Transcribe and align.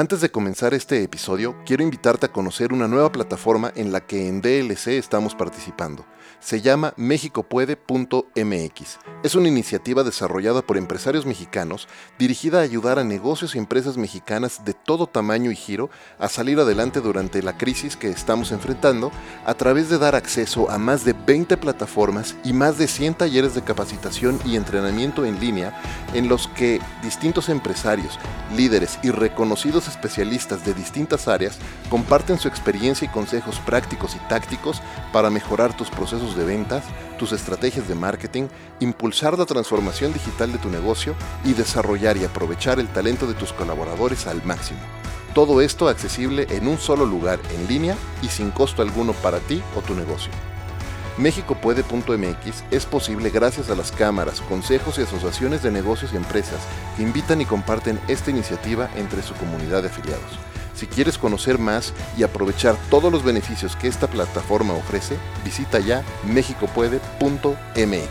Antes 0.00 0.22
de 0.22 0.30
comenzar 0.30 0.72
este 0.72 1.02
episodio, 1.02 1.54
quiero 1.66 1.82
invitarte 1.82 2.24
a 2.24 2.32
conocer 2.32 2.72
una 2.72 2.88
nueva 2.88 3.12
plataforma 3.12 3.70
en 3.76 3.92
la 3.92 4.00
que 4.00 4.28
en 4.28 4.40
DLC 4.40 4.92
estamos 4.92 5.34
participando. 5.34 6.06
Se 6.38 6.62
llama 6.62 6.94
mexicopuede.mx. 6.96 8.98
Es 9.22 9.34
una 9.34 9.48
iniciativa 9.48 10.02
desarrollada 10.02 10.62
por 10.62 10.78
empresarios 10.78 11.26
mexicanos 11.26 11.86
dirigida 12.18 12.60
a 12.60 12.62
ayudar 12.62 12.98
a 12.98 13.04
negocios 13.04 13.54
y 13.54 13.58
empresas 13.58 13.98
mexicanas 13.98 14.64
de 14.64 14.72
todo 14.72 15.06
tamaño 15.06 15.50
y 15.50 15.56
giro 15.56 15.90
a 16.18 16.30
salir 16.30 16.58
adelante 16.58 17.02
durante 17.02 17.42
la 17.42 17.58
crisis 17.58 17.94
que 17.94 18.08
estamos 18.08 18.52
enfrentando 18.52 19.12
a 19.44 19.52
través 19.52 19.90
de 19.90 19.98
dar 19.98 20.14
acceso 20.14 20.70
a 20.70 20.78
más 20.78 21.04
de 21.04 21.12
20 21.12 21.58
plataformas 21.58 22.36
y 22.42 22.54
más 22.54 22.78
de 22.78 22.88
100 22.88 23.16
talleres 23.16 23.54
de 23.54 23.64
capacitación 23.64 24.40
y 24.46 24.56
entrenamiento 24.56 25.26
en 25.26 25.38
línea 25.40 25.78
en 26.14 26.30
los 26.30 26.48
que 26.48 26.80
distintos 27.02 27.50
empresarios, 27.50 28.18
líderes 28.56 28.98
y 29.02 29.10
reconocidos 29.10 29.89
especialistas 29.90 30.64
de 30.64 30.74
distintas 30.74 31.28
áreas 31.28 31.58
comparten 31.88 32.38
su 32.38 32.48
experiencia 32.48 33.06
y 33.06 33.08
consejos 33.08 33.58
prácticos 33.60 34.14
y 34.14 34.18
tácticos 34.28 34.82
para 35.12 35.30
mejorar 35.30 35.76
tus 35.76 35.90
procesos 35.90 36.36
de 36.36 36.44
ventas, 36.44 36.84
tus 37.18 37.32
estrategias 37.32 37.88
de 37.88 37.94
marketing, 37.94 38.48
impulsar 38.80 39.38
la 39.38 39.46
transformación 39.46 40.12
digital 40.12 40.52
de 40.52 40.58
tu 40.58 40.70
negocio 40.70 41.14
y 41.44 41.52
desarrollar 41.52 42.16
y 42.16 42.24
aprovechar 42.24 42.80
el 42.80 42.88
talento 42.88 43.26
de 43.26 43.34
tus 43.34 43.52
colaboradores 43.52 44.26
al 44.26 44.42
máximo. 44.44 44.80
Todo 45.34 45.60
esto 45.60 45.88
accesible 45.88 46.46
en 46.50 46.66
un 46.66 46.78
solo 46.78 47.06
lugar 47.06 47.38
en 47.54 47.68
línea 47.68 47.96
y 48.22 48.28
sin 48.28 48.50
costo 48.50 48.82
alguno 48.82 49.12
para 49.12 49.38
ti 49.38 49.62
o 49.76 49.80
tu 49.80 49.94
negocio. 49.94 50.32
Méxicopuede.mx 51.20 52.64
es 52.70 52.86
posible 52.86 53.28
gracias 53.28 53.68
a 53.68 53.76
las 53.76 53.92
cámaras, 53.92 54.40
consejos 54.40 54.98
y 54.98 55.02
asociaciones 55.02 55.62
de 55.62 55.70
negocios 55.70 56.14
y 56.14 56.16
empresas 56.16 56.66
que 56.96 57.02
invitan 57.02 57.42
y 57.42 57.44
comparten 57.44 58.00
esta 58.08 58.30
iniciativa 58.30 58.90
entre 58.96 59.22
su 59.22 59.34
comunidad 59.34 59.82
de 59.82 59.88
afiliados. 59.88 60.38
Si 60.74 60.86
quieres 60.86 61.18
conocer 61.18 61.58
más 61.58 61.92
y 62.16 62.22
aprovechar 62.22 62.74
todos 62.88 63.12
los 63.12 63.22
beneficios 63.22 63.76
que 63.76 63.86
esta 63.86 64.06
plataforma 64.06 64.72
ofrece, 64.72 65.18
visita 65.44 65.78
ya 65.78 66.02
mexicopuede.mx. 66.24 68.10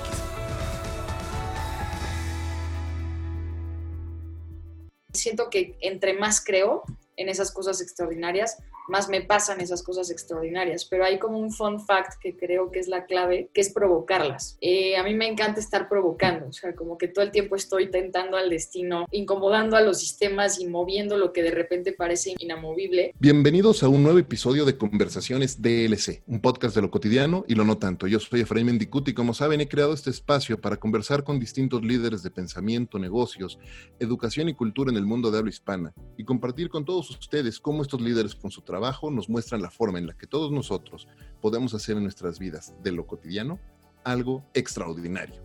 Siento 5.14 5.50
que 5.50 5.76
entre 5.82 6.14
más 6.14 6.46
creo 6.46 6.84
en 7.18 7.28
esas 7.28 7.52
cosas 7.52 7.82
extraordinarias, 7.82 8.58
más 8.90 9.08
me 9.08 9.22
pasan 9.22 9.62
esas 9.62 9.84
cosas 9.84 10.10
extraordinarias. 10.10 10.86
Pero 10.86 11.06
hay 11.06 11.20
como 11.20 11.38
un 11.38 11.52
fun 11.52 11.80
fact 11.80 12.20
que 12.20 12.36
creo 12.36 12.72
que 12.72 12.80
es 12.80 12.88
la 12.88 13.06
clave, 13.06 13.50
que 13.54 13.62
es 13.62 13.72
provocarlas. 13.72 14.58
Eh, 14.62 14.98
a 14.98 15.04
mí 15.04 15.14
me 15.14 15.28
encanta 15.28 15.60
estar 15.60 15.88
provocando, 15.88 16.48
o 16.48 16.52
sea, 16.52 16.76
como 16.76 16.98
que 16.98 17.08
todo 17.08 17.24
el 17.24 17.32
tiempo 17.32 17.56
estoy 17.56 17.90
tentando 17.92 18.36
al 18.38 18.50
destino, 18.50 19.06
incomodando 19.12 19.78
a 19.78 19.82
los 19.82 20.00
sistemas 20.00 20.60
y 20.60 20.68
moviendo 20.68 21.18
lo 21.18 21.32
que 21.32 21.44
de 21.44 21.52
repente 21.52 21.94
parece 21.94 22.36
inamovible. 22.40 23.14
Bienvenidos 23.20 23.84
a 23.84 23.90
un 23.90 24.04
nuevo 24.04 24.20
episodio 24.20 24.66
de 24.66 24.78
Conversaciones 24.78 25.62
DLC, 25.62 26.24
un 26.28 26.42
podcast 26.42 26.76
de 26.76 26.82
lo 26.82 26.92
cotidiano 26.92 27.46
y 27.48 27.56
lo 27.56 27.66
no 27.66 27.78
tanto. 27.78 28.08
Yo 28.08 28.20
soy 28.20 28.42
Efraín 28.42 28.66
Mendicuti 28.66 29.12
y 29.12 29.14
como 29.14 29.34
saben 29.34 29.62
he 29.62 29.70
creado 29.70 29.94
este 29.94 30.10
espacio 30.10 30.60
para 30.60 30.78
conversar 30.78 31.24
con 31.24 31.40
distintos 31.40 31.84
líderes 31.84 32.24
de 32.24 32.32
pensamiento, 32.32 32.98
negocios, 32.98 33.60
educación 34.00 34.50
y 34.50 34.56
cultura 34.56 34.92
en 34.92 34.98
el 34.98 35.06
mundo 35.06 35.32
de 35.32 35.38
habla 35.38 35.50
hispana 35.50 35.94
y 36.18 36.24
compartir 36.24 36.70
con 36.70 36.86
todos 36.86 37.10
ustedes 37.12 37.60
cómo 37.60 37.84
estos 37.84 38.02
líderes 38.02 38.36
con 38.36 38.52
su 38.52 38.62
trabajo 38.62 38.79
nos 39.12 39.30
muestran 39.30 39.62
la 39.62 39.70
forma 39.70 40.00
en 40.00 40.08
la 40.08 40.14
que 40.14 40.28
todos 40.28 40.52
nosotros 40.52 41.08
podemos 41.42 41.74
hacer 41.74 41.98
en 41.98 42.04
nuestras 42.04 42.40
vidas 42.40 42.74
de 42.84 42.92
lo 42.92 43.06
cotidiano 43.06 43.60
algo 44.04 44.46
extraordinario. 44.54 45.42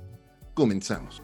Comenzamos. 0.55 1.23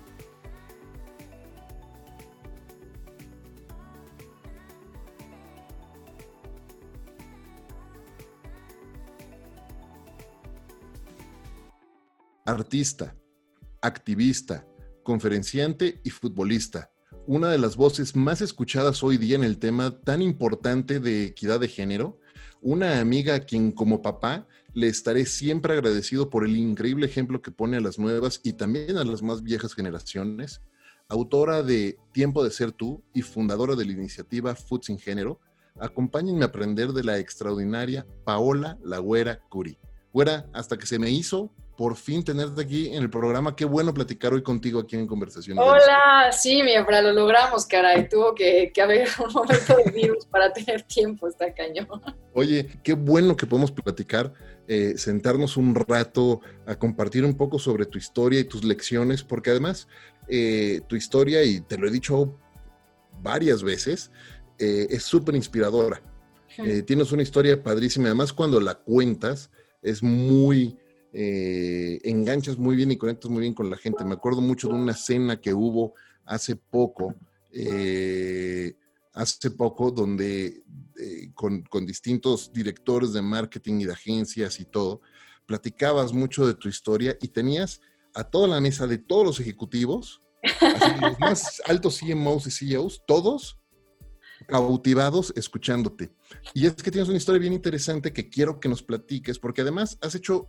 Artista, 12.45 13.15
activista, 13.81 14.67
conferenciante 15.05 16.01
y 16.03 16.11
futbolista 16.11 16.91
una 17.31 17.49
de 17.49 17.59
las 17.59 17.77
voces 17.77 18.17
más 18.17 18.41
escuchadas 18.41 19.05
hoy 19.05 19.17
día 19.17 19.37
en 19.37 19.45
el 19.45 19.59
tema 19.59 20.01
tan 20.01 20.21
importante 20.21 20.99
de 20.99 21.27
equidad 21.27 21.61
de 21.61 21.69
género, 21.69 22.19
una 22.61 22.99
amiga 22.99 23.37
a 23.37 23.41
quien 23.45 23.71
como 23.71 24.03
papá 24.03 24.49
le 24.75 24.89
estaré 24.89 25.25
siempre 25.27 25.75
agradecido 25.75 26.29
por 26.29 26.45
el 26.45 26.57
increíble 26.57 27.07
ejemplo 27.07 27.41
que 27.41 27.53
pone 27.53 27.77
a 27.77 27.81
las 27.81 28.01
nuevas 28.01 28.41
y 28.43 28.55
también 28.55 28.97
a 28.97 29.05
las 29.05 29.23
más 29.23 29.45
viejas 29.45 29.75
generaciones, 29.75 30.61
autora 31.07 31.63
de 31.63 32.01
Tiempo 32.11 32.43
de 32.43 32.51
Ser 32.51 32.73
Tú 32.73 33.01
y 33.15 33.23
fundadora 33.23 33.77
de 33.77 33.85
la 33.85 33.93
iniciativa 33.93 34.57
Food 34.57 34.83
Sin 34.83 34.99
Género, 34.99 35.39
acompáñenme 35.79 36.43
a 36.43 36.49
aprender 36.49 36.89
de 36.89 37.05
la 37.05 37.19
extraordinaria 37.19 38.09
Paola 38.25 38.77
Lagüera 38.83 39.39
Curi. 39.49 39.79
Güera, 40.13 40.51
hasta 40.53 40.77
que 40.77 40.87
se 40.87 40.99
me 40.99 41.11
hizo 41.11 41.53
por 41.81 41.97
fin 41.97 42.23
tenerte 42.23 42.61
aquí 42.61 42.89
en 42.89 43.05
el 43.05 43.09
programa. 43.09 43.57
Qué 43.57 43.65
bueno 43.65 43.95
platicar 43.95 44.35
hoy 44.35 44.43
contigo 44.43 44.81
aquí 44.81 44.97
en 44.97 45.07
Conversación. 45.07 45.59
Hola, 45.59 46.31
sí, 46.31 46.63
mi 46.63 46.75
Efra, 46.75 47.01
lo 47.01 47.11
logramos, 47.11 47.65
caray. 47.65 48.07
Tuvo 48.07 48.35
que, 48.35 48.71
haber 48.83 49.09
un 49.27 49.33
momento 49.33 49.77
de 49.79 49.91
virus 49.91 50.27
para 50.27 50.53
tener 50.53 50.83
tiempo, 50.83 51.27
está 51.27 51.55
cañón. 51.55 51.89
Oye, 52.35 52.69
qué 52.83 52.93
bueno 52.93 53.35
que 53.35 53.47
podemos 53.47 53.73
platicar, 53.73 54.31
eh, 54.69 54.93
sentarnos 54.99 55.57
un 55.57 55.75
rato 55.75 56.43
a 56.67 56.75
compartir 56.75 57.25
un 57.25 57.35
poco 57.35 57.59
sobre 57.59 57.87
tu 57.87 57.97
historia 57.97 58.41
y 58.41 58.45
tus 58.45 58.63
lecciones, 58.63 59.23
porque 59.23 59.49
además 59.49 59.89
eh, 60.29 60.83
tu 60.87 60.97
historia, 60.97 61.43
y 61.45 61.63
te 61.63 61.79
lo 61.79 61.89
he 61.89 61.91
dicho 61.91 62.39
varias 63.23 63.63
veces, 63.63 64.11
eh, 64.59 64.87
es 64.91 65.05
súper 65.05 65.35
inspiradora. 65.35 66.03
tienes 66.87 67.11
una 67.11 67.23
historia 67.23 67.63
padrísima, 67.63 68.09
además 68.09 68.35
cuando 68.35 68.61
la 68.61 68.75
cuentas 68.75 69.51
es 69.81 70.03
muy 70.03 70.77
eh, 71.13 72.01
enganchas 72.05 72.57
muy 72.57 72.77
bien 72.77 72.93
y 72.93 72.97
conectas 72.97 73.31
muy 73.31 73.41
bien 73.41 73.55
con 73.55 73.71
la 73.71 73.77
gente. 73.77 74.05
Me 74.05 74.15
acuerdo 74.15 74.41
mucho 74.41 74.69
de 74.69 74.75
una 74.75 74.95
cena 74.95 75.41
que 75.41 75.53
hubo 75.53 75.95
hace 76.25 76.57
poco, 76.57 77.15
eh, 77.53 78.75
hace 79.13 79.51
poco, 79.51 79.91
donde 79.91 80.63
eh, 80.99 81.31
con, 81.35 81.65
distintos 81.85 82.53
directores 82.53 83.13
de 83.13 83.23
marketing 83.23 83.81
y 83.81 83.85
de 83.85 83.93
agencias 83.93 84.61
y 84.61 84.65
todo, 84.65 85.01
platicabas 85.47 86.13
mucho 86.13 86.47
de 86.47 86.55
tu 86.55 86.69
historia 86.69 87.17
y 87.21 87.29
tenías 87.29 87.81
a 88.15 88.25
toda 88.25 88.47
la 88.47 88.61
mesa 88.61 88.87
de 88.87 88.99
todos 88.99 89.25
los 89.25 89.41
ejecutivos, 89.41 90.23
los 91.01 91.19
más 91.19 91.61
altos 91.67 91.99
CMOs 91.99 92.47
y 92.47 92.51
CEOs, 92.51 93.03
todos 93.07 93.57
cautivados 94.47 95.33
escuchándote. 95.37 96.13
Y 96.55 96.67
es 96.67 96.75
que 96.75 96.91
tienes 96.91 97.09
una 97.09 97.19
historia 97.19 97.41
bien 97.41 97.53
interesante 97.53 98.13
que 98.13 98.29
quiero 98.29 98.59
que 98.59 98.69
nos 98.69 98.83
platiques, 98.83 99.39
porque 99.39 99.61
además 99.61 99.99
has 100.01 100.15
hecho 100.15 100.49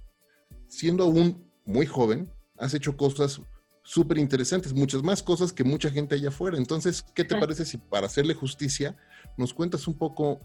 siendo 0.71 1.03
aún 1.03 1.45
muy 1.65 1.85
joven, 1.85 2.31
has 2.57 2.73
hecho 2.73 2.95
cosas 2.95 3.41
súper 3.83 4.17
interesantes, 4.17 4.73
muchas 4.73 5.03
más 5.03 5.21
cosas 5.21 5.51
que 5.51 5.65
mucha 5.65 5.89
gente 5.89 6.15
allá 6.15 6.29
afuera. 6.29 6.57
Entonces, 6.57 7.03
¿qué 7.13 7.25
te 7.25 7.35
parece 7.35 7.65
si 7.65 7.77
para 7.77 8.05
hacerle 8.05 8.33
justicia 8.33 8.95
nos 9.37 9.53
cuentas 9.53 9.85
un 9.87 9.97
poco 9.97 10.39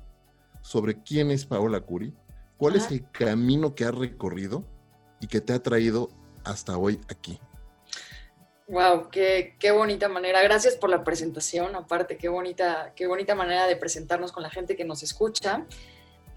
sobre 0.62 1.00
quién 1.00 1.30
es 1.30 1.46
Paola 1.46 1.80
Curi? 1.80 2.12
¿Cuál 2.56 2.74
es 2.74 2.90
el 2.90 3.08
camino 3.12 3.74
que 3.76 3.84
ha 3.84 3.92
recorrido 3.92 4.64
y 5.20 5.28
que 5.28 5.40
te 5.40 5.52
ha 5.52 5.62
traído 5.62 6.08
hasta 6.42 6.76
hoy 6.76 7.00
aquí? 7.08 7.38
Wow, 8.66 9.10
qué, 9.10 9.54
qué, 9.60 9.70
bonita 9.70 10.08
manera. 10.08 10.42
Gracias 10.42 10.74
por 10.74 10.90
la 10.90 11.04
presentación. 11.04 11.76
Aparte, 11.76 12.16
qué 12.16 12.28
bonita, 12.28 12.92
qué 12.96 13.06
bonita 13.06 13.36
manera 13.36 13.68
de 13.68 13.76
presentarnos 13.76 14.32
con 14.32 14.42
la 14.42 14.50
gente 14.50 14.74
que 14.74 14.84
nos 14.84 15.04
escucha. 15.04 15.66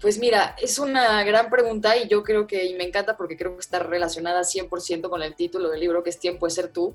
Pues 0.00 0.18
mira, 0.18 0.56
es 0.58 0.78
una 0.78 1.22
gran 1.24 1.50
pregunta 1.50 1.96
y 1.98 2.08
yo 2.08 2.22
creo 2.22 2.46
que, 2.46 2.64
y 2.64 2.74
me 2.74 2.84
encanta 2.84 3.18
porque 3.18 3.36
creo 3.36 3.54
que 3.54 3.60
está 3.60 3.80
relacionada 3.80 4.40
100% 4.40 5.10
con 5.10 5.22
el 5.22 5.34
título 5.34 5.68
del 5.68 5.80
libro, 5.80 6.02
que 6.02 6.08
es 6.08 6.18
Tiempo 6.18 6.46
de 6.46 6.50
ser 6.50 6.72
tú, 6.72 6.94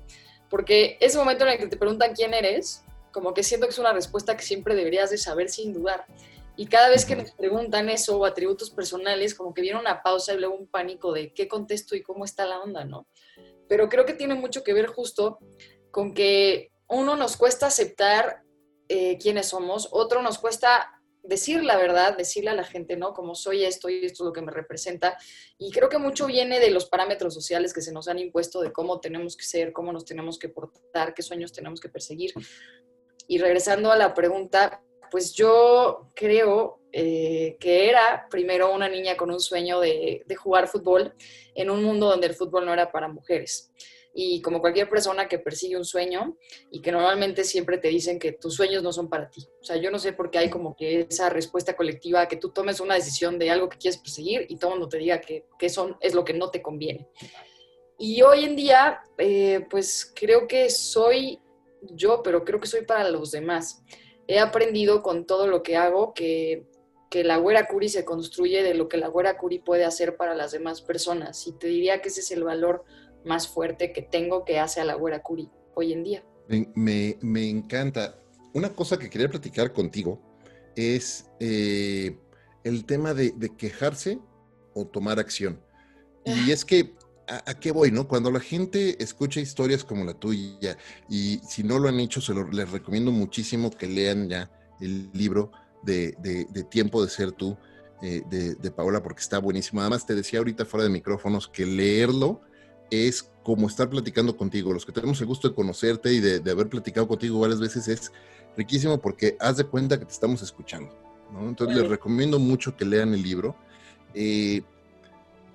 porque 0.50 0.96
ese 1.00 1.16
momento 1.16 1.44
en 1.44 1.52
el 1.52 1.58
que 1.58 1.68
te 1.68 1.76
preguntan 1.76 2.14
quién 2.14 2.34
eres, 2.34 2.84
como 3.12 3.32
que 3.32 3.44
siento 3.44 3.66
que 3.66 3.72
es 3.72 3.78
una 3.78 3.92
respuesta 3.92 4.36
que 4.36 4.42
siempre 4.42 4.74
deberías 4.74 5.10
de 5.10 5.18
saber 5.18 5.50
sin 5.50 5.72
dudar. 5.72 6.04
Y 6.56 6.66
cada 6.66 6.88
vez 6.88 7.04
que 7.04 7.14
nos 7.14 7.30
preguntan 7.30 7.88
eso 7.90 8.18
o 8.18 8.24
atributos 8.24 8.70
personales, 8.70 9.34
como 9.34 9.54
que 9.54 9.62
viene 9.62 9.78
una 9.78 10.02
pausa 10.02 10.34
y 10.34 10.38
luego 10.38 10.56
un 10.56 10.66
pánico 10.66 11.12
de 11.12 11.32
qué 11.32 11.46
contesto 11.46 11.94
y 11.94 12.02
cómo 12.02 12.24
está 12.24 12.44
la 12.44 12.58
onda, 12.60 12.84
¿no? 12.84 13.06
Pero 13.68 13.88
creo 13.88 14.04
que 14.04 14.14
tiene 14.14 14.34
mucho 14.34 14.64
que 14.64 14.72
ver 14.72 14.86
justo 14.86 15.38
con 15.92 16.12
que 16.12 16.72
uno 16.88 17.14
nos 17.14 17.36
cuesta 17.36 17.66
aceptar 17.66 18.42
eh, 18.88 19.16
quiénes 19.18 19.48
somos, 19.48 19.88
otro 19.92 20.22
nos 20.22 20.38
cuesta 20.38 20.95
decir 21.26 21.62
la 21.62 21.76
verdad, 21.76 22.16
decirle 22.16 22.50
a 22.50 22.54
la 22.54 22.64
gente, 22.64 22.96
¿no? 22.96 23.12
Como 23.12 23.34
soy 23.34 23.64
esto 23.64 23.88
y 23.88 24.04
esto 24.04 24.24
es 24.24 24.26
lo 24.26 24.32
que 24.32 24.42
me 24.42 24.52
representa. 24.52 25.16
Y 25.58 25.70
creo 25.70 25.88
que 25.88 25.98
mucho 25.98 26.26
viene 26.26 26.60
de 26.60 26.70
los 26.70 26.86
parámetros 26.86 27.34
sociales 27.34 27.72
que 27.72 27.82
se 27.82 27.92
nos 27.92 28.08
han 28.08 28.18
impuesto 28.18 28.60
de 28.60 28.72
cómo 28.72 29.00
tenemos 29.00 29.36
que 29.36 29.44
ser, 29.44 29.72
cómo 29.72 29.92
nos 29.92 30.04
tenemos 30.04 30.38
que 30.38 30.48
portar, 30.48 31.14
qué 31.14 31.22
sueños 31.22 31.52
tenemos 31.52 31.80
que 31.80 31.88
perseguir. 31.88 32.32
Y 33.28 33.38
regresando 33.38 33.90
a 33.90 33.96
la 33.96 34.14
pregunta, 34.14 34.82
pues 35.10 35.32
yo 35.32 36.10
creo 36.14 36.80
eh, 36.92 37.56
que 37.60 37.88
era 37.88 38.26
primero 38.30 38.72
una 38.72 38.88
niña 38.88 39.16
con 39.16 39.30
un 39.30 39.40
sueño 39.40 39.80
de, 39.80 40.22
de 40.24 40.36
jugar 40.36 40.68
fútbol 40.68 41.14
en 41.54 41.70
un 41.70 41.82
mundo 41.82 42.08
donde 42.08 42.26
el 42.26 42.34
fútbol 42.34 42.64
no 42.64 42.72
era 42.72 42.90
para 42.90 43.08
mujeres. 43.08 43.70
Y 44.18 44.40
como 44.40 44.62
cualquier 44.62 44.88
persona 44.88 45.28
que 45.28 45.38
persigue 45.38 45.76
un 45.76 45.84
sueño 45.84 46.38
y 46.70 46.80
que 46.80 46.90
normalmente 46.90 47.44
siempre 47.44 47.76
te 47.76 47.88
dicen 47.88 48.18
que 48.18 48.32
tus 48.32 48.54
sueños 48.54 48.82
no 48.82 48.90
son 48.90 49.10
para 49.10 49.28
ti. 49.28 49.46
O 49.60 49.64
sea, 49.64 49.76
yo 49.76 49.90
no 49.90 49.98
sé 49.98 50.14
por 50.14 50.30
qué 50.30 50.38
hay 50.38 50.48
como 50.48 50.74
que 50.74 51.06
esa 51.10 51.28
respuesta 51.28 51.76
colectiva 51.76 52.26
que 52.26 52.36
tú 52.38 52.48
tomes 52.48 52.80
una 52.80 52.94
decisión 52.94 53.38
de 53.38 53.50
algo 53.50 53.68
que 53.68 53.76
quieres 53.76 53.98
perseguir 53.98 54.46
y 54.48 54.56
todo 54.56 54.70
el 54.70 54.78
mundo 54.78 54.88
te 54.88 54.96
diga 54.96 55.20
que, 55.20 55.44
que 55.58 55.66
eso 55.66 55.98
es 56.00 56.14
lo 56.14 56.24
que 56.24 56.32
no 56.32 56.50
te 56.50 56.62
conviene. 56.62 57.06
Y 57.98 58.22
hoy 58.22 58.44
en 58.44 58.56
día, 58.56 59.02
eh, 59.18 59.66
pues 59.68 60.10
creo 60.16 60.48
que 60.48 60.70
soy 60.70 61.38
yo, 61.82 62.22
pero 62.22 62.42
creo 62.42 62.58
que 62.58 62.68
soy 62.68 62.86
para 62.86 63.10
los 63.10 63.32
demás. 63.32 63.82
He 64.26 64.38
aprendido 64.38 65.02
con 65.02 65.26
todo 65.26 65.46
lo 65.46 65.62
que 65.62 65.76
hago 65.76 66.14
que, 66.14 66.64
que 67.10 67.22
la 67.22 67.36
güera 67.36 67.68
curi 67.68 67.90
se 67.90 68.06
construye 68.06 68.62
de 68.62 68.72
lo 68.72 68.88
que 68.88 68.96
la 68.96 69.08
güera 69.08 69.36
curi 69.36 69.58
puede 69.58 69.84
hacer 69.84 70.16
para 70.16 70.34
las 70.34 70.52
demás 70.52 70.80
personas. 70.80 71.46
Y 71.46 71.52
te 71.52 71.66
diría 71.66 72.00
que 72.00 72.08
ese 72.08 72.20
es 72.20 72.30
el 72.30 72.44
valor 72.44 72.84
más 73.26 73.48
fuerte 73.48 73.92
que 73.92 74.02
tengo 74.02 74.44
que 74.44 74.58
hace 74.58 74.80
a 74.80 74.84
la 74.84 74.94
güera 74.94 75.22
curi 75.22 75.50
hoy 75.74 75.92
en 75.92 76.04
día. 76.04 76.24
Me, 76.48 77.18
me, 77.20 77.50
encanta. 77.50 78.18
Una 78.54 78.70
cosa 78.70 78.98
que 78.98 79.10
quería 79.10 79.28
platicar 79.28 79.72
contigo 79.72 80.20
es 80.76 81.28
eh, 81.40 82.16
el 82.62 82.84
tema 82.84 83.14
de, 83.14 83.34
quejarse 83.58 84.18
o 84.74 84.86
tomar 84.86 85.18
acción. 85.18 85.60
Y 86.24 86.30
ah. 86.50 86.52
es 86.52 86.64
que, 86.64 86.94
¿a, 87.26 87.54
qué 87.58 87.72
voy? 87.72 87.90
no? 87.90 88.06
Cuando 88.06 88.30
la 88.30 88.40
gente 88.40 89.02
escucha 89.02 89.40
historias 89.40 89.84
como 89.84 90.04
la 90.04 90.14
tuya, 90.14 90.78
y 91.08 91.40
si 91.46 91.64
no 91.64 91.78
lo 91.78 91.88
han 91.88 91.98
hecho, 91.98 92.20
se 92.20 92.32
lo, 92.32 92.48
les 92.48 92.70
recomiendo 92.70 93.10
muchísimo 93.10 93.70
que 93.70 93.88
lean 93.88 94.28
ya 94.28 94.50
el 94.80 95.10
libro 95.12 95.50
de, 95.82 96.16
Tiempo 96.70 97.02
de 97.02 97.10
Ser 97.10 97.32
Tú, 97.32 97.56
eh, 98.02 98.22
de, 98.30 98.54
de, 98.54 98.70
Paola, 98.70 99.02
porque 99.02 99.20
está 99.20 99.38
buenísimo. 99.38 99.80
Además, 99.80 100.06
te 100.06 100.14
decía 100.14 100.38
ahorita 100.38 100.64
fuera 100.64 100.84
de 100.84 100.90
micrófonos 100.90 101.48
que 101.48 101.66
leerlo 101.66 102.42
es 102.90 103.30
como 103.42 103.68
estar 103.68 103.88
platicando 103.88 104.36
contigo. 104.36 104.72
Los 104.72 104.84
que 104.84 104.92
tenemos 104.92 105.20
el 105.20 105.26
gusto 105.26 105.48
de 105.48 105.54
conocerte 105.54 106.12
y 106.12 106.20
de, 106.20 106.50
haber 106.50 106.68
platicado 106.68 107.06
contigo 107.06 107.38
varias 107.40 107.60
veces 107.60 107.88
es 107.88 108.12
riquísimo 108.56 109.00
porque 109.00 109.36
haz 109.40 109.56
de 109.56 109.64
cuenta 109.64 109.98
que 109.98 110.04
te 110.04 110.12
estamos 110.12 110.42
escuchando. 110.42 110.92
Entonces 111.40 111.76
les 111.76 111.88
recomiendo 111.88 112.38
mucho 112.38 112.76
que 112.76 112.84
lean 112.84 113.14
el 113.14 113.22
libro. 113.22 113.56
Eh, 114.14 114.62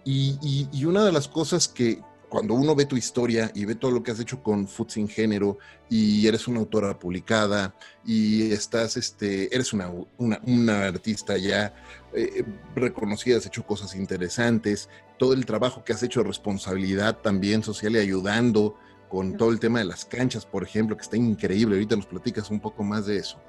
y, 0.03 0.85
una 0.85 1.03
de 1.03 1.11
las 1.11 1.27
cosas 1.27 1.67
que, 1.67 2.01
cuando 2.29 2.53
uno 2.53 2.75
ve 2.75 2.85
tu 2.85 2.95
historia 2.95 3.51
y 3.53 3.65
ve 3.65 3.75
todo 3.75 3.91
lo 3.91 4.01
que 4.01 4.11
has 4.11 4.19
hecho 4.19 4.41
con 4.41 4.67
Food 4.67 4.89
Sin 4.89 5.07
Género 5.07 5.57
y 5.89 6.25
eres 6.25 6.47
una 6.47 6.59
autora 6.59 6.97
publicada 6.97 7.75
y 8.05 8.51
estás, 8.51 8.97
este, 8.97 9.53
eres 9.53 9.73
una, 9.73 9.91
una, 10.17 10.85
artista 10.85 11.37
ya 11.37 11.73
eh, 12.13 12.43
reconocida, 12.75 13.37
has 13.37 13.45
hecho 13.45 13.65
cosas 13.65 13.95
interesantes, 13.95 14.89
todo 15.21 15.33
el 15.33 15.45
trabajo 15.45 15.83
que 15.83 15.93
has 15.93 16.01
hecho 16.01 16.21
de 16.21 16.27
responsabilidad 16.29 17.19
también 17.19 17.61
social 17.61 17.95
y 17.95 17.99
ayudando 17.99 18.75
con 19.07 19.37
todo 19.37 19.51
el 19.51 19.59
tema 19.59 19.77
de 19.77 19.85
las 19.85 20.03
canchas, 20.03 20.47
por 20.47 20.63
ejemplo, 20.63 20.97
que 20.97 21.03
está 21.03 21.15
increíble. 21.15 21.75
Ahorita 21.75 21.95
nos 21.95 22.07
platicas 22.07 22.49
un 22.49 22.59
poco 22.59 22.83
más 22.83 23.05
de 23.05 23.17
eso. 23.17 23.39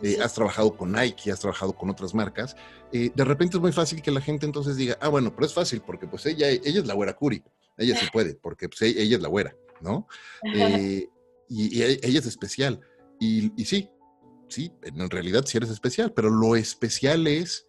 Eh, 0.00 0.16
has 0.24 0.32
trabajado 0.32 0.74
con 0.74 0.90
Nike, 0.90 1.30
has 1.30 1.40
trabajado 1.40 1.74
con 1.74 1.90
otras 1.90 2.14
marcas. 2.14 2.56
Eh, 2.94 3.10
de 3.14 3.24
repente 3.26 3.58
es 3.58 3.60
muy 3.60 3.72
fácil 3.72 4.00
que 4.00 4.10
la 4.10 4.22
gente 4.22 4.46
entonces 4.46 4.76
diga, 4.76 4.96
ah, 5.02 5.08
bueno, 5.08 5.30
pero 5.34 5.44
es 5.44 5.52
fácil 5.52 5.82
porque 5.84 6.06
pues 6.06 6.24
ella, 6.24 6.48
ella 6.48 6.80
es 6.80 6.86
la 6.86 6.94
güera 6.94 7.14
Curi 7.14 7.44
ella 7.76 7.94
sí 7.94 8.06
puede, 8.12 8.36
porque 8.36 8.70
pues, 8.70 8.80
e, 8.80 9.02
ella 9.02 9.16
es 9.16 9.22
la 9.22 9.28
güera, 9.28 9.54
¿no? 9.82 10.08
Eh, 10.54 11.10
y, 11.50 11.82
e, 11.82 12.00
ella 12.02 12.20
es 12.20 12.26
especial. 12.26 12.80
Y, 13.20 13.52
sí, 13.66 13.90
sí, 14.48 14.72
en 14.82 15.10
realidad 15.10 15.44
sí 15.44 15.58
eres 15.58 15.68
especial, 15.68 16.14
pero 16.14 16.30
lo 16.30 16.56
especial 16.56 17.26
es, 17.26 17.66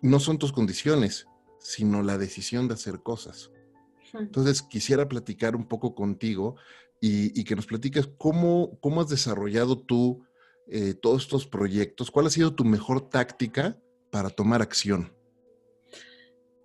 no 0.00 0.18
son 0.18 0.38
tus 0.38 0.50
condiciones, 0.50 1.26
sino 1.60 2.02
la 2.02 2.18
decisión 2.18 2.68
de 2.68 2.74
hacer 2.74 3.02
cosas. 3.02 3.50
Entonces, 4.14 4.62
quisiera 4.62 5.08
platicar 5.08 5.54
un 5.54 5.68
poco 5.68 5.94
contigo 5.94 6.56
y, 7.00 7.44
que 7.44 7.54
nos 7.54 7.66
platiques 7.66 8.08
cómo, 8.18 8.78
cómo 8.80 9.00
has 9.00 9.08
desarrollado 9.08 9.78
tú 9.78 10.24
eh, 10.68 10.94
todos 10.94 11.22
estos 11.22 11.46
proyectos, 11.46 12.10
cuál 12.10 12.26
ha 12.26 12.30
sido 12.30 12.54
tu 12.54 12.64
mejor 12.64 13.08
táctica 13.08 13.78
para 14.10 14.30
tomar 14.30 14.62
acción 14.62 15.12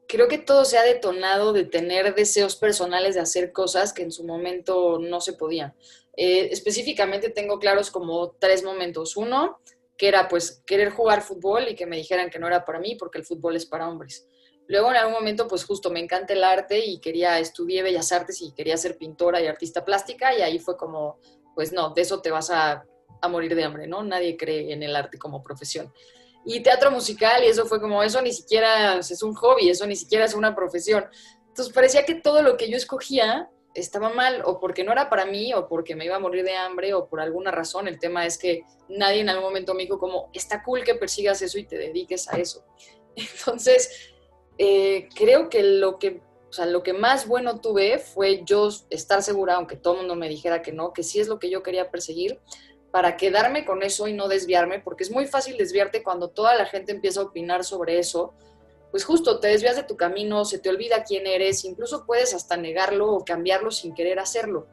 creo 0.07 0.27
que 0.27 0.37
todo 0.37 0.65
se 0.65 0.77
ha 0.77 0.83
detonado 0.83 1.53
de 1.53 1.65
tener 1.65 2.15
deseos 2.15 2.55
personales 2.55 3.15
de 3.15 3.21
hacer 3.21 3.51
cosas 3.51 3.93
que 3.93 4.03
en 4.03 4.11
su 4.11 4.23
momento 4.23 4.99
no 4.99 5.21
se 5.21 5.33
podían. 5.33 5.73
Eh, 6.15 6.49
específicamente 6.51 7.29
tengo 7.29 7.59
claros 7.59 7.91
como 7.91 8.31
tres 8.39 8.63
momentos. 8.63 9.17
Uno, 9.17 9.59
que 9.97 10.07
era 10.07 10.27
pues 10.27 10.63
querer 10.65 10.89
jugar 10.89 11.21
fútbol 11.21 11.67
y 11.69 11.75
que 11.75 11.85
me 11.85 11.97
dijeran 11.97 12.29
que 12.29 12.39
no 12.39 12.47
era 12.47 12.65
para 12.65 12.79
mí 12.79 12.95
porque 12.95 13.17
el 13.17 13.25
fútbol 13.25 13.55
es 13.55 13.65
para 13.65 13.89
hombres. 13.89 14.27
Luego 14.67 14.89
en 14.89 14.97
algún 14.97 15.13
momento 15.13 15.47
pues 15.47 15.63
justo 15.63 15.91
me 15.91 15.99
encanta 15.99 16.33
el 16.33 16.43
arte 16.43 16.79
y 16.79 16.99
quería, 16.99 17.39
estudiar 17.39 17.83
Bellas 17.83 18.11
Artes 18.11 18.41
y 18.41 18.51
quería 18.53 18.77
ser 18.77 18.97
pintora 18.97 19.41
y 19.41 19.47
artista 19.47 19.85
plástica 19.85 20.35
y 20.35 20.41
ahí 20.41 20.59
fue 20.59 20.75
como, 20.75 21.19
pues 21.53 21.71
no, 21.71 21.91
de 21.91 22.01
eso 22.01 22.21
te 22.21 22.31
vas 22.31 22.49
a, 22.49 22.83
a 23.21 23.27
morir 23.27 23.55
de 23.55 23.63
hambre, 23.63 23.87
¿no? 23.87 24.03
Nadie 24.03 24.37
cree 24.37 24.73
en 24.73 24.81
el 24.83 24.95
arte 24.95 25.17
como 25.17 25.43
profesión 25.43 25.93
y 26.45 26.61
teatro 26.61 26.91
musical 26.91 27.43
y 27.43 27.47
eso 27.47 27.65
fue 27.65 27.81
como, 27.81 28.03
eso 28.03 28.21
ni 28.21 28.31
siquiera 28.31 28.97
es 28.97 29.23
un 29.23 29.33
hobby, 29.33 29.69
eso 29.69 29.85
ni 29.87 29.95
siquiera 29.95 30.25
es 30.25 30.35
una 30.35 30.55
profesión. 30.55 31.05
Entonces 31.47 31.73
parecía 31.73 32.05
que 32.05 32.15
todo 32.15 32.43
lo 32.43 32.55
que 32.55 32.69
yo 32.69 32.77
escogía 32.77 33.49
estaba 33.73 34.09
mal 34.09 34.41
o 34.45 34.59
porque 34.59 34.83
no 34.83 34.91
era 34.91 35.09
para 35.09 35.25
mí 35.25 35.53
o 35.53 35.67
porque 35.67 35.95
me 35.95 36.05
iba 36.05 36.15
a 36.15 36.19
morir 36.19 36.45
de 36.45 36.55
hambre 36.55 36.93
o 36.93 37.07
por 37.07 37.19
alguna 37.19 37.51
razón. 37.51 37.87
El 37.87 37.99
tema 37.99 38.25
es 38.25 38.37
que 38.37 38.63
nadie 38.87 39.21
en 39.21 39.29
algún 39.29 39.45
momento 39.45 39.73
me 39.73 39.83
dijo 39.83 39.97
como, 39.97 40.29
está 40.33 40.63
cool 40.63 40.83
que 40.83 40.95
persigas 40.95 41.41
eso 41.41 41.57
y 41.57 41.65
te 41.65 41.77
dediques 41.77 42.29
a 42.29 42.37
eso. 42.37 42.63
Entonces, 43.15 44.14
eh, 44.57 45.09
creo 45.15 45.49
que 45.49 45.63
lo 45.63 45.99
que, 45.99 46.21
o 46.49 46.53
sea, 46.53 46.65
lo 46.65 46.83
que 46.83 46.93
más 46.93 47.27
bueno 47.27 47.59
tuve 47.59 47.99
fue 47.99 48.43
yo 48.45 48.69
estar 48.89 49.21
segura, 49.23 49.55
aunque 49.55 49.75
todo 49.75 49.93
el 49.93 49.99
mundo 50.01 50.15
me 50.15 50.29
dijera 50.29 50.61
que 50.61 50.71
no, 50.71 50.93
que 50.93 51.03
sí 51.03 51.19
es 51.19 51.27
lo 51.27 51.39
que 51.39 51.49
yo 51.49 51.63
quería 51.63 51.91
perseguir, 51.91 52.39
para 52.91 53.17
quedarme 53.17 53.65
con 53.65 53.83
eso 53.83 54.07
y 54.07 54.13
no 54.13 54.29
desviarme, 54.29 54.79
porque 54.79 55.03
es 55.03 55.11
muy 55.11 55.27
fácil 55.27 55.57
desviarte 55.57 56.01
cuando 56.01 56.29
toda 56.29 56.55
la 56.55 56.65
gente 56.65 56.93
empieza 56.93 57.19
a 57.19 57.23
opinar 57.23 57.65
sobre 57.65 57.99
eso, 57.99 58.33
pues 58.95 59.03
justo 59.03 59.41
te 59.41 59.49
desvías 59.49 59.75
de 59.75 59.83
tu 59.83 59.97
camino, 59.97 60.45
se 60.45 60.59
te 60.59 60.69
olvida 60.69 61.03
quién 61.03 61.27
eres, 61.27 61.65
incluso 61.65 62.05
puedes 62.05 62.33
hasta 62.33 62.55
negarlo 62.55 63.11
o 63.11 63.25
cambiarlo 63.25 63.69
sin 63.69 63.93
querer 63.93 64.19
hacerlo. 64.19 64.67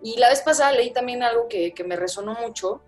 Y 0.00 0.16
la 0.18 0.28
vez 0.28 0.42
pasada 0.42 0.70
leí 0.70 0.92
también 0.92 1.24
algo 1.24 1.48
que, 1.48 1.74
me 1.84 1.96
resonó 1.96 2.34
mucho, 2.34 2.80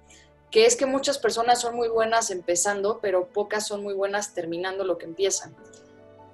que 0.52 0.64
es 0.64 0.76
que 0.76 0.86
muchas 0.86 1.18
personas 1.18 1.60
son 1.60 1.74
muy 1.74 1.88
buenas 1.88 2.30
empezando, 2.30 3.00
pero 3.02 3.26
pocas 3.26 3.66
son 3.66 3.82
muy 3.82 3.94
buenas 3.94 4.34
terminando 4.34 4.84
lo 4.84 4.98
que 4.98 5.06
empiezan. 5.06 5.56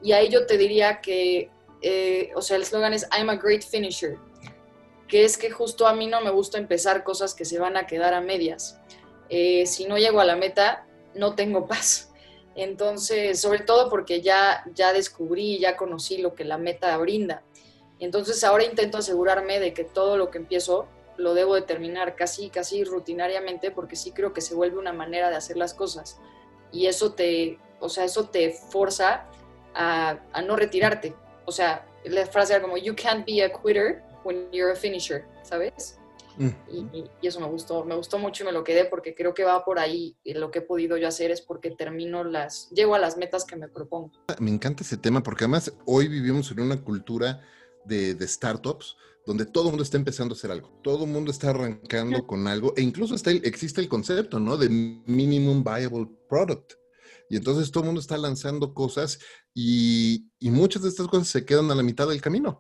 Y 0.03 0.13
ahí 0.13 0.29
yo 0.29 0.47
te 0.47 0.57
diría 0.57 1.01
que, 1.01 1.51
eh, 1.83 2.31
o 2.35 2.43
sea, 2.43 2.57
el 2.57 2.63
eslogan 2.63 2.93
es 2.93 3.07
I'm 3.17 3.31
a 3.31 3.37
great 3.37 3.63
finisher 3.63 4.19
que 5.09 5.25
es 5.25 5.39
que 5.39 5.51
justo 5.51 5.89
a 5.89 5.95
mí 5.95 6.07
no 6.07 6.21
me 6.21 6.31
gusta 6.31 6.59
empezar 6.59 7.03
cosas 7.03 7.35
que 7.35 7.47
se 7.47 7.59
van 7.59 7.77
a 7.77 7.87
quedar 7.87 8.15
a 8.15 8.21
medias. 8.21 8.79
Eh, 9.31 9.67
si 9.67 9.87
no 9.87 9.97
llego 9.97 10.21
a 10.21 10.25
la 10.25 10.37
meta, 10.37 10.87
no 11.15 11.35
tengo 11.35 11.67
paz. 11.67 12.13
Entonces, 12.55 13.41
sobre 13.41 13.61
todo 13.61 13.89
porque 13.89 14.21
ya, 14.21 14.65
ya 14.75 14.93
descubrí, 14.93 15.59
ya 15.59 15.77
conocí 15.77 16.19
lo 16.19 16.35
que 16.35 16.45
la 16.45 16.59
meta 16.59 16.97
brinda. 16.99 17.43
Entonces 17.99 18.45
ahora 18.45 18.65
intento 18.65 18.99
asegurarme 18.99 19.59
de 19.59 19.73
que 19.73 19.85
todo 19.85 20.17
lo 20.17 20.31
que 20.31 20.39
empiezo 20.39 20.87
lo 21.17 21.35
debo 21.35 21.55
de 21.57 21.63
terminar 21.63 22.15
casi, 22.15 22.49
casi 22.49 22.85
rutinariamente 22.85 23.71
porque 23.73 23.97
sí 23.97 24.13
creo 24.13 24.33
que 24.33 24.41
se 24.41 24.55
vuelve 24.55 24.79
una 24.79 24.93
manera 24.93 25.31
de 25.31 25.37
hacer 25.37 25.57
las 25.57 25.75
cosas. 25.75 26.19
Y 26.71 26.87
eso 26.87 27.15
te, 27.15 27.59
o 27.81 27.89
sea, 27.89 28.05
eso 28.05 28.29
te 28.29 28.51
forza 28.51 29.27
a, 29.79 30.19
a 30.33 30.43
no 30.43 30.57
retirarte. 30.57 31.15
O 31.47 31.53
sea, 31.53 31.87
la 32.05 32.27
frase 32.27 32.53
era 32.53 32.63
como, 32.63 32.77
you 32.77 32.95
can't 32.95 33.25
be 33.25 33.43
a 33.43 33.51
quitter, 33.51 34.03
when 34.25 34.51
you're 34.53 34.73
a 34.73 34.77
finisher, 34.77 35.25
¿sabes? 35.43 35.99
Mm. 36.37 36.51
Y, 36.71 37.27
eso 37.27 37.41
me 37.41 37.47
gustó, 37.47 37.85
me 37.85 37.97
gustó 37.97 38.19
mucho 38.19 38.45
y 38.45 38.47
me 38.47 38.53
lo 38.53 38.63
quedé 38.63 38.85
porque 38.85 39.15
creo 39.15 39.35
que 39.35 39.45
va 39.45 39.65
por 39.65 39.79
ahí. 39.79 40.17
Y 40.23 40.35
lo 40.35 40.51
que 40.51 40.61
he 40.61 40.63
podido 40.63 40.97
yo 40.97 41.09
hacer 41.09 41.31
es 41.31 41.41
porque 41.41 41.71
termino 41.71 42.25
las, 42.25 42.71
llego 42.71 42.95
a 42.95 42.99
las 42.99 43.17
metas 43.17 43.45
que 43.45 43.57
me 43.57 43.69
propongo. 43.69 44.13
Me 44.39 44.51
encanta 44.51 44.83
ese 44.83 44.97
tema 44.97 45.23
porque 45.23 45.45
además 45.45 45.73
hoy 45.87 46.09
vivimos 46.09 46.51
en 46.51 46.61
una 46.61 46.83
cultura 46.83 47.41
de, 47.85 48.15
de 48.15 48.29
startups 48.29 48.97
donde 49.27 49.45
todo 49.45 49.65
el 49.65 49.71
mundo 49.71 49.83
está 49.83 49.99
empezando 49.99 50.35
a 50.35 50.37
hacer 50.37 50.51
algo, 50.51 50.71
todo 50.83 51.05
el 51.05 51.11
mundo 51.11 51.31
está 51.31 51.51
arrancando 51.51 52.27
con 52.27 52.47
algo 52.47 52.73
e 52.79 52.83
incluso 52.83 53.15
está 53.15 53.31
existe 53.31 53.81
el 53.83 53.89
concepto, 53.89 54.41
¿no? 54.41 54.57
De 54.57 54.71
minimum 54.71 55.63
viable 55.63 56.09
product. 56.31 56.75
Y 57.29 57.37
entonces 57.37 57.71
todo 57.71 57.85
el 57.85 57.87
mundo 57.87 58.01
está 58.01 58.17
lanzando 58.17 58.75
cosas 58.75 59.19
y, 59.55 60.31
y 60.39 60.51
muchas 60.51 60.83
de 60.83 60.89
estas 60.89 61.09
cosas 61.09 61.29
se 61.29 61.45
quedan 61.45 61.71
a 61.71 61.75
la 61.75 61.83
mitad 61.83 62.09
del 62.09 62.21
camino. 62.21 62.59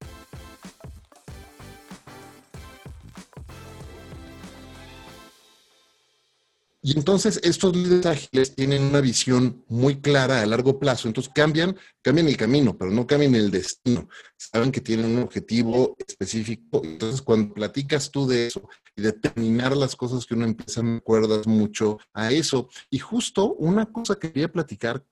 Y 6.80 6.96
entonces 6.96 7.40
estos 7.42 7.74
líderes 7.74 8.06
ágiles 8.06 8.54
tienen 8.54 8.82
una 8.84 9.00
visión 9.00 9.64
muy 9.66 10.00
clara 10.00 10.40
a 10.40 10.46
largo 10.46 10.78
plazo, 10.78 11.08
entonces 11.08 11.32
cambian, 11.34 11.76
cambian 12.02 12.28
el 12.28 12.36
camino, 12.36 12.78
pero 12.78 12.92
no 12.92 13.04
cambian 13.04 13.34
el 13.34 13.50
destino. 13.50 14.08
Saben 14.36 14.70
que 14.70 14.80
tienen 14.80 15.16
un 15.16 15.22
objetivo 15.24 15.96
específico. 16.06 16.80
Entonces 16.84 17.20
cuando 17.20 17.52
platicas 17.52 18.10
tú 18.10 18.28
de 18.28 18.46
eso 18.46 18.68
y 18.94 19.02
de 19.02 19.12
terminar 19.12 19.76
las 19.76 19.96
cosas 19.96 20.24
que 20.24 20.34
uno 20.34 20.44
empieza, 20.44 20.82
me 20.82 20.98
acuerdas 20.98 21.48
mucho 21.48 21.98
a 22.12 22.30
eso. 22.30 22.68
Y 22.90 23.00
justo 23.00 23.54
una 23.54 23.86
cosa 23.86 24.14
que 24.14 24.30
quería 24.30 24.52
platicar 24.52 25.04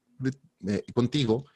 contigo 0.95 1.47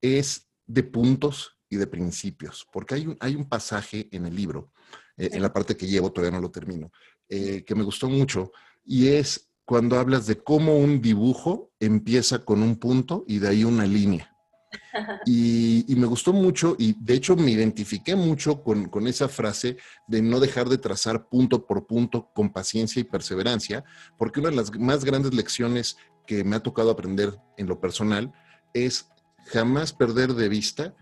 es 0.00 0.48
de 0.66 0.82
puntos 0.82 1.56
y 1.68 1.76
de 1.76 1.86
principios, 1.86 2.66
porque 2.72 2.94
hay 2.94 3.06
un, 3.06 3.16
hay 3.20 3.34
un 3.34 3.48
pasaje 3.48 4.08
en 4.12 4.26
el 4.26 4.34
libro 4.34 4.72
eh, 5.16 5.30
en 5.32 5.42
la 5.42 5.52
parte 5.52 5.76
que 5.76 5.86
llevo, 5.86 6.12
todavía 6.12 6.36
no 6.36 6.42
lo 6.42 6.50
termino, 6.50 6.90
eh, 7.28 7.64
que 7.64 7.74
me 7.74 7.82
gustó 7.82 8.08
mucho, 8.08 8.52
y 8.84 9.08
es 9.08 9.47
cuando 9.68 9.98
hablas 9.98 10.26
de 10.26 10.38
cómo 10.38 10.78
un 10.78 11.02
dibujo 11.02 11.70
empieza 11.78 12.38
con 12.38 12.62
un 12.62 12.76
punto 12.76 13.26
y 13.28 13.38
de 13.38 13.48
ahí 13.48 13.64
una 13.64 13.84
línea. 13.84 14.34
Y, 15.26 15.84
me 15.96 16.06
gustó 16.06 16.32
mucho 16.32 16.74
y 16.78 16.94
de 16.98 17.14
hecho 17.14 17.36
me 17.36 17.50
identifiqué 17.50 18.16
mucho 18.16 18.62
con, 18.62 18.88
con, 18.88 19.06
esa 19.06 19.28
frase 19.28 19.76
de 20.06 20.22
no 20.22 20.40
dejar 20.40 20.68
de 20.70 20.78
trazar 20.78 21.28
punto 21.28 21.66
por 21.66 21.86
punto 21.86 22.30
con 22.34 22.50
paciencia 22.50 23.00
y 23.00 23.04
perseverancia, 23.04 23.84
porque 24.16 24.40
una 24.40 24.50
de 24.50 24.56
las 24.56 24.72
más 24.78 25.04
grandes 25.04 25.34
lecciones 25.34 25.98
que 26.26 26.44
me 26.44 26.56
ha 26.56 26.60
tocado 26.60 26.90
aprender 26.90 27.38
en 27.58 27.66
lo 27.66 27.78
personal 27.78 28.32
es 28.72 29.08
jamás 29.46 29.92
perder 29.92 30.32
de 30.32 30.48
vista 30.48 30.94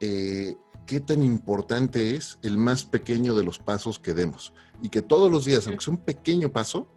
eh, 0.00 0.56
qué 0.86 0.98
tan 0.98 1.22
importante 1.22 2.16
es 2.16 2.38
el 2.42 2.58
más 2.58 2.84
pequeño 2.84 3.36
de 3.36 3.44
los 3.44 3.58
pasos 3.60 4.00
que 4.00 4.14
demos. 4.14 4.52
Y 4.82 4.88
que 4.88 5.02
todos 5.02 5.30
los 5.30 5.44
días, 5.44 5.66
aunque 5.66 5.84
sea 5.84 5.94
un 5.94 6.04
pequeño 6.04 6.50
paso, 6.50 6.88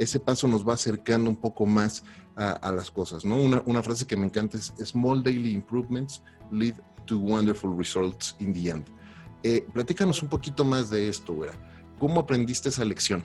ese 0.00 0.18
paso 0.18 0.48
nos 0.48 0.66
va 0.66 0.72
acercando 0.72 1.28
un 1.28 1.36
poco 1.36 1.66
más 1.66 2.02
a, 2.34 2.72
las 2.72 2.90
cosas, 2.90 3.22
¿no? 3.22 3.36
Una, 3.36 3.82
frase 3.82 4.06
que 4.06 4.16
me 4.16 4.24
encanta 4.24 4.56
es, 4.56 4.72
small 4.82 5.22
daily 5.22 5.52
improvements 5.52 6.22
lead 6.50 6.74
to 7.04 7.18
wonderful 7.18 7.76
results 7.76 8.34
in 8.38 8.54
the 8.54 8.70
end. 8.70 8.86
Eh, 9.42 9.66
platícanos 9.74 10.22
un 10.22 10.30
poquito 10.30 10.64
más 10.64 10.88
de 10.88 11.10
esto, 11.10 11.34
güera. 11.34 11.52
¿Cómo 11.98 12.20
aprendiste 12.20 12.70
esa 12.70 12.82
lección? 12.82 13.22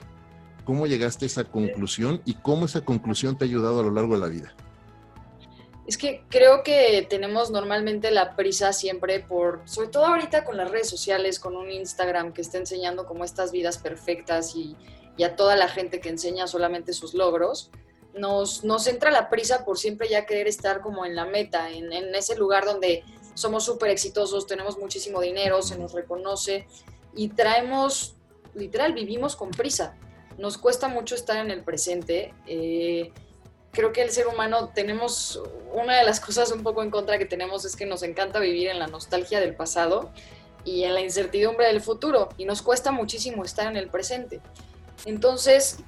¿Cómo 0.66 0.86
llegaste 0.86 1.24
a 1.24 1.28
esa 1.28 1.44
conclusión 1.44 2.20
y 2.26 2.34
cómo 2.34 2.66
esa 2.66 2.82
conclusión 2.82 3.38
te 3.38 3.46
ha 3.46 3.48
ayudado 3.48 3.80
a 3.80 3.82
lo 3.82 3.90
largo 3.90 4.12
de 4.14 4.20
la 4.20 4.26
vida? 4.26 4.54
Es 5.86 5.96
que 5.96 6.24
creo 6.28 6.62
que 6.62 7.06
tenemos 7.08 7.50
normalmente 7.50 8.10
la 8.10 8.36
prisa 8.36 8.74
siempre 8.74 9.20
por, 9.20 9.62
sobre 9.64 9.88
todo 9.88 10.04
ahorita 10.04 10.44
con 10.44 10.58
las 10.58 10.70
redes 10.70 10.90
sociales, 10.90 11.40
con 11.40 11.56
un 11.56 11.70
Instagram 11.70 12.34
que 12.34 12.42
está 12.42 12.58
enseñando 12.58 13.06
como 13.06 13.24
estas 13.24 13.50
vidas 13.50 13.78
perfectas 13.78 14.54
y, 14.56 14.76
a 15.24 15.36
toda 15.36 15.56
la 15.56 15.68
gente 15.68 16.00
que 16.00 16.08
enseña 16.08 16.46
solamente 16.46 16.92
sus 16.92 17.14
logros, 17.14 17.70
nos, 18.14 18.64
nos 18.64 18.86
entra 18.86 19.10
la 19.10 19.28
prisa 19.28 19.64
por 19.64 19.78
siempre 19.78 20.08
ya 20.08 20.26
querer 20.26 20.48
estar 20.48 20.80
como 20.80 21.04
en 21.04 21.14
la 21.14 21.26
meta, 21.26 21.70
en, 21.70 21.92
en 21.92 22.14
ese 22.14 22.36
lugar 22.36 22.64
donde 22.64 23.04
somos 23.34 23.64
súper 23.64 23.90
exitosos, 23.90 24.46
tenemos 24.46 24.78
muchísimo 24.78 25.20
dinero, 25.20 25.60
se 25.62 25.78
nos 25.78 25.92
reconoce 25.92 26.66
y 27.14 27.28
traemos, 27.28 28.16
literal, 28.54 28.94
vivimos 28.94 29.36
con 29.36 29.50
prisa. 29.50 29.96
Nos 30.38 30.58
cuesta 30.58 30.88
mucho 30.88 31.14
estar 31.14 31.38
en 31.38 31.50
el 31.50 31.62
presente. 31.62 32.34
Eh, 32.46 33.12
creo 33.72 33.92
que 33.92 34.02
el 34.02 34.10
ser 34.10 34.26
humano 34.26 34.70
tenemos 34.74 35.42
una 35.72 35.98
de 35.98 36.04
las 36.04 36.20
cosas 36.20 36.50
un 36.50 36.62
poco 36.62 36.82
en 36.82 36.90
contra 36.90 37.18
que 37.18 37.26
tenemos 37.26 37.64
es 37.64 37.76
que 37.76 37.84
nos 37.84 38.02
encanta 38.02 38.38
vivir 38.38 38.68
en 38.68 38.78
la 38.78 38.86
nostalgia 38.86 39.38
del 39.38 39.54
pasado 39.54 40.10
y 40.64 40.84
en 40.84 40.94
la 40.94 41.02
incertidumbre 41.02 41.66
del 41.66 41.82
futuro 41.82 42.30
y 42.38 42.46
nos 42.46 42.62
cuesta 42.62 42.90
muchísimo 42.90 43.44
estar 43.44 43.66
en 43.66 43.76
el 43.76 43.88
presente. 43.88 44.40
Entonces, 45.04 45.78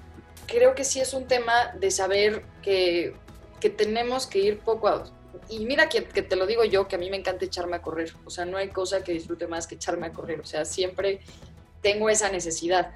creo 0.47 0.75
que 0.75 0.85
sí 0.85 1.01
es 1.01 1.15
un 1.15 1.27
tema 1.27 1.73
de 1.79 1.91
saber 1.91 2.45
que, 2.63 3.15
que 3.61 3.71
tenemos 3.71 4.27
que 4.27 4.39
ir 4.39 4.61
poco 4.61 4.89
a... 4.89 5.05
Y 5.49 5.65
mira 5.65 5.89
que, 5.89 6.05
que, 6.05 6.23
te 6.23 6.37
lo 6.37 6.47
digo 6.47 6.65
yo, 6.65 6.89
que 6.89 6.97
a 6.97 6.99
mí 6.99 7.11
me 7.11 7.17
encanta 7.17 7.45
echarme 7.45 7.77
a 7.77 7.83
correr. 7.83 8.13
O 8.25 8.31
sea, 8.31 8.45
no 8.45 8.59
hay 8.59 8.69
cosa 8.69 9.03
que 9.03 9.13
disfrute 9.13 9.47
más 9.47 9.67
que 9.67 9.77
echarme 9.77 10.07
a 10.07 10.13
correr. 10.13 10.41
O 10.41 10.45
sea, 10.45 10.65
siempre 10.65 11.21
tengo 11.81 12.11
esa 12.11 12.31
necesidad. 12.31 12.93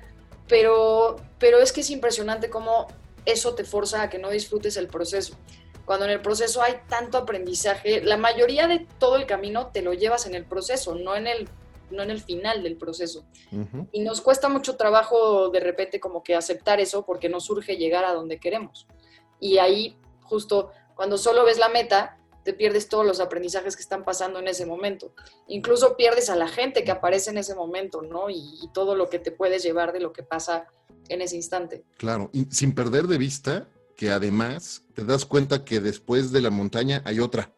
Pero, 0.49 1.17
pero 1.39 1.61
es 1.61 1.73
que 1.73 1.81
es 1.81 1.91
impresionante 1.91 2.51
cómo 2.51 2.89
eso 3.25 3.55
te 3.55 3.65
forza 3.65 4.03
a 4.03 4.11
que 4.11 4.19
no 4.19 4.31
disfrutes 4.31 4.77
el 4.77 4.89
proceso. 4.89 5.37
Cuando 5.85 6.05
en 6.05 6.13
el 6.13 6.21
proceso 6.21 6.63
hay 6.63 6.81
tanto 6.89 7.19
aprendizaje, 7.19 8.03
la 8.03 8.17
mayoría 8.17 8.67
de 8.67 8.87
todo 8.99 9.17
el 9.17 9.27
camino 9.27 9.69
te 9.69 9.83
lo 9.83 9.93
llevas 9.93 10.27
en 10.27 10.35
el 10.35 10.45
proceso, 10.45 10.95
no 10.95 11.17
en 11.17 11.27
el, 11.27 11.49
no 11.93 12.03
en 12.03 12.11
el 12.11 12.21
final 12.21 12.63
del 12.63 12.77
proceso. 12.77 13.25
Y 13.93 14.01
nos 14.01 14.21
cuesta 14.21 14.49
mucho 14.49 14.77
trabajo 14.77 15.51
de 15.51 15.61
repente 15.61 16.01
como 16.01 16.23
que 16.23 16.35
aceptar 16.35 16.81
eso 16.81 17.05
porque 17.05 17.29
nos 17.29 17.45
surge 17.45 17.77
llegar 17.77 18.05
a 18.05 18.13
donde 18.13 18.39
queremos. 18.39 18.87
Y 19.41 19.59
ahí 19.59 19.97
justo 20.23 20.71
cuando 20.95 21.19
solo 21.19 21.45
ves 21.45 21.59
la 21.59 21.69
meta, 21.69 22.19
te 22.45 22.53
pierdes 22.53 22.89
todos 22.89 23.07
los 23.07 23.21
aprendizajes 23.21 23.77
que 23.77 23.83
están 23.83 24.05
pasando 24.05 24.39
en 24.39 24.49
ese 24.49 24.67
momento. 24.67 25.15
Incluso 25.47 25.97
pierdes 25.97 26.29
a 26.31 26.37
la 26.37 26.49
gente 26.49 26.85
que 26.85 26.91
aparece 26.91 27.31
en 27.31 27.39
ese 27.39 27.55
momento, 27.55 28.03
¿no? 28.03 28.31
Y, 28.31 28.59
y 28.63 28.69
todo 28.73 28.97
lo 28.97 29.09
que 29.09 29.19
te 29.19 29.31
puedes 29.31 29.63
llevar 29.63 29.93
de 29.93 30.01
lo 30.01 30.13
que 30.13 30.23
pasa 30.23 30.67
en 31.09 31.23
ese 31.23 31.37
instante. 31.37 31.85
Claro, 31.99 32.31
y 32.33 32.47
sin 32.47 32.75
perder 32.75 33.07
de 33.07 33.19
vista 33.19 33.69
que 33.97 34.11
además 34.11 34.85
te 34.95 35.05
das 35.05 35.25
cuenta 35.25 35.65
que 35.65 35.81
después 35.81 36.33
de 36.33 36.41
la 36.41 36.51
montaña 36.51 37.03
hay 37.05 37.21
otra. 37.21 37.55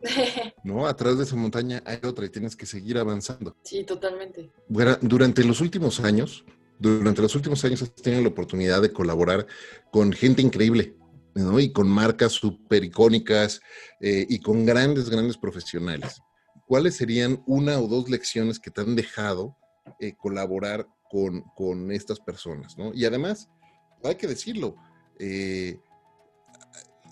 ¿No? 0.64 0.86
Atrás 0.86 1.18
de 1.18 1.24
esa 1.24 1.36
montaña 1.36 1.82
hay 1.84 1.98
otra 2.04 2.26
y 2.26 2.30
tienes 2.30 2.56
que 2.56 2.66
seguir 2.66 2.98
avanzando. 2.98 3.56
Sí, 3.62 3.84
totalmente. 3.84 4.50
durante 4.68 5.44
los 5.44 5.60
últimos 5.60 6.00
años, 6.00 6.44
durante 6.78 7.22
los 7.22 7.34
últimos 7.34 7.64
años 7.64 7.82
has 7.82 7.94
tenido 7.94 8.22
la 8.22 8.28
oportunidad 8.28 8.80
de 8.80 8.92
colaborar 8.92 9.46
con 9.90 10.12
gente 10.12 10.42
increíble, 10.42 10.96
¿no? 11.34 11.60
Y 11.60 11.72
con 11.72 11.88
marcas 11.88 12.32
súper 12.32 12.84
icónicas 12.84 13.60
eh, 14.00 14.26
y 14.28 14.38
con 14.40 14.64
grandes, 14.64 15.10
grandes 15.10 15.36
profesionales. 15.36 16.20
¿Cuáles 16.66 16.96
serían 16.96 17.42
una 17.46 17.78
o 17.78 17.88
dos 17.88 18.08
lecciones 18.08 18.58
que 18.58 18.70
te 18.70 18.80
han 18.80 18.96
dejado 18.96 19.56
eh, 19.98 20.14
colaborar 20.16 20.86
con, 21.10 21.90
estas 21.90 22.20
personas, 22.20 22.78
¿no? 22.78 22.92
Y 22.94 23.04
además, 23.04 23.48
hay 24.04 24.14
que 24.14 24.28
decirlo, 24.28 24.76
eh, 25.18 25.80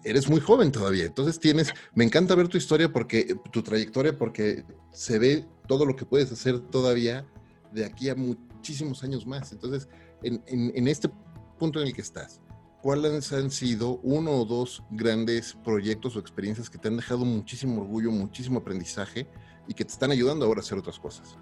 eres 0.05 0.29
muy 0.29 0.41
joven 0.41 0.73
todavía, 0.73 1.05
entonces 1.05 1.39
tienes, 1.39 1.73
me 1.95 2.05
encanta 2.05 2.35
ver 2.35 2.49
tu 2.49 2.57
historia 2.57 2.93
porque, 2.93 3.37
tu 3.53 3.63
trayectoria, 3.63 4.17
porque 4.17 4.65
se 4.93 5.19
ve 5.19 5.47
todo 5.67 5.85
lo 5.85 5.97
que 5.97 6.05
puedes 6.05 6.33
hacer 6.33 6.61
todavía 6.61 7.27
de 7.73 7.85
aquí 7.85 8.09
a 8.09 8.15
muchísimos 8.15 9.03
años 9.03 9.27
más. 9.27 9.53
Entonces, 9.53 9.89
en, 10.23 10.43
en 10.47 10.89
este 10.89 11.11
punto 11.59 11.81
en 11.81 11.89
el 11.89 11.95
que 11.95 12.01
estás, 12.01 12.41
¿cuáles 12.83 13.33
han 13.33 13.51
sido 13.51 13.99
uno 14.03 14.33
o 14.33 14.45
dos 14.45 14.83
grandes 14.91 15.57
proyectos 15.65 16.17
o 16.17 16.21
experiencias 16.21 16.71
que 16.71 16.79
te 16.79 16.89
han 16.89 16.97
dejado 16.97 17.25
muchísimo 17.25 17.83
orgullo, 17.83 18.11
muchísimo 18.11 18.61
aprendizaje 18.61 19.27
y 19.67 19.75
que 19.75 19.85
te 19.85 19.93
están 19.93 20.11
ayudando 20.11 20.47
ahora 20.47 20.61
a 20.61 20.63
hacer 20.63 20.79
otras 20.79 20.99
cosas? 20.99 21.37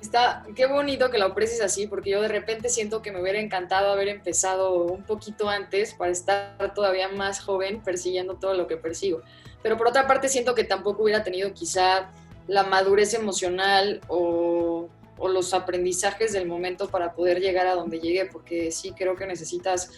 Está, 0.00 0.46
qué 0.54 0.66
bonito 0.66 1.10
que 1.10 1.18
lo 1.18 1.26
aprecies 1.26 1.60
así, 1.60 1.88
porque 1.88 2.10
yo 2.10 2.22
de 2.22 2.28
repente 2.28 2.68
siento 2.68 3.02
que 3.02 3.10
me 3.10 3.20
hubiera 3.20 3.40
encantado 3.40 3.90
haber 3.92 4.08
empezado 4.08 4.84
un 4.84 5.02
poquito 5.02 5.48
antes 5.48 5.92
para 5.94 6.12
estar 6.12 6.72
todavía 6.74 7.08
más 7.08 7.40
joven 7.40 7.82
persiguiendo 7.82 8.36
todo 8.36 8.54
lo 8.54 8.68
que 8.68 8.76
persigo. 8.76 9.22
Pero 9.62 9.76
por 9.76 9.88
otra 9.88 10.06
parte 10.06 10.28
siento 10.28 10.54
que 10.54 10.64
tampoco 10.64 11.02
hubiera 11.02 11.24
tenido 11.24 11.52
quizá 11.52 12.10
la 12.46 12.62
madurez 12.62 13.12
emocional 13.14 14.00
o, 14.06 14.88
o 15.18 15.28
los 15.28 15.52
aprendizajes 15.52 16.32
del 16.32 16.46
momento 16.46 16.88
para 16.88 17.12
poder 17.12 17.40
llegar 17.40 17.66
a 17.66 17.74
donde 17.74 17.98
llegué, 17.98 18.26
porque 18.26 18.70
sí 18.70 18.92
creo 18.92 19.16
que 19.16 19.26
necesitas 19.26 19.90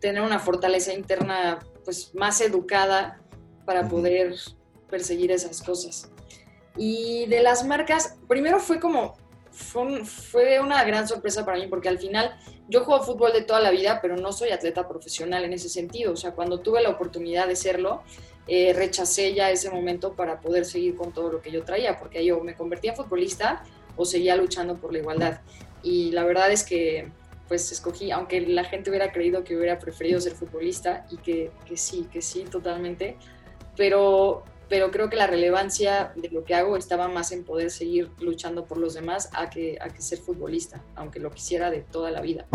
tener 0.00 0.22
una 0.22 0.38
fortaleza 0.38 0.92
interna 0.92 1.60
pues 1.84 2.14
más 2.14 2.42
educada 2.42 3.20
para 3.64 3.88
poder 3.88 4.34
perseguir 4.90 5.32
esas 5.32 5.62
cosas. 5.62 6.10
Y 6.76 7.26
de 7.26 7.42
las 7.42 7.64
marcas, 7.64 8.18
primero 8.28 8.60
fue 8.60 8.78
como 8.78 9.16
fue, 9.56 10.60
una 10.60 10.84
gran 10.84 11.08
sorpresa 11.08 11.44
para 11.44 11.58
mí 11.58 11.66
porque 11.66 11.88
al 11.88 11.98
final 11.98 12.36
yo 12.68 12.84
juego 12.84 13.02
fútbol 13.02 13.32
de 13.32 13.42
toda 13.42 13.60
la 13.60 13.70
vida, 13.70 14.00
pero 14.02 14.16
no 14.16 14.32
soy 14.32 14.50
atleta 14.50 14.86
profesional 14.86 15.44
en 15.44 15.54
ese 15.54 15.68
sentido. 15.68 16.12
O 16.12 16.16
sea, 16.16 16.32
cuando 16.32 16.60
tuve 16.60 16.82
la 16.82 16.90
oportunidad 16.90 17.48
de 17.48 17.56
serlo, 17.56 18.02
eh, 18.46 18.72
rechacé 18.74 19.32
ya 19.34 19.50
ese 19.50 19.70
momento 19.70 20.14
para 20.14 20.40
poder 20.40 20.66
seguir 20.66 20.94
con 20.94 21.12
todo 21.12 21.32
lo 21.32 21.40
que 21.40 21.50
yo 21.50 21.64
traía, 21.64 21.98
porque 21.98 22.24
yo 22.24 22.40
me 22.40 22.54
convertí 22.54 22.88
en 22.88 22.96
futbolista 22.96 23.64
o 23.96 24.04
seguía 24.04 24.36
luchando 24.36 24.76
por 24.76 24.92
la 24.92 24.98
igualdad. 24.98 25.40
Y 25.82 26.10
la 26.12 26.24
verdad 26.24 26.52
es 26.52 26.62
que 26.62 27.10
pues 27.48 27.70
escogí, 27.70 28.10
aunque 28.10 28.40
la 28.40 28.64
gente 28.64 28.90
hubiera 28.90 29.12
creído 29.12 29.44
que 29.44 29.56
hubiera 29.56 29.78
preferido 29.78 30.20
ser 30.20 30.32
futbolista 30.32 31.06
y 31.10 31.16
que, 31.18 31.52
que 31.64 31.76
sí, 31.76 32.08
que 32.12 32.20
sí, 32.20 32.42
totalmente, 32.42 33.16
pero 33.76 34.42
pero 34.68 34.90
creo 34.90 35.08
que 35.08 35.16
la 35.16 35.26
relevancia 35.26 36.12
de 36.16 36.28
lo 36.30 36.44
que 36.44 36.54
hago 36.54 36.76
estaba 36.76 37.08
más 37.08 37.32
en 37.32 37.44
poder 37.44 37.70
seguir 37.70 38.10
luchando 38.20 38.66
por 38.66 38.78
los 38.78 38.94
demás 38.94 39.30
a 39.32 39.48
que, 39.48 39.78
a 39.80 39.88
que 39.88 40.02
ser 40.02 40.18
futbolista, 40.18 40.82
aunque 40.96 41.20
lo 41.20 41.30
quisiera 41.30 41.70
de 41.70 41.82
toda 41.82 42.10
la 42.10 42.20
vida. 42.20 42.46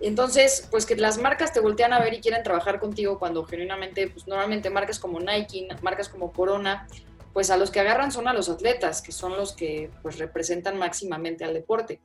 Entonces, 0.00 0.66
pues 0.70 0.86
que 0.86 0.96
las 0.96 1.18
marcas 1.18 1.52
te 1.52 1.60
voltean 1.60 1.92
a 1.92 2.00
ver 2.00 2.14
y 2.14 2.20
quieren 2.20 2.42
trabajar 2.42 2.80
contigo 2.80 3.18
cuando 3.18 3.44
genuinamente, 3.44 4.08
pues 4.08 4.26
normalmente 4.26 4.70
marcas 4.70 4.98
como 4.98 5.20
Nike, 5.20 5.68
marcas 5.82 6.08
como 6.08 6.32
Corona, 6.32 6.86
pues 7.32 7.50
a 7.50 7.56
los 7.56 7.70
que 7.70 7.80
agarran 7.80 8.10
son 8.10 8.26
a 8.26 8.32
los 8.32 8.48
atletas, 8.48 9.02
que 9.02 9.12
son 9.12 9.36
los 9.36 9.52
que 9.52 9.90
pues 10.02 10.18
representan 10.18 10.78
máximamente 10.78 11.44
al 11.44 11.54
deporte. 11.54 12.00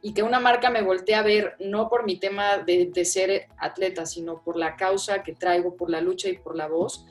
Y 0.00 0.12
que 0.12 0.22
una 0.22 0.40
marca 0.40 0.68
me 0.68 0.82
voltea 0.82 1.20
a 1.20 1.22
ver 1.22 1.56
no 1.60 1.88
por 1.88 2.04
mi 2.04 2.18
tema 2.18 2.58
de, 2.58 2.90
de 2.92 3.04
ser 3.04 3.48
atleta, 3.56 4.04
sino 4.04 4.42
por 4.42 4.56
la 4.56 4.76
causa 4.76 5.22
que 5.22 5.34
traigo, 5.34 5.76
por 5.76 5.90
la 5.90 6.00
lucha 6.00 6.28
y 6.28 6.36
por 6.36 6.56
la 6.56 6.66
voz, 6.66 7.06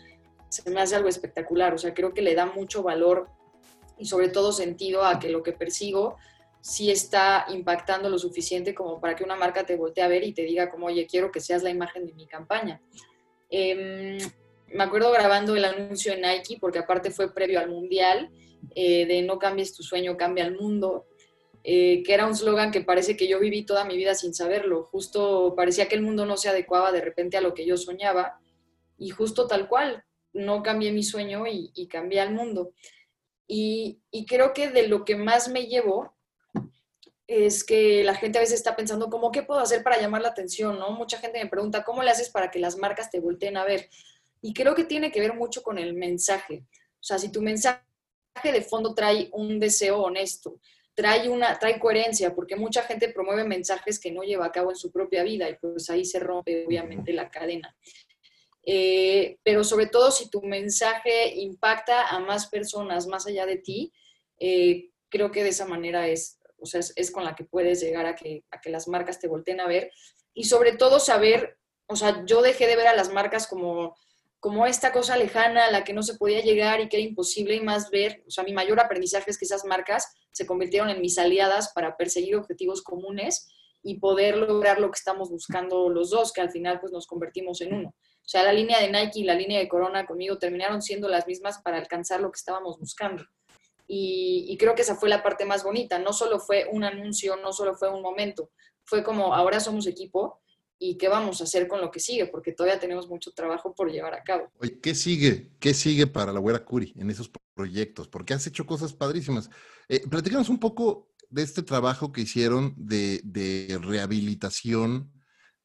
se 0.53 0.69
me 0.69 0.81
hace 0.81 0.95
algo 0.95 1.09
espectacular. 1.09 1.73
O 1.73 1.77
sea, 1.77 1.93
creo 1.93 2.13
que 2.13 2.21
le 2.21 2.35
da 2.35 2.45
mucho 2.45 2.83
valor 2.83 3.27
y 3.97 4.05
sobre 4.05 4.29
todo 4.29 4.51
sentido 4.51 5.03
a 5.03 5.17
que 5.19 5.29
lo 5.29 5.41
que 5.41 5.53
persigo 5.53 6.17
sí 6.61 6.91
está 6.91 7.45
impactando 7.49 8.07
lo 8.09 8.19
suficiente 8.19 8.73
como 8.75 9.01
para 9.01 9.15
que 9.15 9.23
una 9.23 9.35
marca 9.35 9.65
te 9.65 9.75
voltee 9.75 10.03
a 10.03 10.07
ver 10.07 10.23
y 10.23 10.33
te 10.33 10.43
diga 10.43 10.69
como, 10.69 10.85
oye, 10.85 11.07
quiero 11.07 11.31
que 11.31 11.39
seas 11.39 11.63
la 11.63 11.71
imagen 11.71 12.05
de 12.05 12.13
mi 12.13 12.27
campaña. 12.27 12.79
Em, 13.49 14.17
me 14.67 14.83
acuerdo 14.83 15.11
grabando 15.11 15.55
el 15.55 15.65
anuncio 15.65 16.13
en 16.13 16.21
Nike, 16.21 16.57
porque 16.61 16.79
aparte 16.79 17.09
fue 17.09 17.33
previo 17.33 17.59
al 17.59 17.69
Mundial, 17.69 18.29
eh, 18.75 19.05
de 19.07 19.23
no 19.23 19.39
cambies 19.39 19.73
tu 19.73 19.83
sueño, 19.83 20.17
cambia 20.17 20.45
el 20.45 20.55
mundo. 20.55 21.05
eh, 21.65 22.03
que 22.03 22.13
era 22.13 22.27
un 22.27 22.35
slogan 22.35 22.71
que 22.71 22.81
parece 22.81 23.15
que 23.15 23.25
yo 23.29 23.39
viví 23.39 23.65
toda 23.65 23.85
mi 23.85 23.95
vida 23.95 24.15
sin 24.15 24.33
saberlo. 24.33 24.83
Justo 24.91 25.53
parecía 25.55 25.87
que 25.87 25.95
el 25.95 26.01
mundo 26.01 26.25
no 26.25 26.35
se 26.35 26.49
adecuaba 26.49 26.91
de 26.91 26.99
repente 26.99 27.37
a 27.37 27.41
lo 27.41 27.53
que 27.53 27.65
yo 27.65 27.77
soñaba 27.77 28.37
y 28.97 29.11
justo 29.11 29.47
tal 29.47 29.69
cual, 29.69 30.03
no 30.33 30.63
cambié 30.63 30.91
mi 30.91 31.03
sueño 31.03 31.45
y, 31.47 31.87
cambié 31.87 32.21
al 32.21 32.33
mundo. 32.33 32.73
Y, 33.47 34.01
creo 34.27 34.53
que 34.53 34.69
de 34.69 34.87
lo 34.87 35.05
que 35.05 35.15
más 35.15 35.47
me 35.49 35.67
llevo 35.67 36.15
es 37.27 37.63
que 37.63 38.03
la 38.03 38.15
gente 38.15 38.37
a 38.37 38.41
veces 38.41 38.55
está 38.55 38.75
pensando, 38.75 39.09
¿cómo 39.09 39.31
qué 39.31 39.43
puedo 39.43 39.59
hacer 39.59 39.83
para 39.83 39.99
llamar 39.99 40.21
la 40.21 40.29
atención? 40.29 40.77
¿no? 40.77 40.91
Mucha 40.91 41.17
gente 41.17 41.41
me 41.41 41.49
pregunta, 41.49 41.83
¿cómo 41.83 42.03
le 42.03 42.11
haces 42.11 42.29
para 42.29 42.51
que 42.51 42.59
las 42.59 42.77
marcas 42.77 43.09
te 43.09 43.19
volteen 43.19 43.57
a 43.57 43.63
ver? 43.63 43.89
Y 44.41 44.53
creo 44.53 44.75
que 44.75 44.83
tiene 44.83 45.11
que 45.11 45.21
ver 45.21 45.33
mucho 45.33 45.63
con 45.63 45.77
el 45.77 45.93
mensaje. 45.93 46.65
O 46.99 47.03
sea, 47.03 47.17
si 47.17 47.31
tu 47.31 47.41
mensaje 47.41 47.81
de 48.43 48.61
fondo 48.61 48.93
trae 48.93 49.29
un 49.31 49.59
deseo 49.59 50.01
honesto, 50.01 50.59
trae, 50.93 51.29
una, 51.29 51.57
trae 51.57 51.79
coherencia, 51.79 52.35
porque 52.35 52.55
mucha 52.55 52.83
gente 52.83 53.09
promueve 53.09 53.43
mensajes 53.43 53.99
que 53.99 54.11
no 54.11 54.23
lleva 54.23 54.45
a 54.45 54.51
cabo 54.51 54.71
en 54.71 54.75
su 54.75 54.91
propia 54.91 55.23
vida 55.23 55.49
y 55.49 55.55
pues 55.55 55.89
ahí 55.89 56.05
se 56.05 56.19
rompe 56.19 56.65
obviamente 56.65 57.13
la 57.13 57.29
cadena. 57.29 57.75
Eh, 58.65 59.37
pero 59.43 59.63
sobre 59.63 59.87
todo 59.87 60.11
si 60.11 60.29
tu 60.29 60.41
mensaje 60.41 61.35
impacta 61.35 62.07
a 62.07 62.19
más 62.19 62.47
personas 62.47 63.07
más 63.07 63.27
allá 63.27 63.45
de 63.45 63.57
ti, 63.57 63.91
eh, 64.39 64.89
creo 65.09 65.31
que 65.31 65.43
de 65.43 65.49
esa 65.49 65.65
manera 65.65 66.07
es, 66.07 66.39
o 66.57 66.65
sea, 66.65 66.79
es, 66.79 67.11
con 67.11 67.25
la 67.25 67.35
que 67.35 67.43
puedes 67.43 67.81
llegar 67.81 68.05
a 68.05 68.15
que, 68.15 68.45
a 68.51 68.61
que 68.61 68.69
las 68.69 68.87
marcas 68.87 69.19
te 69.19 69.27
volteen 69.27 69.59
a 69.59 69.67
ver 69.67 69.91
y 70.33 70.45
sobre 70.45 70.73
todo 70.73 70.99
saber, 70.99 71.57
o 71.87 71.95
sea, 71.95 72.23
yo 72.25 72.41
dejé 72.41 72.67
de 72.67 72.75
ver 72.75 72.87
a 72.87 72.95
las 72.95 73.11
marcas 73.11 73.47
como 73.47 73.95
como 74.43 74.65
esta 74.65 74.91
cosa 74.91 75.15
lejana 75.15 75.67
a 75.67 75.71
la 75.71 75.85
que 75.85 75.93
no 75.93 76.03
se 76.03 76.15
podía 76.15 76.41
llegar 76.41 76.81
y 76.81 76.89
que 76.89 76.97
era 76.97 77.07
imposible 77.07 77.55
y 77.55 77.61
más 77.61 77.89
ver, 77.91 78.25
o 78.27 78.29
sea, 78.29 78.43
mi 78.43 78.51
mayor 78.51 78.77
aprendizaje 78.81 79.31
es 79.31 79.37
que 79.37 79.45
esas 79.45 79.63
marcas 79.63 80.13
se 80.33 80.45
convirtieron 80.45 80.89
en 80.89 80.99
mis 80.99 81.17
aliadas 81.17 81.71
para 81.73 81.95
perseguir 81.95 82.35
objetivos 82.35 82.81
comunes 82.81 83.47
y 83.81 84.01
poder 84.01 84.35
lograr 84.35 84.81
lo 84.81 84.91
que 84.91 84.97
estamos 84.97 85.29
buscando 85.29 85.87
los 85.87 86.09
dos, 86.09 86.33
que 86.33 86.41
al 86.41 86.51
final 86.51 86.81
pues 86.81 86.91
nos 86.91 87.07
convertimos 87.07 87.61
en 87.61 87.73
uno. 87.73 87.95
O 88.25 88.27
sea, 88.27 88.43
la 88.43 88.53
línea 88.53 88.79
de 88.79 88.89
Nike 88.89 89.19
y 89.19 89.23
la 89.23 89.35
línea 89.35 89.59
de 89.59 89.67
Corona 89.67 90.05
conmigo 90.05 90.37
terminaron 90.37 90.81
siendo 90.81 91.09
las 91.09 91.27
mismas 91.27 91.61
para 91.61 91.77
alcanzar 91.77 92.21
lo 92.21 92.31
que 92.31 92.37
estábamos 92.37 92.79
buscando. 92.79 93.25
Y, 93.85 94.55
creo 94.57 94.75
que 94.75 94.81
esa 94.81 94.95
fue 94.95 95.09
la 95.09 95.21
parte 95.21 95.45
más 95.45 95.63
bonita. 95.63 95.99
No 95.99 96.13
solo 96.13 96.39
fue 96.39 96.67
un 96.71 96.83
anuncio, 96.83 97.35
no 97.35 97.51
solo 97.51 97.75
fue 97.75 97.89
un 97.89 98.01
momento, 98.01 98.49
fue 98.85 99.03
como 99.03 99.35
ahora 99.35 99.59
somos 99.59 99.85
equipo 99.87 100.41
y 100.79 100.97
qué 100.97 101.09
vamos 101.09 101.41
a 101.41 101.43
hacer 101.43 101.67
con 101.67 101.81
lo 101.81 101.91
que 101.91 101.99
sigue, 101.99 102.25
porque 102.25 102.53
todavía 102.53 102.79
tenemos 102.79 103.07
mucho 103.07 103.31
trabajo 103.31 103.75
por 103.75 103.91
llevar 103.91 104.13
a 104.13 104.23
cabo. 104.23 104.51
Oye, 104.59 104.79
¿qué 104.79 104.95
sigue? 104.95 105.51
¿Qué 105.59 105.73
sigue 105.73 106.07
para 106.07 106.31
la 106.31 106.39
Güera 106.39 106.63
Curi 106.65 106.93
en 106.97 107.09
esos 107.09 107.29
proyectos? 107.53 108.07
Porque 108.07 108.33
has 108.33 108.47
hecho 108.47 108.65
cosas 108.65 108.93
padrísimas. 108.93 109.49
Eh, 109.89 110.01
platícanos 110.09 110.49
un 110.49 110.59
poco 110.59 111.13
de 111.29 111.41
este 111.41 111.63
trabajo 111.63 112.11
que 112.11 112.21
hicieron 112.21 112.75
de, 112.77 113.79
rehabilitación 113.81 115.11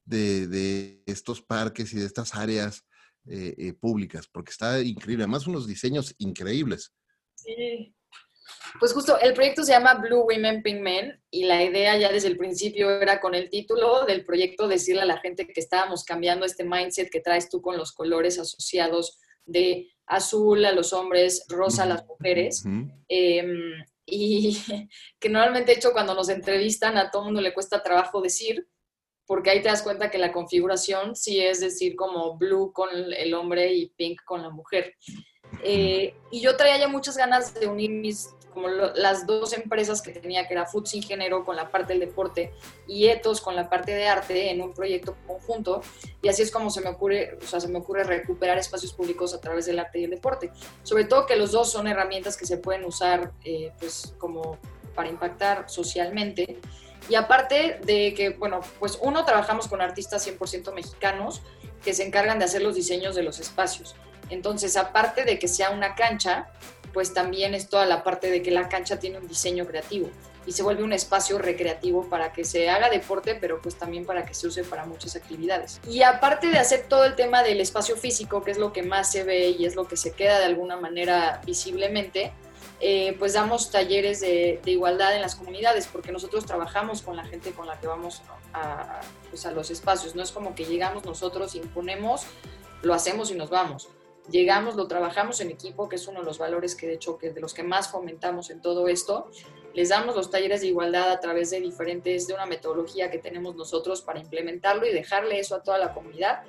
de, 0.09 1.03
estos 1.07 1.43
parques 1.43 1.93
y 1.93 1.99
de 1.99 2.07
estas 2.07 2.35
áreas 2.35 2.85
eh, 3.27 3.55
eh, 3.59 3.73
públicas, 3.75 4.27
porque 4.31 4.51
está 4.51 4.81
increíble. 4.81 5.25
Además, 5.25 5.47
unos 5.47 5.67
diseños 5.67 6.15
increíbles. 6.19 6.93
Sí, 7.35 7.95
pues 8.79 8.93
justo, 8.93 9.19
el 9.21 9.35
proyecto 9.35 9.65
se 9.65 9.73
llama 9.73 9.95
Blue 9.95 10.25
Women 10.25 10.63
Pink 10.63 10.81
Men 10.81 11.21
y 11.31 11.45
la 11.45 11.63
idea 11.63 11.97
ya 11.97 12.13
desde 12.13 12.29
el 12.29 12.37
principio 12.37 12.91
era 13.01 13.21
con 13.21 13.35
el 13.35 13.51
título 13.51 14.05
del 14.05 14.25
proyecto 14.25 14.69
decirle 14.69 15.03
a 15.03 15.07
la 15.07 15.19
gente 15.19 15.47
que 15.47 15.61
estábamos 15.61 16.05
cambiando 16.05 16.45
este 16.45 16.65
mindset 16.65 17.11
que 17.11 17.21
traes 17.21 17.49
tú 17.49 17.61
con 17.61 17.77
los 17.77 17.93
colores 17.93 18.39
asociados 18.39 19.19
de 19.45 19.91
azul 20.07 20.65
a 20.65 20.73
los 20.73 20.93
hombres, 20.93 21.45
rosa 21.49 21.85
a 21.85 21.87
las 21.87 22.07
mujeres. 22.07 22.65
Em, 23.09 23.85
y 24.07 24.59
que 25.19 25.29
normalmente, 25.29 25.73
hecho, 25.73 25.93
cuando 25.93 26.15
nos 26.15 26.29
entrevistan 26.29 26.97
a 26.99 27.11
todo 27.11 27.25
mundo 27.25 27.41
le 27.41 27.55
cuesta 27.55 27.83
trabajo 27.83 28.21
decir, 28.21 28.69
porque 29.29 29.51
ahí 29.51 29.63
te 29.63 29.69
das 29.69 29.83
cuenta 29.83 30.11
que 30.11 30.19
la 30.19 30.33
configuración 30.33 31.15
sí 31.15 31.39
es 31.39 31.61
decir 31.61 31.95
como 31.95 32.37
blue 32.39 32.73
con 32.73 32.89
el 32.93 33.35
hombre 33.35 33.73
y 33.75 33.91
pink 33.91 34.25
con 34.25 34.43
la 34.43 34.49
mujer. 34.49 34.95
Eh, 35.63 36.15
y 36.31 36.41
yo 36.41 36.57
traía 36.57 36.79
ya 36.79 36.89
muchas 36.89 37.17
ganas 37.17 37.55
de 37.55 37.67
unir 37.67 37.91
mis 37.91 38.31
como 38.53 38.69
las 38.69 39.27
dos 39.27 39.53
empresas 39.53 40.03
que 40.03 40.11
tenía, 40.11 40.49
que 40.49 40.55
era 40.55 40.67
Foods 40.67 40.95
Ingeniero 40.95 41.45
con 41.45 41.55
la 41.55 41.71
parte 41.71 41.93
del 41.93 42.01
deporte 42.01 42.53
y 42.89 43.07
Etos 43.07 43.41
con 43.41 43.55
la 43.55 43.69
parte 43.69 43.95
de 43.95 44.09
arte 44.09 44.51
en 44.51 44.63
un 44.63 44.73
proyecto 44.73 45.15
conjunto. 45.27 45.83
Y 46.23 46.29
así 46.29 46.43
es 46.43 46.51
como 46.51 46.71
se 46.71 46.81
me 46.81 46.89
ocurre, 46.89 47.39
o 47.41 47.47
sea, 47.47 47.61
se 47.61 47.69
me 47.69 47.79
ocurre 47.79 48.03
recuperar 48.03 48.59
espacios 48.59 48.93
públicos 48.95 49.33
a 49.35 49.41
través 49.41 49.67
del 49.67 49.79
arte 49.79 50.01
y 50.01 50.05
el 50.05 50.11
deporte. 50.11 50.51
Sobre 50.83 51.05
todo 51.05 51.27
que 51.27 51.37
los 51.37 51.53
dos 51.53 51.71
son 51.71 51.87
herramientas 51.87 52.37
que 52.37 52.47
se 52.47 52.57
pueden 52.57 52.85
usar, 52.85 53.31
eh, 53.45 53.73
pues, 53.79 54.15
como 54.19 54.59
para 54.95 55.09
impactar 55.09 55.69
socialmente. 55.69 56.59
Y 57.09 57.15
aparte 57.15 57.81
de 57.85 58.15
que, 58.15 58.31
bueno, 58.31 58.61
pues 58.79 58.99
uno, 59.01 59.25
trabajamos 59.25 59.69
con 59.69 59.81
artistas 59.81 60.27
100% 60.27 60.73
mexicanos 60.75 61.43
que 61.83 61.95
se 61.95 62.05
encargan 62.05 62.39
de 62.39 62.45
hacer 62.45 62.63
los 62.63 62.75
diseños 62.75 63.15
de 63.15 63.23
los 63.23 63.41
espacios. 63.41 63.95
Entonces, 64.31 64.77
aparte 64.77 65.25
de 65.25 65.39
que 65.39 65.49
sea 65.49 65.71
una 65.71 65.95
cancha, 65.95 66.49
pues 66.93 67.15
también 67.15 67.55
es 67.55 67.69
toda 67.69 67.87
la 67.87 68.05
parte 68.05 68.31
de 68.31 68.43
que 68.43 68.51
la 68.51 68.69
cancha 68.69 68.99
tiene 68.99 69.19
un 69.19 69.29
diseño 69.29 69.67
creativo 69.67 70.11
y 70.49 70.53
se 70.53 70.63
vuelve 70.63 70.83
un 70.83 70.95
espacio 70.95 71.39
recreativo 71.39 72.09
para 72.09 72.33
que 72.33 72.43
se 72.43 72.71
haga 72.71 72.89
deporte, 72.89 73.35
pero 73.35 73.61
pues 73.61 73.75
también 73.77 74.07
para 74.07 74.25
que 74.25 74.33
se 74.33 74.47
use 74.47 74.65
para 74.65 74.87
muchas 74.87 75.15
actividades. 75.15 75.79
Y 75.87 76.03
aparte 76.03 76.49
de 76.49 76.59
hacer 76.59 76.87
todo 76.89 77.05
el 77.05 77.17
tema 77.17 77.43
del 77.43 77.61
espacio 77.61 77.97
físico, 77.97 78.43
que 78.43 78.53
es 78.53 78.59
lo 78.59 78.73
que 78.73 78.83
más 78.83 79.13
se 79.13 79.25
ve 79.25 79.51
y 79.51 79.67
es 79.67 79.77
lo 79.77 79.87
que 79.87 79.99
se 79.99 80.13
queda 80.13 80.39
de 80.39 80.47
alguna 80.47 80.77
manera 80.79 81.43
visiblemente, 81.45 82.33
eh, 82.81 83.17
pues 83.19 83.33
damos 83.33 83.71
talleres 83.71 84.21
de, 84.21 84.61
igualdad 84.67 85.15
en 85.15 85.23
las 85.23 85.35
comunidades, 85.35 85.87
porque 85.87 86.13
nosotros 86.13 86.47
trabajamos 86.47 87.03
con 87.03 87.17
la 87.17 87.25
gente 87.25 87.53
con 87.53 87.67
la 87.67 87.81
que 87.81 87.87
vamos 87.87 88.23
a, 88.53 89.01
pues 89.31 89.45
los 89.47 89.71
espacios. 89.71 90.15
No 90.15 90.23
es 90.23 90.33
como 90.33 90.55
que 90.55 90.65
llegamos 90.65 91.05
nosotros, 91.05 91.55
imponemos, 91.55 92.27
lo 92.83 92.95
hacemos 92.95 93.31
y 93.31 93.35
nos 93.35 93.51
vamos 93.51 93.89
llegamos, 94.31 94.77
lo 94.77 94.87
trabajamos 94.87 95.41
en 95.41 95.51
equipo, 95.51 95.89
que 95.89 95.97
es 95.97 96.07
uno 96.07 96.21
de 96.21 96.27
los 96.27 96.39
valores 96.39 96.75
que 96.75 96.87
de 96.87 96.95
hecho 96.95 97.19
que 97.19 97.31
de 97.31 97.41
los 97.41 97.55
que 97.55 97.63
más 97.63 97.91
fomentamos 97.91 98.51
en 98.51 98.61
todo 98.61 98.89
esto. 98.89 99.31
Les 99.75 99.91
damos 99.91 100.17
los 100.17 100.31
talleres 100.31 100.61
de 100.61 100.69
igualdad 100.69 101.11
a 101.11 101.21
través 101.21 101.51
de 101.51 101.61
diferentes, 101.61 102.27
de 102.27 102.35
una 102.35 102.47
metodología 102.47 103.11
que 103.11 103.19
tenemos 103.19 103.55
nosotros 103.55 104.03
para 104.03 104.19
implementarlo 104.19 104.87
y 104.87 104.93
dejarle 104.93 105.39
eso 105.39 105.55
a 105.55 105.63
toda 105.63 105.79
la 105.79 105.93
comunidad. 105.93 106.43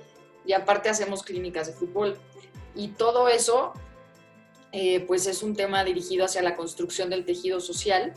Y 0.45 0.53
aparte 0.53 0.89
hacemos 0.89 1.23
clínicas 1.23 1.67
de 1.67 1.73
fútbol. 1.73 2.17
Y 2.75 2.89
todo 2.89 3.27
eso, 3.27 3.73
eh, 4.71 5.01
pues 5.07 5.27
es 5.27 5.43
un 5.43 5.55
tema 5.55 5.83
dirigido 5.83 6.25
hacia 6.25 6.41
la 6.41 6.55
construcción 6.55 7.09
del 7.09 7.25
tejido 7.25 7.59
social 7.59 8.13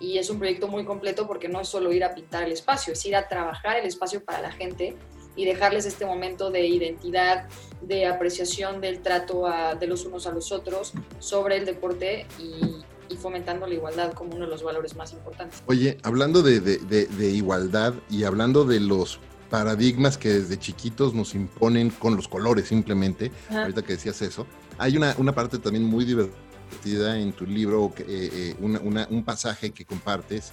y 0.00 0.18
es 0.18 0.30
un 0.30 0.38
proyecto 0.38 0.68
muy 0.68 0.84
completo 0.84 1.26
porque 1.26 1.48
no 1.48 1.60
es 1.60 1.68
solo 1.68 1.92
ir 1.92 2.04
a 2.04 2.14
pintar 2.14 2.44
el 2.44 2.52
espacio, 2.52 2.92
es 2.92 3.04
ir 3.06 3.16
a 3.16 3.28
trabajar 3.28 3.78
el 3.78 3.86
espacio 3.86 4.22
para 4.24 4.40
la 4.40 4.52
gente 4.52 4.96
y 5.36 5.44
dejarles 5.44 5.86
este 5.86 6.06
momento 6.06 6.50
de 6.50 6.66
identidad, 6.66 7.48
de 7.82 8.06
apreciación 8.06 8.80
del 8.80 9.00
trato 9.00 9.46
de 9.78 9.86
los 9.86 10.04
unos 10.06 10.26
a 10.26 10.32
los 10.32 10.50
otros 10.50 10.92
sobre 11.18 11.58
el 11.58 11.66
deporte 11.66 12.26
y, 12.38 12.84
fomentando 13.18 13.66
la 13.66 13.74
igualdad 13.74 14.12
como 14.12 14.34
uno 14.34 14.44
de 14.44 14.50
los 14.50 14.62
valores 14.62 14.94
más 14.94 15.12
importantes. 15.12 15.62
Oye, 15.66 15.96
hablando 16.02 16.42
de, 16.42 17.30
igualdad 17.32 17.94
y 18.10 18.24
hablando 18.24 18.64
de 18.64 18.80
los 18.80 19.20
paradigmas 19.50 20.18
que 20.18 20.28
desde 20.28 20.58
chiquitos 20.58 21.14
nos 21.14 21.34
imponen 21.34 21.90
con 21.90 22.16
los 22.16 22.28
colores 22.28 22.68
simplemente, 22.68 23.30
ahorita 23.50 23.82
que 23.82 23.94
decías 23.94 24.20
eso, 24.22 24.46
hay 24.78 24.96
una, 24.96 25.14
una 25.18 25.34
parte 25.34 25.58
también 25.58 25.84
muy 25.84 26.04
divertida 26.04 27.18
en 27.18 27.32
tu 27.32 27.46
libro, 27.46 27.92
eh, 27.98 28.54
eh, 28.58 29.06
un 29.10 29.24
pasaje 29.24 29.70
que 29.70 29.84
compartes 29.84 30.52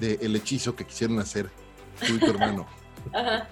de 0.00 0.18
el 0.22 0.34
hechizo 0.36 0.74
que 0.74 0.84
quisieron 0.84 1.18
hacer 1.18 1.50
tú 2.06 2.14
y 2.14 2.18
tu 2.18 2.30
hermano. 2.30 2.66
Ajá. 3.12 3.48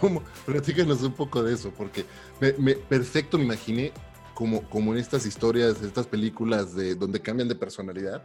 ¿Cómo? 0.00 0.22
Platícanos 0.46 1.02
un 1.02 1.12
poco 1.12 1.42
de 1.42 1.54
eso, 1.54 1.70
porque 1.70 2.04
me, 2.40 2.74
perfecto 2.74 3.38
me 3.38 3.44
imaginé 3.44 3.92
como, 4.34 4.62
como 4.68 4.92
en 4.92 4.98
estas 4.98 5.26
historias, 5.26 5.82
estas 5.82 6.06
películas 6.06 6.74
de 6.74 6.94
donde 6.94 7.20
cambian 7.20 7.48
de 7.48 7.54
personalidad. 7.54 8.22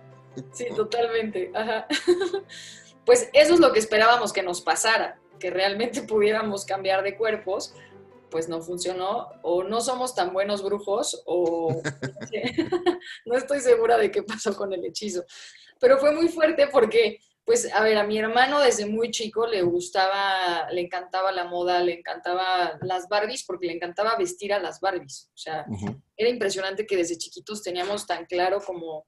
Sí, 0.52 0.66
totalmente. 0.76 1.52
Pues 3.06 3.30
eso 3.34 3.54
es 3.54 3.60
lo 3.60 3.72
que 3.72 3.80
esperábamos 3.80 4.34
que 4.34 4.44
nos 4.44 4.62
pasara, 4.62 5.20
que 5.40 5.50
realmente 5.50 6.02
pudiéramos 6.08 6.66
cambiar 6.66 7.04
de 7.04 7.18
cuerpos, 7.18 7.74
pues 8.30 8.50
no 8.50 8.62
funcionó, 8.62 9.30
o 9.44 9.64
no 9.64 9.80
somos 9.82 10.16
tan 10.16 10.34
buenos 10.34 10.64
brujos, 10.64 11.24
o 11.26 11.82
no 13.26 13.36
estoy 13.36 13.60
segura 13.62 13.98
de 13.98 14.12
qué 14.12 14.24
pasó 14.24 14.56
con 14.56 14.74
el 14.74 14.84
hechizo. 14.84 15.24
Pero 15.80 15.98
fue 16.00 16.12
muy 16.12 16.28
fuerte 16.30 16.68
porque 16.68 17.20
pues, 17.46 17.72
a 17.72 17.84
ver, 17.84 17.96
a 18.00 18.04
mi 18.04 18.18
hermano 18.18 18.60
desde 18.60 18.88
muy 18.88 19.12
chico 19.12 19.46
le 19.46 19.62
gustaba, 19.62 20.68
le 20.72 20.82
encantaba 20.82 21.32
la 21.32 21.46
moda, 21.46 21.80
le 21.84 21.94
encantaba 22.00 22.76
las 22.82 23.08
Barbies, 23.08 23.46
porque 23.46 23.68
le 23.68 23.74
encantaba 23.74 24.18
vestir 24.18 24.52
a 24.52 24.58
las 24.58 24.80
Barbies. 24.80 25.30
O 25.32 25.38
sea, 25.38 25.64
era 26.18 26.30
impresionante 26.30 26.88
que 26.88 26.98
desde 26.98 27.20
chiquitos 27.20 27.62
teníamos 27.62 28.08
tan 28.08 28.26
claro 28.26 28.60
como, 28.66 29.06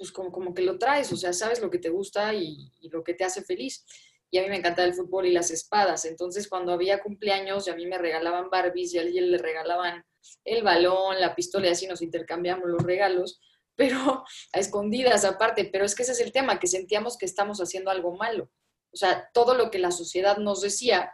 pues, 0.00 0.12
como, 0.12 0.32
como 0.32 0.54
que 0.54 0.62
lo 0.62 0.78
traes, 0.78 1.12
o 1.12 1.16
sea, 1.16 1.34
sabes 1.34 1.60
lo 1.60 1.68
que 1.68 1.78
te 1.78 1.90
gusta 1.90 2.32
y, 2.32 2.72
lo 2.90 3.04
que 3.04 3.12
te 3.12 3.22
hace 3.22 3.42
feliz. 3.42 3.84
Y 4.30 4.38
a 4.38 4.42
mí 4.42 4.48
me 4.48 4.56
encantaba 4.56 4.88
el 4.88 4.94
fútbol 4.94 5.26
y 5.26 5.32
las 5.32 5.50
espadas. 5.50 6.06
Entonces, 6.06 6.48
cuando 6.48 6.72
había 6.72 7.02
cumpleaños 7.02 7.66
y 7.66 7.70
a 7.70 7.76
mí 7.76 7.84
me 7.84 7.98
regalaban 7.98 8.48
Barbies 8.48 8.94
y 8.94 8.98
a 8.98 9.02
alguien 9.02 9.30
le 9.30 9.36
regalaban 9.36 10.02
el 10.46 10.62
balón, 10.62 11.20
la 11.20 11.34
pistola 11.34 11.66
y 11.66 11.72
así 11.72 11.86
nos 11.86 12.00
intercambiamos 12.00 12.66
los 12.66 12.82
regalos, 12.82 13.42
pero 13.76 14.24
a 14.54 14.58
escondidas 14.58 15.26
aparte, 15.26 15.66
pero 15.70 15.84
es 15.84 15.94
que 15.94 16.02
ese 16.02 16.12
es 16.12 16.20
el 16.20 16.32
tema, 16.32 16.58
que 16.58 16.66
sentíamos 16.66 17.18
que 17.18 17.26
estamos 17.26 17.60
haciendo 17.60 17.90
algo 17.90 18.16
malo. 18.16 18.50
O 18.92 18.96
sea, 18.96 19.28
todo 19.34 19.52
lo 19.52 19.70
que 19.70 19.80
la 19.80 19.90
sociedad 19.90 20.38
nos 20.38 20.62
decía 20.62 21.12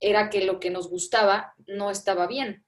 era 0.00 0.28
que 0.28 0.44
lo 0.44 0.58
que 0.58 0.70
nos 0.70 0.90
gustaba 0.90 1.54
no 1.68 1.88
estaba 1.92 2.26
bien. 2.26 2.66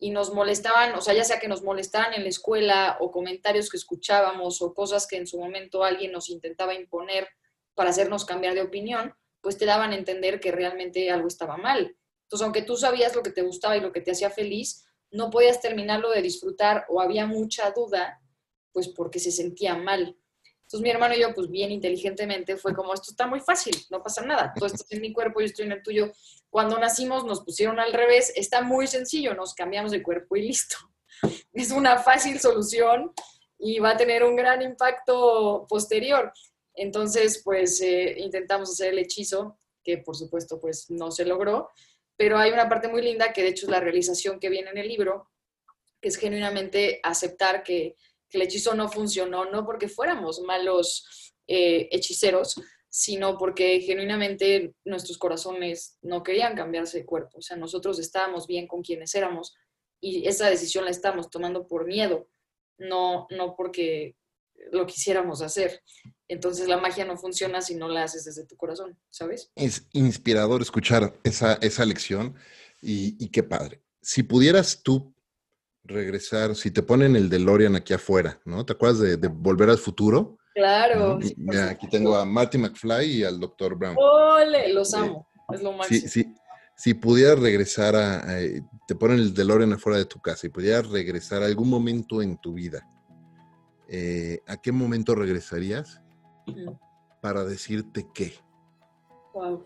Y 0.00 0.10
nos 0.10 0.32
molestaban, 0.32 0.94
o 0.94 1.00
sea, 1.00 1.14
ya 1.14 1.24
sea 1.24 1.38
que 1.38 1.46
nos 1.46 1.62
molestaran 1.62 2.14
en 2.14 2.24
la 2.24 2.30
escuela 2.30 2.96
o 3.00 3.12
comentarios 3.12 3.70
que 3.70 3.76
escuchábamos 3.76 4.62
o 4.62 4.74
cosas 4.74 5.06
que 5.06 5.16
en 5.16 5.26
su 5.26 5.38
momento 5.38 5.84
alguien 5.84 6.10
nos 6.10 6.30
intentaba 6.30 6.74
imponer 6.74 7.28
para 7.74 7.90
hacernos 7.90 8.24
cambiar 8.24 8.54
de 8.54 8.62
opinión, 8.62 9.14
pues 9.40 9.56
te 9.56 9.66
daban 9.66 9.92
a 9.92 9.96
entender 9.96 10.40
que 10.40 10.52
realmente 10.52 11.10
algo 11.10 11.28
estaba 11.28 11.56
mal. 11.56 11.96
Entonces, 12.24 12.44
aunque 12.44 12.62
tú 12.62 12.76
sabías 12.76 13.14
lo 13.14 13.22
que 13.22 13.30
te 13.30 13.42
gustaba 13.42 13.76
y 13.76 13.80
lo 13.80 13.92
que 13.92 14.00
te 14.00 14.12
hacía 14.12 14.30
feliz, 14.30 14.86
no 15.10 15.30
podías 15.30 15.60
terminarlo 15.60 16.10
de 16.10 16.22
disfrutar 16.22 16.86
o 16.88 17.00
había 17.00 17.26
mucha 17.26 17.70
duda, 17.72 18.20
pues 18.72 18.88
porque 18.88 19.18
se 19.18 19.32
sentía 19.32 19.76
mal. 19.76 20.16
Entonces 20.70 20.84
mi 20.84 20.90
hermano 20.90 21.16
y 21.16 21.20
yo, 21.20 21.34
pues 21.34 21.50
bien 21.50 21.72
inteligentemente, 21.72 22.56
fue 22.56 22.72
como, 22.72 22.94
esto 22.94 23.10
está 23.10 23.26
muy 23.26 23.40
fácil, 23.40 23.74
no 23.90 24.04
pasa 24.04 24.24
nada, 24.24 24.54
tú 24.56 24.66
estás 24.66 24.86
en 24.92 25.00
mi 25.00 25.12
cuerpo, 25.12 25.40
yo 25.40 25.46
estoy 25.46 25.66
en 25.66 25.72
el 25.72 25.82
tuyo. 25.82 26.12
Cuando 26.48 26.78
nacimos 26.78 27.24
nos 27.24 27.42
pusieron 27.42 27.80
al 27.80 27.92
revés, 27.92 28.32
está 28.36 28.62
muy 28.62 28.86
sencillo, 28.86 29.34
nos 29.34 29.52
cambiamos 29.52 29.90
de 29.90 30.00
cuerpo 30.00 30.36
y 30.36 30.42
listo. 30.42 30.76
Es 31.52 31.72
una 31.72 31.98
fácil 31.98 32.38
solución 32.38 33.10
y 33.58 33.80
va 33.80 33.90
a 33.90 33.96
tener 33.96 34.22
un 34.22 34.36
gran 34.36 34.62
impacto 34.62 35.66
posterior. 35.68 36.32
Entonces, 36.74 37.42
pues 37.44 37.80
eh, 37.80 38.14
intentamos 38.18 38.70
hacer 38.70 38.92
el 38.92 39.00
hechizo, 39.00 39.58
que 39.82 39.98
por 39.98 40.14
supuesto 40.14 40.60
pues 40.60 40.88
no 40.88 41.10
se 41.10 41.24
logró, 41.24 41.68
pero 42.16 42.38
hay 42.38 42.52
una 42.52 42.68
parte 42.68 42.86
muy 42.86 43.02
linda 43.02 43.32
que 43.32 43.42
de 43.42 43.48
hecho 43.48 43.66
es 43.66 43.72
la 43.72 43.80
realización 43.80 44.38
que 44.38 44.50
viene 44.50 44.70
en 44.70 44.78
el 44.78 44.86
libro, 44.86 45.32
que 46.00 46.10
es 46.10 46.16
genuinamente 46.16 47.00
aceptar 47.02 47.64
que 47.64 47.96
que 48.30 48.38
el 48.38 48.42
hechizo 48.42 48.74
no 48.74 48.88
funcionó, 48.88 49.44
no 49.50 49.66
porque 49.66 49.88
fuéramos 49.88 50.40
malos 50.40 51.34
eh, 51.46 51.88
hechiceros, 51.90 52.54
sino 52.88 53.38
porque 53.38 53.80
genuinamente 53.80 54.74
nuestros 54.84 55.18
corazones 55.18 55.98
no 56.02 56.22
querían 56.22 56.56
cambiarse 56.56 56.98
de 56.98 57.06
cuerpo. 57.06 57.38
O 57.38 57.42
sea, 57.42 57.56
nosotros 57.56 57.98
estábamos 57.98 58.46
bien 58.46 58.66
con 58.66 58.82
quienes 58.82 59.14
éramos 59.14 59.54
y 60.00 60.26
esa 60.26 60.48
decisión 60.48 60.84
la 60.84 60.90
estamos 60.90 61.30
tomando 61.30 61.66
por 61.66 61.86
miedo, 61.86 62.28
no, 62.78 63.26
no 63.30 63.54
porque 63.54 64.16
lo 64.72 64.86
quisiéramos 64.86 65.42
hacer. 65.42 65.82
Entonces 66.28 66.68
la 66.68 66.78
magia 66.78 67.04
no 67.04 67.16
funciona 67.16 67.60
si 67.60 67.74
no 67.74 67.88
la 67.88 68.04
haces 68.04 68.24
desde 68.24 68.46
tu 68.46 68.56
corazón, 68.56 68.98
¿sabes? 69.10 69.50
Es 69.54 69.88
inspirador 69.92 70.62
escuchar 70.62 71.18
esa, 71.22 71.54
esa 71.54 71.84
lección 71.84 72.34
y, 72.80 73.16
y 73.22 73.28
qué 73.28 73.42
padre. 73.42 73.82
Si 74.00 74.22
pudieras 74.22 74.82
tú 74.82 75.14
regresar, 75.90 76.54
si 76.54 76.70
te 76.70 76.82
ponen 76.82 77.16
el 77.16 77.28
DeLorean 77.28 77.76
aquí 77.76 77.92
afuera, 77.92 78.40
¿no? 78.44 78.64
¿Te 78.64 78.72
acuerdas 78.72 79.00
de, 79.00 79.28
Volver 79.28 79.70
al 79.70 79.78
Futuro? 79.78 80.38
Claro. 80.54 81.18
aquí 81.68 81.88
tengo 81.88 82.16
a 82.16 82.24
Marty 82.24 82.58
McFly 82.58 83.06
y 83.06 83.24
al 83.24 83.38
Dr. 83.38 83.76
Brown. 83.76 83.96
¡Ole! 83.98 84.72
Los 84.72 84.94
amo, 84.94 85.28
es 85.52 85.62
lo 85.62 85.72
máximo. 85.72 86.34
si 86.76 86.94
pudieras 86.94 87.38
regresar 87.38 87.94
a, 87.94 88.24
te 88.86 88.94
ponen 88.94 89.18
el 89.18 89.34
DeLorean 89.34 89.74
afuera 89.74 89.98
de 89.98 90.06
tu 90.06 90.20
casa 90.20 90.46
y 90.46 90.50
pudieras 90.50 90.88
regresar 90.88 91.42
a 91.42 91.46
algún 91.46 91.68
momento 91.68 92.22
en 92.22 92.38
tu 92.38 92.54
vida, 92.54 92.88
eh, 93.88 94.40
¿a 94.46 94.56
qué 94.56 94.72
momento 94.72 95.14
regresarías 95.14 96.00
para 97.20 97.44
decirte 97.44 98.06
qué? 98.14 98.34
Wow. 99.34 99.64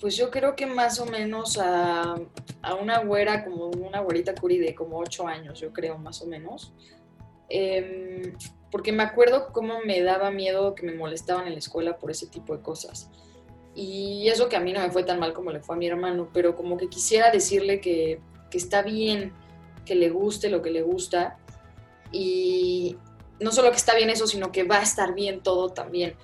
Pues 0.00 0.16
yo 0.16 0.30
creo 0.30 0.56
que 0.56 0.66
más 0.66 1.00
o 1.00 1.06
menos 1.06 1.58
a, 1.58 2.16
una 2.80 2.98
güera, 2.98 3.44
como 3.44 3.68
una 3.68 4.00
güerita 4.00 4.34
curi 4.34 4.58
de 4.58 4.74
como 4.74 4.98
ocho 4.98 5.26
años, 5.26 5.60
yo 5.60 5.72
creo, 5.72 5.96
más 5.98 6.20
o 6.20 6.26
menos. 6.26 6.74
Em, 7.48 8.34
porque 8.70 8.92
me 8.92 9.02
acuerdo 9.02 9.52
cómo 9.52 9.80
me 9.80 10.02
daba 10.02 10.30
miedo 10.30 10.74
que 10.74 10.84
me 10.84 10.94
molestaban 10.94 11.46
en 11.46 11.52
la 11.52 11.58
escuela 11.58 11.96
por 11.96 12.10
ese 12.10 12.26
tipo 12.26 12.54
de 12.54 12.62
cosas. 12.62 13.10
Y 13.74 14.28
eso 14.28 14.48
que 14.48 14.56
a 14.56 14.60
mí 14.60 14.72
no 14.72 14.80
me 14.80 14.90
fue 14.90 15.04
tan 15.04 15.18
mal 15.18 15.32
como 15.32 15.50
le 15.50 15.60
fue 15.60 15.76
a 15.76 15.78
mi 15.78 15.86
hermano, 15.86 16.28
pero 16.32 16.56
como 16.56 16.76
que 16.76 16.88
quisiera 16.88 17.30
decirle 17.30 17.80
que, 17.80 18.20
que 18.50 18.58
está 18.58 18.82
bien, 18.82 19.32
que 19.84 19.94
le 19.94 20.10
guste 20.10 20.50
lo 20.50 20.60
que 20.60 20.70
le 20.70 20.82
gusta. 20.82 21.38
Y 22.12 22.96
no 23.40 23.52
solo 23.52 23.70
que 23.70 23.76
está 23.76 23.94
bien 23.94 24.10
eso, 24.10 24.26
sino 24.26 24.52
que 24.52 24.64
va 24.64 24.78
a 24.78 24.82
estar 24.82 25.14
bien 25.14 25.42
todo 25.42 25.70
también. 25.70 26.16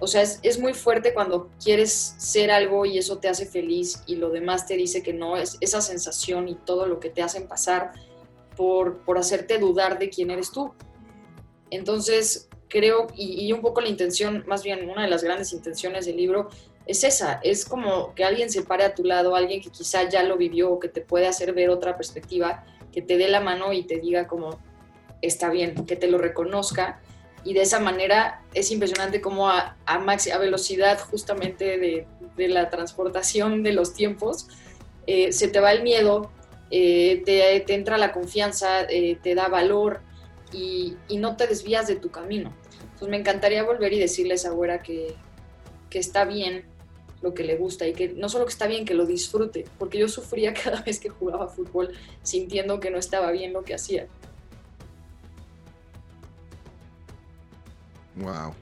O 0.00 0.06
sea, 0.06 0.22
es, 0.22 0.58
muy 0.60 0.74
fuerte 0.74 1.12
cuando 1.12 1.50
quieres 1.62 2.14
ser 2.18 2.50
algo 2.50 2.86
y 2.86 2.98
eso 2.98 3.18
te 3.18 3.28
hace 3.28 3.46
feliz 3.46 4.02
y 4.06 4.16
lo 4.16 4.30
demás 4.30 4.66
te 4.66 4.74
dice 4.74 5.02
que 5.02 5.12
no, 5.12 5.36
es 5.36 5.56
esa 5.60 5.80
sensación 5.80 6.48
y 6.48 6.54
todo 6.54 6.86
lo 6.86 7.00
que 7.00 7.10
te 7.10 7.20
hacen 7.20 7.48
pasar 7.48 7.92
por, 8.56 8.98
por 8.98 9.18
hacerte 9.18 9.58
dudar 9.58 9.98
de 9.98 10.08
quién 10.08 10.30
eres 10.30 10.52
tú. 10.52 10.72
Entonces, 11.70 12.48
creo, 12.68 13.08
y, 13.16 13.44
y, 13.44 13.52
un 13.52 13.60
poco 13.60 13.80
la 13.80 13.88
intención, 13.88 14.44
más 14.46 14.62
bien 14.62 14.88
una 14.88 15.02
de 15.02 15.08
las 15.08 15.24
grandes 15.24 15.52
intenciones 15.52 16.06
del 16.06 16.16
libro, 16.16 16.48
es 16.86 17.02
esa, 17.02 17.40
es 17.42 17.64
como 17.64 18.14
que 18.14 18.24
alguien 18.24 18.50
se 18.50 18.62
pare 18.62 18.84
a 18.84 18.94
tu 18.94 19.04
lado, 19.04 19.34
alguien 19.34 19.60
que 19.60 19.70
quizá 19.70 20.08
ya 20.08 20.22
lo 20.22 20.36
vivió 20.36 20.70
o 20.70 20.78
que 20.78 20.88
te 20.88 21.00
puede 21.00 21.26
hacer 21.26 21.52
ver 21.52 21.70
otra 21.70 21.96
perspectiva, 21.96 22.64
que 22.92 23.02
te 23.02 23.18
dé 23.18 23.28
la 23.28 23.40
mano 23.40 23.72
y 23.72 23.82
te 23.82 23.98
diga 23.98 24.26
como, 24.26 24.58
está 25.20 25.50
bien, 25.50 25.86
que 25.86 25.96
te 25.96 26.06
lo 26.06 26.18
reconozca 26.18 27.00
y 27.44 27.54
de 27.54 27.62
esa 27.62 27.80
manera 27.80 28.42
es 28.54 28.70
impresionante 28.70 29.20
cómo 29.20 29.48
a, 29.48 29.76
a, 29.86 29.94
a 29.94 30.38
velocidad 30.38 30.98
justamente 30.98 31.78
de, 31.78 32.06
de, 32.36 32.48
la 32.48 32.70
transportación 32.70 33.62
de 33.62 33.72
los 33.72 33.94
tiempos, 33.94 34.48
eh, 35.06 35.32
se 35.32 35.48
te 35.48 35.60
va 35.60 35.72
el 35.72 35.82
miedo, 35.82 36.30
eh, 36.70 37.22
te, 37.24 37.74
entra 37.74 37.96
la 37.96 38.12
confianza, 38.12 38.82
eh, 38.82 39.18
te 39.22 39.34
da 39.34 39.48
valor 39.48 40.00
y, 40.52 40.96
y, 41.08 41.16
no 41.18 41.36
te 41.36 41.46
desvías 41.46 41.86
de 41.86 41.96
tu 41.96 42.10
camino. 42.10 42.54
Entonces 42.82 43.08
me 43.08 43.16
encantaría 43.16 43.62
volver 43.62 43.92
y 43.92 43.98
decirle 43.98 44.34
a 44.44 44.50
güera 44.50 44.82
que, 44.82 45.14
que 45.88 45.98
está 45.98 46.24
bien 46.24 46.64
lo 47.22 47.34
que 47.34 47.44
le 47.44 47.56
gusta 47.56 47.86
y 47.86 47.94
que 47.94 48.08
no 48.08 48.28
solo 48.28 48.44
que 48.44 48.52
está 48.52 48.66
bien, 48.66 48.84
que 48.84 48.94
lo 48.94 49.06
disfrute, 49.06 49.64
porque 49.78 49.98
yo 49.98 50.08
sufría 50.08 50.54
cada 50.64 50.82
vez 50.82 51.00
que 51.00 51.08
jugaba 51.08 51.48
fútbol 51.48 51.92
sintiendo 52.22 52.80
que 52.80 52.90
no 52.90 52.98
estaba 52.98 53.30
bien 53.30 53.52
lo 53.52 53.64
que 53.64 53.74
hacía. 53.74 54.06
Wow. 58.18 58.54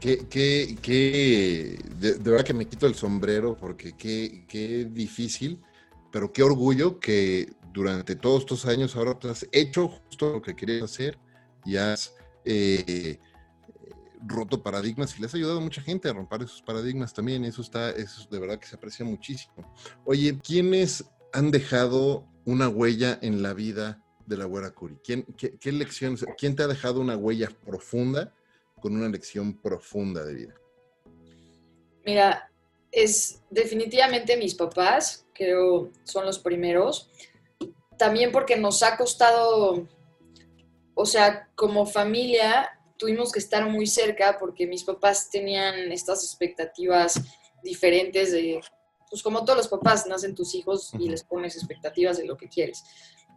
Qué, 0.00 0.26
qué, 0.28 0.76
qué 0.82 1.78
de, 1.98 2.12
verdad 2.18 2.44
que 2.44 2.54
me 2.54 2.66
quito 2.66 2.86
el 2.86 2.94
sombrero 2.94 3.56
porque 3.56 3.96
qué, 3.96 4.44
qué 4.46 4.84
difícil, 4.84 5.60
pero 6.12 6.32
qué 6.32 6.42
orgullo 6.42 7.00
que 7.00 7.52
durante 7.72 8.14
todos 8.16 8.40
estos 8.40 8.66
años 8.66 8.94
ahora 8.94 9.18
te 9.18 9.28
has 9.28 9.46
hecho 9.52 9.88
justo 9.88 10.34
lo 10.34 10.42
que 10.42 10.54
querías 10.54 10.84
hacer 10.84 11.18
y 11.64 11.76
has 11.76 12.14
eh, 12.44 13.18
roto 14.26 14.62
paradigmas 14.62 15.16
y 15.16 15.20
le 15.20 15.26
has 15.26 15.34
ayudado 15.34 15.58
a 15.58 15.62
mucha 15.62 15.82
gente 15.82 16.08
a 16.08 16.12
romper 16.12 16.42
esos 16.42 16.62
paradigmas 16.62 17.12
también. 17.12 17.44
Eso 17.44 17.62
está, 17.62 17.90
eso 17.90 18.28
de 18.30 18.38
verdad 18.38 18.58
que 18.58 18.66
se 18.66 18.76
aprecia 18.76 19.04
muchísimo. 19.04 19.74
Oye, 20.04 20.38
¿quiénes 20.38 21.04
han 21.32 21.50
dejado 21.50 22.26
una 22.44 22.68
huella 22.68 23.18
en 23.22 23.42
la 23.42 23.54
vida 23.54 24.02
de 24.26 24.36
la 24.36 24.44
Güera 24.44 24.70
Curi? 24.70 24.96
¿Quién, 25.02 25.24
qué, 25.36 25.72
lecciones, 25.72 26.24
¿Quién 26.36 26.54
te 26.54 26.62
ha 26.62 26.66
dejado 26.66 27.00
una 27.00 27.16
huella 27.16 27.48
profunda 27.64 28.32
con 28.80 28.96
una 28.96 29.08
lección 29.08 29.54
profunda 29.54 30.24
de 30.24 30.34
vida? 30.34 30.54
Mira, 32.04 32.50
es 32.92 33.40
definitivamente 33.50 34.36
mis 34.36 34.54
papás, 34.54 35.24
creo 35.32 35.90
son 36.04 36.26
los 36.26 36.38
primeros. 36.38 37.10
También 37.96 38.30
porque 38.30 38.56
nos 38.56 38.82
ha 38.82 38.96
costado, 38.96 39.88
o 40.94 41.06
sea, 41.06 41.48
como 41.54 41.86
familia 41.86 42.70
tuvimos 42.98 43.32
que 43.32 43.38
estar 43.38 43.68
muy 43.68 43.86
cerca 43.86 44.38
porque 44.38 44.66
mis 44.66 44.84
papás 44.84 45.30
tenían 45.30 45.92
estas 45.92 46.22
expectativas 46.24 47.20
diferentes 47.62 48.32
de, 48.32 48.60
pues 49.10 49.22
como 49.22 49.44
todos 49.44 49.58
los 49.58 49.68
papás, 49.68 50.06
nacen 50.06 50.34
tus 50.34 50.54
hijos 50.54 50.92
y 50.98 51.08
les 51.08 51.22
pones 51.24 51.56
expectativas 51.56 52.18
de 52.18 52.24
lo 52.24 52.36
que 52.36 52.48
quieres 52.48 52.84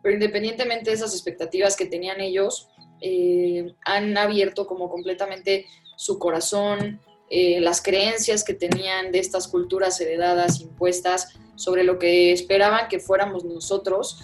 pero 0.02 0.14
independientemente 0.14 0.90
de 0.90 0.96
esas 0.96 1.14
expectativas 1.14 1.76
que 1.76 1.86
tenían 1.86 2.22
ellos, 2.22 2.70
eh, 3.02 3.74
han 3.86 4.18
abierto 4.18 4.68
como 4.68 4.90
completamente 4.90 5.66
su 5.96 6.20
corazón, 6.20 7.02
eh, 7.30 7.60
las 7.62 7.82
creencias 7.82 8.44
que 8.44 8.54
tenían 8.54 9.12
de 9.12 9.20
estas 9.20 9.48
culturas 9.48 10.00
heredadas, 10.02 10.62
impuestas, 10.62 11.34
sobre 11.56 11.84
lo 11.84 12.00
que 12.00 12.32
esperaban 12.32 12.88
que 12.88 13.00
fuéramos 13.00 13.44
nosotros 13.44 14.20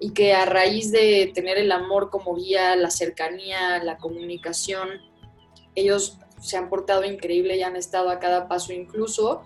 y 0.00 0.12
que 0.12 0.32
a 0.32 0.44
raíz 0.44 0.90
de 0.90 1.30
tener 1.34 1.56
el 1.56 1.70
amor 1.72 2.10
como 2.10 2.34
guía, 2.34 2.74
la 2.74 2.90
cercanía, 2.90 3.82
la 3.82 3.96
comunicación, 3.96 4.88
ellos 5.74 6.18
se 6.40 6.56
han 6.56 6.68
portado 6.68 7.04
increíble 7.04 7.56
y 7.56 7.62
han 7.62 7.76
estado 7.76 8.10
a 8.10 8.18
cada 8.18 8.48
paso 8.48 8.72
incluso 8.72 9.42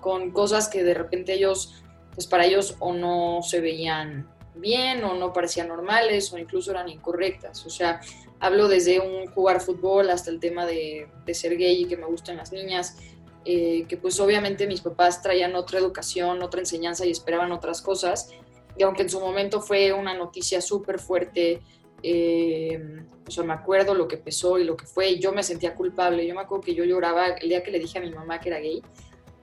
con 0.00 0.30
cosas 0.30 0.68
que 0.68 0.84
de 0.84 0.94
repente 0.94 1.32
ellos, 1.32 1.82
pues 2.14 2.26
para 2.26 2.44
ellos 2.44 2.76
o 2.78 2.92
no 2.92 3.40
se 3.42 3.60
veían 3.60 4.28
bien 4.54 5.04
o 5.04 5.14
no 5.14 5.32
parecían 5.32 5.68
normales 5.68 6.32
o 6.32 6.38
incluso 6.38 6.70
eran 6.70 6.88
incorrectas. 6.88 7.64
O 7.66 7.70
sea, 7.70 8.00
hablo 8.40 8.68
desde 8.68 9.00
un 9.00 9.26
jugar 9.26 9.60
fútbol 9.60 10.10
hasta 10.10 10.30
el 10.30 10.40
tema 10.40 10.66
de, 10.66 11.08
ser 11.32 11.56
gay 11.56 11.82
y 11.82 11.86
que 11.86 11.96
me 11.96 12.06
gustan 12.06 12.36
las 12.36 12.52
niñas, 12.52 12.96
eh, 13.44 13.84
que 13.88 13.96
pues 13.96 14.18
obviamente 14.20 14.66
mis 14.66 14.80
papás 14.80 15.22
traían 15.22 15.54
otra 15.54 15.78
educación, 15.78 16.42
otra 16.42 16.60
enseñanza 16.60 17.04
y 17.06 17.10
esperaban 17.10 17.52
otras 17.52 17.82
cosas. 17.82 18.30
Y 18.76 18.82
aunque 18.82 19.02
en 19.02 19.10
su 19.10 19.20
momento 19.20 19.60
fue 19.60 19.92
una 19.92 20.14
noticia 20.14 20.60
súper 20.60 20.98
fuerte 20.98 21.60
eh, 22.06 23.02
o 23.26 23.30
sea, 23.30 23.44
me 23.44 23.54
acuerdo 23.54 23.94
lo 23.94 24.06
que 24.06 24.18
pesó 24.18 24.58
y 24.58 24.64
lo 24.64 24.76
que 24.76 24.84
fue, 24.84 25.12
y 25.12 25.18
yo 25.18 25.32
me 25.32 25.42
sentía 25.42 25.74
culpable. 25.74 26.26
Yo 26.26 26.34
me 26.34 26.42
acuerdo 26.42 26.62
que 26.62 26.74
yo 26.74 26.84
lloraba 26.84 27.28
el 27.28 27.48
día 27.48 27.62
que 27.62 27.70
le 27.70 27.78
dije 27.78 27.98
a 27.98 28.02
mi 28.02 28.10
mamá 28.10 28.40
que 28.40 28.50
era 28.50 28.60
gay, 28.60 28.82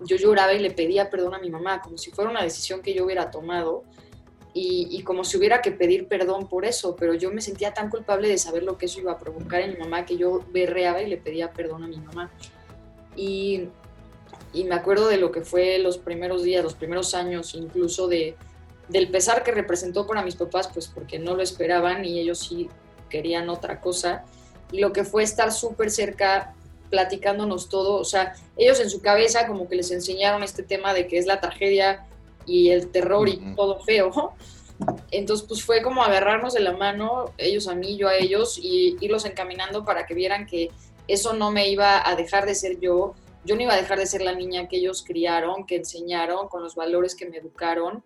yo 0.02 0.15
lloraba 0.15 0.54
y 0.54 0.60
le 0.60 0.69
pedía 0.69 1.10
perdón 1.10 1.34
a 1.34 1.39
mi 1.39 1.50
mamá, 1.50 1.82
como 1.82 1.97
si 1.97 2.12
fuera 2.12 2.30
una 2.30 2.43
decisión 2.43 2.84
que 2.84 2.93
yo 2.93 3.04
hubiera 3.04 3.32
tomado 3.32 3.84
y, 4.54 5.02
como 5.04 5.24
si 5.24 5.38
hubiera 5.38 5.62
que 5.62 5.72
pedir 5.72 6.08
perdón 6.08 6.48
por 6.48 6.66
eso, 6.66 6.96
pero 6.98 7.14
yo 7.14 7.32
me 7.32 7.42
sentía 7.42 7.74
tan 7.74 7.90
culpable 7.90 8.28
de 8.28 8.38
saber 8.38 8.64
lo 8.64 8.78
que 8.78 8.88
eso 8.88 9.00
iba 9.00 9.14
a 9.14 9.18
provocar 9.18 9.62
en 9.62 9.74
mi 9.74 9.78
mamá 9.78 10.06
que 10.06 10.18
yo 10.18 10.44
berreaba 10.52 11.02
y 11.02 11.08
le 11.08 11.18
pedía 11.18 11.52
perdón 11.54 11.86
a 11.86 11.88
mi 11.88 11.98
mamá. 11.98 12.30
Y, 13.16 13.70
y 14.52 14.66
me 14.66 14.76
acuerdo 14.76 15.08
de 15.08 15.18
lo 15.18 15.32
que 15.32 15.42
fue 15.42 15.80
los 15.80 15.98
primeros 15.98 16.44
días, 16.44 16.64
los 16.64 16.76
primeros 16.76 17.16
años, 17.16 17.56
incluso 17.56 18.10
de, 18.10 18.36
del 18.90 19.10
pesar 19.10 19.44
que 19.44 19.52
representó 19.52 20.06
para 20.06 20.22
mis 20.22 20.36
papás, 20.36 20.70
pues 20.74 20.88
porque 20.90 21.18
no 21.18 21.36
lo 21.36 21.44
esperaban 21.44 22.04
y 22.04 22.20
ellos 22.20 22.40
sí 22.40 22.70
querían 23.10 23.50
otra 23.50 23.80
cosa. 23.80 24.26
Y 24.72 24.80
lo 24.82 24.92
que 24.92 25.06
fue 25.06 25.24
estar 25.24 25.54
súper 25.54 25.92
cerca 25.92 26.54
platicándonos 26.90 27.70
todo, 27.70 27.96
o 27.96 28.04
sea, 28.04 28.34
ellos 28.58 28.82
en 28.82 28.90
su 28.90 29.02
cabeza 29.02 29.48
como 29.48 29.70
que 29.70 29.78
les 29.78 29.92
enseñaron 29.92 30.44
este 30.44 30.62
tema 30.62 30.94
de 30.94 31.08
que 31.08 31.18
es 31.18 31.26
la 31.26 31.40
tragedia 31.40 32.06
y 32.52 32.70
el 32.70 32.92
terror 32.92 33.30
y 33.30 33.56
todo 33.56 33.80
feo. 33.80 34.34
Entonces, 35.12 35.46
pues 35.48 35.64
fue 35.64 35.82
como 35.82 36.04
agarrarnos 36.04 36.54
de 36.54 36.60
la 36.60 36.74
mano, 36.74 37.34
ellos 37.38 37.68
a 37.68 37.76
mí, 37.76 37.98
yo 37.98 38.08
a 38.08 38.16
ellos, 38.16 38.60
y 38.62 38.98
irlos 39.00 39.26
encaminando 39.26 39.86
para 39.86 40.06
que 40.06 40.14
vieran 40.14 40.46
que 40.46 40.70
eso 41.08 41.34
no 41.34 41.52
me 41.52 41.70
iba 41.70 42.08
a 42.08 42.16
dejar 42.16 42.46
de 42.46 42.56
ser 42.56 42.80
yo, 42.80 43.14
yo 43.46 43.56
no 43.56 43.62
iba 43.62 43.74
a 43.74 43.78
dejar 43.78 44.00
de 44.00 44.06
ser 44.06 44.22
la 44.22 44.34
niña 44.34 44.68
que 44.68 44.78
ellos 44.78 45.04
criaron, 45.06 45.66
que 45.66 45.78
enseñaron, 45.78 46.48
con 46.48 46.62
los 46.62 46.76
valores 46.76 47.16
que 47.16 47.30
me 47.30 47.38
educaron. 47.38 48.04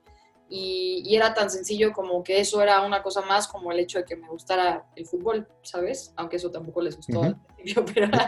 Y, 0.48 1.16
era 1.16 1.34
tan 1.34 1.50
sencillo 1.50 1.92
como 1.92 2.24
que 2.24 2.40
eso 2.40 2.62
era 2.62 2.82
una 2.82 3.02
cosa 3.02 3.22
más 3.22 3.48
como 3.48 3.72
el 3.72 3.80
hecho 3.80 3.98
de 3.98 4.06
que 4.06 4.16
me 4.16 4.28
gustara 4.28 4.86
el 4.96 5.08
fútbol, 5.08 5.48
¿sabes? 5.64 6.14
Aunque 6.16 6.36
eso 6.36 6.52
tampoco 6.52 6.82
les 6.82 6.96
gustó 6.98 7.24
al 7.24 7.38
principio, 7.56 7.84
pero... 7.94 8.10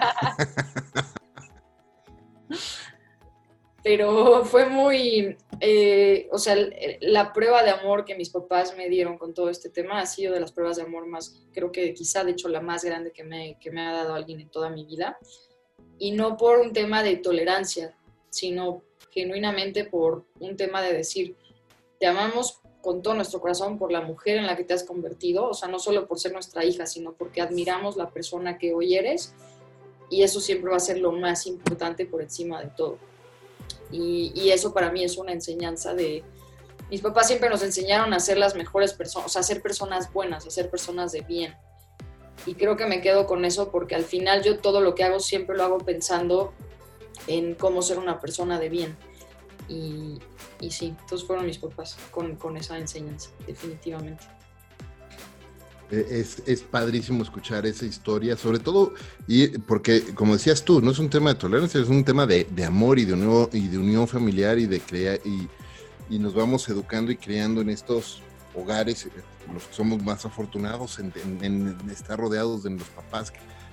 pero 3.83 4.43
fue 4.45 4.67
muy, 4.67 5.37
eh, 5.59 6.27
o 6.31 6.37
sea, 6.37 6.55
la 7.01 7.33
prueba 7.33 7.63
de 7.63 7.71
amor 7.71 8.05
que 8.05 8.15
mis 8.15 8.29
papás 8.29 8.75
me 8.75 8.89
dieron 8.89 9.17
con 9.17 9.33
todo 9.33 9.49
este 9.49 9.69
tema 9.69 9.99
ha 9.99 10.05
sido 10.05 10.33
de 10.33 10.39
las 10.39 10.51
pruebas 10.51 10.77
de 10.77 10.83
amor 10.83 11.07
más, 11.07 11.41
creo 11.53 11.71
que 11.71 11.93
quizá 11.93 12.23
de 12.23 12.31
hecho 12.31 12.49
la 12.49 12.61
más 12.61 12.83
grande 12.83 13.11
que 13.11 13.23
me, 13.23 13.57
que 13.59 13.71
me 13.71 13.81
ha 13.81 13.91
dado 13.91 14.13
alguien 14.13 14.39
en 14.39 14.49
toda 14.49 14.69
mi 14.69 14.85
vida. 14.85 15.17
Y 15.99 16.11
no 16.11 16.37
por 16.37 16.59
un 16.59 16.73
tema 16.73 17.01
de 17.01 17.17
tolerancia, 17.17 17.97
sino 18.29 18.83
genuinamente 19.09 19.85
por 19.85 20.25
un 20.39 20.55
tema 20.55 20.81
de 20.81 20.93
decir, 20.93 21.35
te 21.99 22.05
amamos 22.05 22.59
con 22.81 23.01
todo 23.01 23.15
nuestro 23.15 23.41
corazón 23.41 23.77
por 23.77 23.91
la 23.91 24.01
mujer 24.01 24.37
en 24.37 24.45
la 24.45 24.55
que 24.55 24.63
te 24.63 24.73
has 24.73 24.83
convertido, 24.83 25.49
o 25.49 25.53
sea, 25.53 25.67
no 25.67 25.79
solo 25.79 26.07
por 26.07 26.19
ser 26.19 26.33
nuestra 26.33 26.63
hija, 26.63 26.85
sino 26.85 27.13
porque 27.13 27.41
admiramos 27.41 27.97
la 27.97 28.11
persona 28.11 28.57
que 28.57 28.73
hoy 28.73 28.95
eres 28.95 29.33
y 30.09 30.23
eso 30.23 30.39
siempre 30.39 30.71
va 30.71 30.77
a 30.77 30.79
ser 30.79 30.99
lo 30.99 31.11
más 31.11 31.47
importante 31.47 32.05
por 32.05 32.21
encima 32.21 32.61
de 32.61 32.69
todo. 32.69 32.97
Y, 33.91 34.49
eso 34.49 34.73
para 34.73 34.91
mí 34.91 35.03
es 35.03 35.17
una 35.17 35.31
enseñanza 35.31 35.93
de... 35.93 36.23
Mis 36.89 37.01
papás 37.01 37.27
siempre 37.27 37.49
nos 37.49 37.63
enseñaron 37.63 38.13
a 38.13 38.19
ser 38.19 38.37
las 38.37 38.55
mejores 38.55 38.93
personas, 38.93 39.27
o 39.27 39.29
sea, 39.29 39.41
a 39.41 39.43
ser 39.43 39.61
personas 39.61 40.11
buenas, 40.13 40.47
a 40.47 40.49
ser 40.49 40.69
personas 40.69 41.11
de 41.11 41.21
bien. 41.21 41.55
Y 42.45 42.55
creo 42.55 42.77
que 42.77 42.85
me 42.85 43.01
quedo 43.01 43.25
con 43.25 43.43
eso 43.43 43.71
porque 43.71 43.95
al 43.95 44.05
final 44.05 44.41
yo 44.41 44.59
todo 44.59 44.79
lo 44.79 44.95
que 44.95 45.03
hago 45.03 45.19
siempre 45.19 45.57
lo 45.57 45.63
hago 45.63 45.79
pensando 45.79 46.53
en 47.27 47.55
cómo 47.55 47.81
ser 47.81 47.99
una 47.99 48.21
persona 48.21 48.57
de 48.57 48.69
bien. 48.69 48.97
Y, 49.67 50.19
y 50.61 50.71
sí, 50.71 50.95
todos 51.09 51.25
fueron 51.25 51.45
mis 51.45 51.57
papás 51.57 51.97
con, 52.11 52.37
con 52.37 52.55
esa 52.55 52.77
enseñanza, 52.77 53.31
definitivamente. 53.45 54.36
Eh, 55.89 56.05
es, 56.19 56.43
es, 56.45 56.63
padrísimo 56.63 57.23
escuchar 57.23 57.65
esa 57.65 57.85
historia, 57.85 58.35
sobre 58.35 58.59
todo, 58.59 58.93
y 59.25 59.47
porque 59.59 60.01
como 60.15 60.33
decías 60.33 60.63
tú, 60.65 60.81
no 60.81 60.91
es 60.91 60.99
un 60.99 61.09
tema 61.09 61.29
de 61.29 61.39
tolerancia, 61.39 61.79
es 61.79 61.87
un 61.87 62.03
tema 62.03 62.25
de, 62.25 62.43
de 62.43 62.65
amor 62.65 62.99
y 62.99 63.05
de, 63.05 63.13
unión, 63.13 63.49
y 63.53 63.69
de 63.69 63.77
unión 63.77 64.05
familiar 64.05 64.59
y 64.59 64.65
de 64.65 64.81
crear, 64.81 65.21
y, 65.23 65.47
y, 66.09 66.19
nos 66.19 66.33
vamos 66.33 66.67
educando 66.67 67.09
y 67.09 67.15
creando 67.15 67.61
en 67.61 67.69
estos 67.69 68.21
hogares, 68.53 69.05
eh, 69.05 69.11
los 69.53 69.63
que 69.63 69.73
somos 69.73 70.03
más 70.03 70.25
afortunados 70.25 70.99
en, 70.99 71.77
estar 71.89 72.19
rodeados 72.19 72.63
de 72.63 72.71
los 72.71 72.87
papás, 72.89 73.31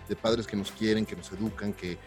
de 0.08 0.14
padres 0.14 0.46
que 0.46 0.56
nos 0.56 0.70
quieren, 0.70 1.04
que 1.04 1.16
nos 1.16 1.32
educan, 1.32 1.72
que 1.72 1.98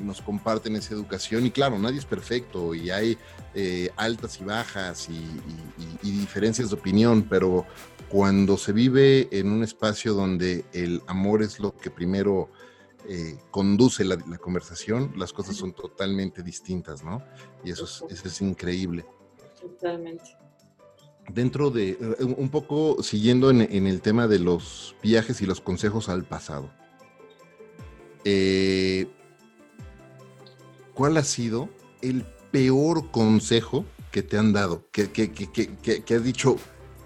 nos 0.00 0.22
comparten 0.22 0.76
esa 0.76 0.94
educación. 0.94 1.44
Y 1.44 1.50
claro, 1.50 1.76
nadie 1.76 1.98
es 1.98 2.04
perfecto 2.04 2.72
y 2.72 2.90
hay 2.90 3.18
eh, 3.54 3.90
altas 3.96 4.38
y 4.40 4.44
bajas 4.44 5.08
y 5.08 6.10
diferencias 6.10 6.68
de 6.68 6.76
opinión, 6.76 7.26
pero 7.28 7.66
cuando 8.08 8.56
se 8.56 8.72
vive 8.72 9.28
en 9.32 9.50
un 9.50 9.62
espacio 9.62 10.14
donde 10.14 10.64
el 10.72 11.02
amor 11.06 11.42
es 11.42 11.58
lo 11.58 11.76
que 11.76 11.90
primero 11.90 12.50
eh, 13.08 13.38
conduce 13.50 14.04
la, 14.04 14.16
conversación, 14.38 15.12
las 15.16 15.32
cosas 15.32 15.56
son 15.56 15.72
totalmente 15.72 16.42
distintas, 16.42 17.04
¿no? 17.04 17.22
Y 17.64 17.70
eso 17.70 17.84
es, 17.84 18.04
eso 18.10 18.28
es 18.28 18.40
increíble. 18.40 19.04
Totalmente. 19.60 20.36
Dentro 21.32 21.70
de, 21.70 21.90
eh, 21.90 22.24
un 22.24 22.48
poco 22.48 23.02
siguiendo 23.02 23.50
en, 23.50 23.60
el 23.60 24.00
tema 24.00 24.28
de 24.28 24.38
los 24.38 24.94
viajes 25.02 25.40
y 25.40 25.46
los 25.46 25.60
consejos 25.60 26.08
al 26.08 26.24
pasado, 26.24 26.70
eh, 28.24 29.06
¿cuál 30.94 31.16
ha 31.16 31.24
sido 31.24 31.68
el 32.02 32.24
peor 32.52 33.10
consejo 33.10 33.84
que 34.12 34.22
te 34.22 34.38
han 34.38 34.52
dado? 34.52 34.86
Que, 34.92 35.10
que, 35.10 35.32
que, 35.32 35.46
que 35.76 36.14
has 36.14 36.24
dicho, 36.24 36.56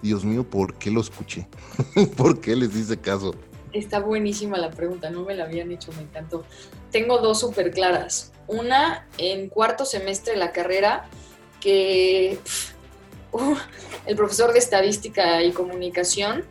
Dios 0.03 0.25
mío, 0.25 0.45
¿por 0.45 0.75
qué 0.75 0.91
lo 0.91 1.01
escuché? 1.01 1.47
¿Por 2.17 2.41
qué 2.41 2.57
les 2.57 2.75
hice 2.75 2.97
caso? 2.97 3.35
Está 3.73 4.01
buenísima 4.01 4.59
la 4.59 4.71
pregunta, 4.71 5.11
no 5.11 5.25
me 5.25 5.35
la 5.35 5.45
habían 5.45 5.71
hecho, 5.71 5.93
me 5.93 6.03
encantó. 6.03 6.45
Tengo 6.91 7.19
dos 7.19 7.41
súper 7.41 7.71
claras. 7.71 8.33
Una 8.49 9.07
en 9.19 9.49
cuarto 9.49 9.85
semestre 9.85 10.33
de 10.33 10.39
la 10.39 10.53
carrera, 10.53 11.09
que 11.61 12.39
uh, 13.33 13.55
el 14.07 14.17
profesor 14.17 14.53
de 14.53 14.59
estadística 14.59 15.43
y 15.43 15.53
comunicación, 15.53 16.45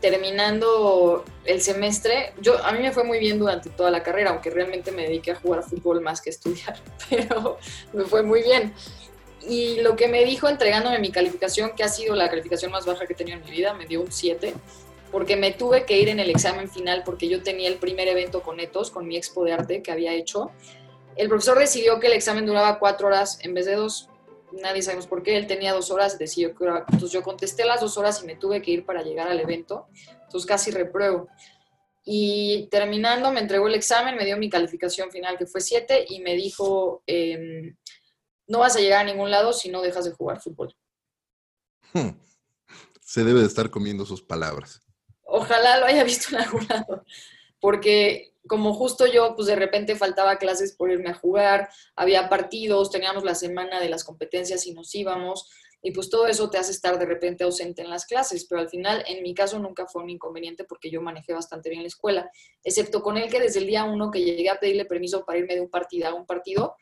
terminando 0.00 1.24
el 1.44 1.60
semestre, 1.60 2.32
yo, 2.40 2.64
a 2.64 2.72
mí 2.72 2.78
me 2.80 2.92
fue 2.92 3.04
muy 3.04 3.18
bien 3.18 3.38
durante 3.38 3.70
toda 3.70 3.90
la 3.90 4.02
carrera, 4.02 4.30
aunque 4.30 4.50
realmente 4.50 4.90
me 4.92 5.02
dediqué 5.02 5.32
a 5.32 5.36
jugar 5.36 5.62
fútbol 5.62 6.00
más 6.00 6.20
que 6.20 6.30
estudiar, 6.30 6.78
pero 7.10 7.58
me 7.92 8.04
fue 8.04 8.22
muy 8.22 8.42
bien 8.42 8.72
y 9.48 9.80
lo 9.80 9.96
que 9.96 10.08
me 10.08 10.24
dijo 10.24 10.48
entregándome 10.48 10.98
mi 10.98 11.10
calificación, 11.10 11.72
que 11.76 11.84
ha 11.84 11.88
sido 11.88 12.14
la 12.14 12.28
calificación 12.28 12.70
más 12.70 12.86
baja 12.86 13.06
que 13.06 13.12
he 13.12 13.16
tenido 13.16 13.38
en 13.38 13.44
mi 13.44 13.50
vida, 13.50 13.74
me 13.74 13.86
dio 13.86 14.00
un 14.00 14.10
7, 14.10 14.54
porque 15.10 15.36
me 15.36 15.52
tuve 15.52 15.84
que 15.84 15.98
ir 15.98 16.08
en 16.08 16.18
el 16.18 16.30
examen 16.30 16.68
final 16.68 17.02
porque 17.04 17.28
yo 17.28 17.42
tenía 17.42 17.68
el 17.68 17.76
primer 17.76 18.08
evento 18.08 18.42
con 18.42 18.58
Etos, 18.58 18.90
con 18.90 19.06
mi 19.06 19.16
expo 19.16 19.44
de 19.44 19.52
arte 19.52 19.82
que 19.82 19.92
había 19.92 20.12
hecho. 20.12 20.50
El 21.16 21.28
profesor 21.28 21.58
decidió 21.58 22.00
que 22.00 22.08
el 22.08 22.14
examen 22.14 22.46
duraba 22.46 22.78
cuatro 22.78 23.06
horas 23.06 23.38
en 23.42 23.54
vez 23.54 23.66
de 23.66 23.76
dos. 23.76 24.08
Nadie 24.50 24.82
sabemos 24.82 25.06
por 25.06 25.22
qué. 25.22 25.36
Él 25.36 25.46
tenía 25.46 25.72
dos 25.72 25.90
horas, 25.92 26.18
decidió 26.18 26.54
que 26.56 26.64
Entonces 26.64 27.12
yo 27.12 27.22
contesté 27.22 27.64
las 27.64 27.80
dos 27.80 27.96
horas 27.96 28.22
y 28.22 28.26
me 28.26 28.34
tuve 28.34 28.60
que 28.60 28.72
ir 28.72 28.84
para 28.84 29.02
llegar 29.02 29.28
al 29.28 29.38
evento. 29.38 29.86
Entonces 30.22 30.46
casi 30.46 30.72
repruebo. 30.72 31.28
Y 32.04 32.68
terminando, 32.70 33.30
me 33.30 33.40
entregó 33.40 33.68
el 33.68 33.74
examen, 33.74 34.16
me 34.16 34.24
dio 34.24 34.36
mi 34.36 34.50
calificación 34.50 35.10
final 35.10 35.38
que 35.38 35.46
fue 35.46 35.60
7 35.60 36.06
y 36.08 36.20
me 36.20 36.34
dijo, 36.34 37.02
eh, 37.06 37.74
no 38.46 38.60
vas 38.60 38.76
a 38.76 38.80
llegar 38.80 39.00
a 39.00 39.10
ningún 39.10 39.30
lado 39.30 39.52
si 39.52 39.70
no 39.70 39.82
dejas 39.82 40.04
de 40.04 40.12
jugar 40.12 40.40
fútbol. 40.40 40.74
Hmm. 41.92 42.10
Se 43.00 43.24
debe 43.24 43.40
de 43.40 43.46
estar 43.46 43.70
comiendo 43.70 44.04
sus 44.04 44.22
palabras. 44.22 44.80
Ojalá 45.22 45.78
lo 45.78 45.86
haya 45.86 46.04
visto 46.04 46.34
en 46.34 46.42
algún 46.42 46.66
lado, 46.68 47.04
porque 47.60 48.34
como 48.46 48.74
justo 48.74 49.06
yo, 49.06 49.34
pues 49.36 49.46
de 49.46 49.56
repente 49.56 49.96
faltaba 49.96 50.36
clases 50.36 50.74
por 50.76 50.90
irme 50.90 51.10
a 51.10 51.14
jugar, 51.14 51.70
había 51.96 52.28
partidos, 52.28 52.90
teníamos 52.90 53.24
la 53.24 53.34
semana 53.34 53.80
de 53.80 53.88
las 53.88 54.04
competencias 54.04 54.66
y 54.66 54.74
nos 54.74 54.94
íbamos, 54.94 55.48
y 55.80 55.90
pues 55.90 56.08
todo 56.08 56.26
eso 56.26 56.48
te 56.48 56.56
hace 56.58 56.72
estar 56.72 56.98
de 56.98 57.04
repente 57.04 57.44
ausente 57.44 57.82
en 57.82 57.90
las 57.90 58.06
clases, 58.06 58.46
pero 58.46 58.60
al 58.60 58.68
final 58.68 59.04
en 59.06 59.22
mi 59.22 59.34
caso 59.34 59.58
nunca 59.58 59.86
fue 59.86 60.02
un 60.02 60.10
inconveniente 60.10 60.64
porque 60.64 60.90
yo 60.90 61.02
manejé 61.02 61.34
bastante 61.34 61.68
bien 61.68 61.82
la 61.82 61.88
escuela, 61.88 62.30
excepto 62.62 63.02
con 63.02 63.18
él 63.18 63.30
que 63.30 63.38
desde 63.38 63.60
el 63.60 63.66
día 63.66 63.84
uno 63.84 64.10
que 64.10 64.22
llegué 64.22 64.48
a 64.48 64.58
pedirle 64.58 64.86
permiso 64.86 65.24
para 65.26 65.38
irme 65.38 65.54
de 65.54 65.60
un 65.60 65.70
partido 65.70 66.08
a 66.08 66.14
un 66.14 66.24
partido, 66.26 66.74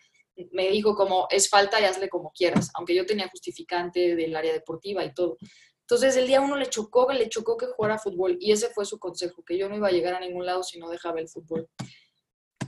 me 0.53 0.69
dijo 0.71 0.95
como 0.95 1.27
es 1.31 1.49
falta 1.49 1.81
y 1.81 1.85
hazle 1.85 2.09
como 2.09 2.33
quieras, 2.33 2.71
aunque 2.75 2.95
yo 2.95 3.07
tenía 3.07 3.29
justificante 3.29 4.17
del 4.17 4.35
área 4.35 4.53
deportiva 4.53 5.05
y 5.05 5.13
todo. 5.13 5.37
Entonces 5.81 6.17
el 6.17 6.27
día 6.27 6.41
uno 6.41 6.57
le 6.57 6.71
chocó, 6.71 7.11
le 7.13 7.29
chocó 7.29 7.57
que 7.57 7.67
jugara 7.67 7.99
fútbol 7.99 8.37
y 8.41 8.53
ese 8.53 8.71
fue 8.71 8.85
su 8.85 8.99
consejo, 8.99 9.45
que 9.45 9.59
yo 9.59 9.69
no 9.69 9.77
iba 9.77 9.89
a 9.89 9.93
llegar 9.93 10.15
a 10.15 10.21
ningún 10.21 10.47
lado 10.47 10.63
si 10.63 10.79
no 10.79 10.89
dejaba 10.89 11.21
el 11.21 11.29
fútbol. 11.29 11.69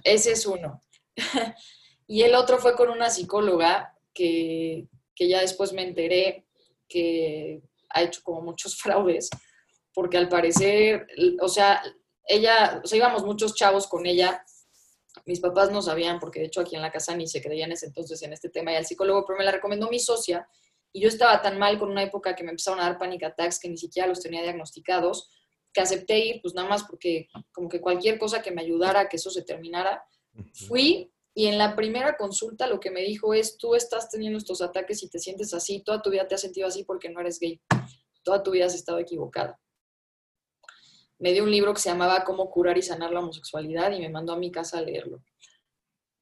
Ese 0.02 0.32
es 0.32 0.46
uno. 0.46 0.80
y 2.06 2.22
el 2.22 2.34
otro 2.34 2.58
fue 2.58 2.76
con 2.76 2.90
una 2.90 3.08
psicóloga 3.08 3.96
que, 4.12 4.88
que 5.14 5.28
ya 5.28 5.40
después 5.40 5.72
me 5.72 5.82
enteré 5.82 6.46
que 6.88 7.62
ha 7.90 8.02
hecho 8.02 8.20
como 8.22 8.42
muchos 8.42 8.76
fraudes, 8.80 9.30
porque 9.94 10.18
al 10.18 10.28
parecer, 10.28 11.06
o 11.40 11.48
sea, 11.48 11.82
ella, 12.26 12.80
o 12.82 12.86
sea, 12.86 12.98
íbamos 12.98 13.24
muchos 13.24 13.54
chavos 13.54 13.86
con 13.86 14.06
ella 14.06 14.44
mis 15.26 15.40
papás 15.40 15.70
no 15.70 15.82
sabían, 15.82 16.18
porque 16.18 16.40
de 16.40 16.46
hecho 16.46 16.60
aquí 16.60 16.76
en 16.76 16.82
la 16.82 16.90
casa 16.90 17.16
ni 17.16 17.26
se 17.26 17.42
creían 17.42 17.72
ese 17.72 17.86
entonces 17.86 18.22
en 18.22 18.32
este 18.32 18.48
tema 18.48 18.72
y 18.72 18.76
al 18.76 18.86
psicólogo, 18.86 19.24
pero 19.26 19.38
me 19.38 19.44
la 19.44 19.52
recomendó 19.52 19.88
mi 19.88 19.98
socia 19.98 20.48
y 20.92 21.00
yo 21.00 21.08
estaba 21.08 21.40
tan 21.42 21.58
mal 21.58 21.78
con 21.78 21.90
una 21.90 22.02
época 22.02 22.34
que 22.34 22.44
me 22.44 22.50
empezaron 22.50 22.80
a 22.80 22.84
dar 22.84 22.98
panic 22.98 23.24
attacks 23.24 23.58
que 23.58 23.68
ni 23.68 23.76
siquiera 23.76 24.08
los 24.08 24.20
tenía 24.20 24.42
diagnosticados, 24.42 25.28
que 25.72 25.80
acepté 25.80 26.18
ir, 26.18 26.40
pues 26.40 26.54
nada 26.54 26.68
más 26.68 26.84
porque 26.84 27.28
como 27.52 27.68
que 27.68 27.80
cualquier 27.80 28.18
cosa 28.18 28.42
que 28.42 28.52
me 28.52 28.62
ayudara 28.62 29.00
a 29.00 29.08
que 29.08 29.16
eso 29.16 29.30
se 29.30 29.42
terminara. 29.42 30.04
Fui 30.68 31.12
y 31.34 31.46
en 31.46 31.58
la 31.58 31.74
primera 31.74 32.16
consulta 32.16 32.68
lo 32.68 32.78
que 32.78 32.92
me 32.92 33.00
dijo 33.00 33.34
es, 33.34 33.58
tú 33.58 33.74
estás 33.74 34.08
teniendo 34.08 34.38
estos 34.38 34.62
ataques 34.62 35.02
y 35.02 35.10
te 35.10 35.18
sientes 35.18 35.52
así, 35.52 35.82
toda 35.82 36.00
tu 36.00 36.10
vida 36.10 36.28
te 36.28 36.36
has 36.36 36.40
sentido 36.40 36.68
así 36.68 36.84
porque 36.84 37.08
no 37.08 37.20
eres 37.20 37.40
gay, 37.40 37.60
toda 38.22 38.42
tu 38.42 38.52
vida 38.52 38.66
has 38.66 38.74
estado 38.74 39.00
equivocada. 39.00 39.60
Me 41.18 41.32
dio 41.32 41.44
un 41.44 41.50
libro 41.50 41.72
que 41.72 41.80
se 41.80 41.88
llamaba 41.88 42.24
Cómo 42.24 42.50
curar 42.50 42.76
y 42.78 42.82
sanar 42.82 43.12
la 43.12 43.20
homosexualidad 43.20 43.92
y 43.92 44.00
me 44.00 44.08
mandó 44.08 44.32
a 44.32 44.38
mi 44.38 44.50
casa 44.50 44.78
a 44.78 44.82
leerlo. 44.82 45.22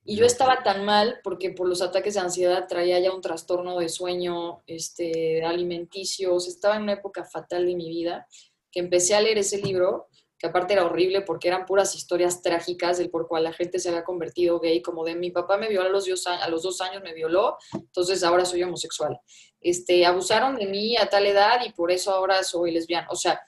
Y 0.04 0.16
yo 0.16 0.26
estaba 0.26 0.62
tan 0.62 0.84
mal 0.84 1.20
porque 1.22 1.50
por 1.50 1.68
los 1.68 1.80
ataques 1.80 2.14
de 2.14 2.20
ansiedad 2.20 2.66
traía 2.68 2.98
ya 2.98 3.12
un 3.12 3.20
trastorno 3.20 3.78
de 3.78 3.88
sueño, 3.88 4.62
este, 4.66 5.44
alimenticios, 5.44 6.48
estaba 6.48 6.76
en 6.76 6.82
una 6.82 6.94
época 6.94 7.24
fatal 7.24 7.66
de 7.66 7.76
mi 7.76 7.88
vida, 7.88 8.26
que 8.70 8.80
empecé 8.80 9.14
a 9.14 9.20
leer 9.20 9.38
ese 9.38 9.58
libro 9.58 10.08
que 10.42 10.48
aparte 10.48 10.72
era 10.72 10.84
horrible 10.84 11.22
porque 11.22 11.46
eran 11.46 11.66
puras 11.66 11.94
historias 11.94 12.42
trágicas 12.42 12.98
del 12.98 13.10
por 13.10 13.28
cual 13.28 13.44
la 13.44 13.52
gente 13.52 13.78
se 13.78 13.90
había 13.90 14.02
convertido 14.02 14.58
gay, 14.58 14.82
como 14.82 15.04
de 15.04 15.14
mi 15.14 15.30
papá 15.30 15.56
me 15.56 15.68
violó 15.68 15.86
a 15.86 15.92
los, 15.92 16.04
dos, 16.06 16.26
a 16.26 16.48
los 16.48 16.64
dos 16.64 16.80
años, 16.80 17.00
me 17.00 17.14
violó, 17.14 17.56
entonces 17.72 18.24
ahora 18.24 18.44
soy 18.44 18.64
homosexual. 18.64 19.20
Este, 19.60 20.04
abusaron 20.04 20.56
de 20.56 20.66
mí 20.66 20.96
a 20.96 21.08
tal 21.08 21.26
edad 21.26 21.64
y 21.64 21.70
por 21.70 21.92
eso 21.92 22.10
ahora 22.10 22.42
soy 22.42 22.72
lesbiana. 22.72 23.06
O 23.10 23.14
sea, 23.14 23.40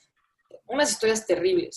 unas 0.67 0.91
historias 0.91 1.27
terribles. 1.27 1.77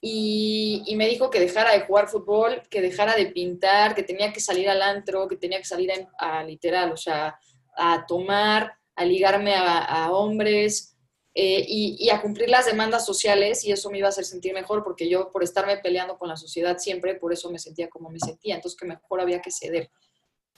Y, 0.00 0.82
y, 0.86 0.96
me 0.96 1.08
dijo 1.08 1.28
que 1.28 1.40
dejara 1.40 1.72
de 1.72 1.82
jugar 1.82 2.08
fútbol, 2.08 2.62
que 2.70 2.80
dejara 2.80 3.14
de 3.14 3.26
pintar, 3.26 3.94
que 3.94 4.02
tenía 4.02 4.32
que 4.32 4.40
salir 4.40 4.70
al 4.70 4.80
antro, 4.80 5.28
que 5.28 5.36
tenía 5.36 5.58
que 5.58 5.66
salir 5.66 5.92
a, 6.18 6.42
literal, 6.42 6.92
o 6.92 6.96
sea, 6.96 7.38
a 7.76 8.06
tomar, 8.06 8.72
a 8.96 9.04
ligarme 9.04 9.54
a, 9.54 9.78
a 9.80 10.10
hombres, 10.12 10.90
eh, 11.32 11.64
y, 11.68 12.10
a 12.10 12.20
cumplir 12.20 12.50
las 12.50 12.66
demandas 12.66 13.06
sociales 13.06 13.64
y 13.64 13.70
eso 13.70 13.88
me 13.88 13.98
iba 13.98 14.08
a 14.08 14.10
hacer 14.10 14.24
sentir 14.24 14.52
mejor 14.52 14.82
porque 14.82 15.08
yo 15.08 15.30
por 15.30 15.44
estarme 15.44 15.78
peleando 15.78 16.18
con 16.18 16.28
la 16.28 16.36
sociedad 16.36 16.76
siempre, 16.78 17.14
por 17.14 17.32
eso 17.32 17.52
me 17.52 17.60
sentía 17.60 17.88
como 17.88 18.10
me 18.10 18.18
sentía, 18.18 18.56
entonces 18.56 18.78
que 18.78 18.84
mejor 18.84 19.20
había 19.20 19.40
que 19.40 19.52
ceder. 19.52 19.92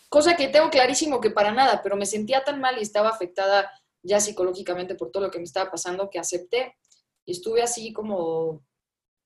Cosa 0.08 0.34
que 0.34 0.48
tengo 0.48 0.70
clarísimo 0.70 1.20
que 1.20 1.30
para 1.30 1.52
nada, 1.52 1.82
pero 1.82 1.94
me 1.96 2.06
sentía 2.06 2.42
tan 2.42 2.58
mal 2.58 2.78
y 2.78 2.82
estaba 2.82 3.10
afectada 3.10 3.70
ya 4.02 4.18
psicológicamente 4.18 4.94
por 4.94 5.10
todo 5.10 5.24
lo 5.24 5.30
que 5.30 5.38
me 5.38 5.44
estaba 5.44 5.70
pasando 5.70 6.08
que 6.08 6.18
acepté 6.18 6.74
y 7.24 7.32
estuve 7.32 7.62
así 7.62 7.92
como, 7.92 8.64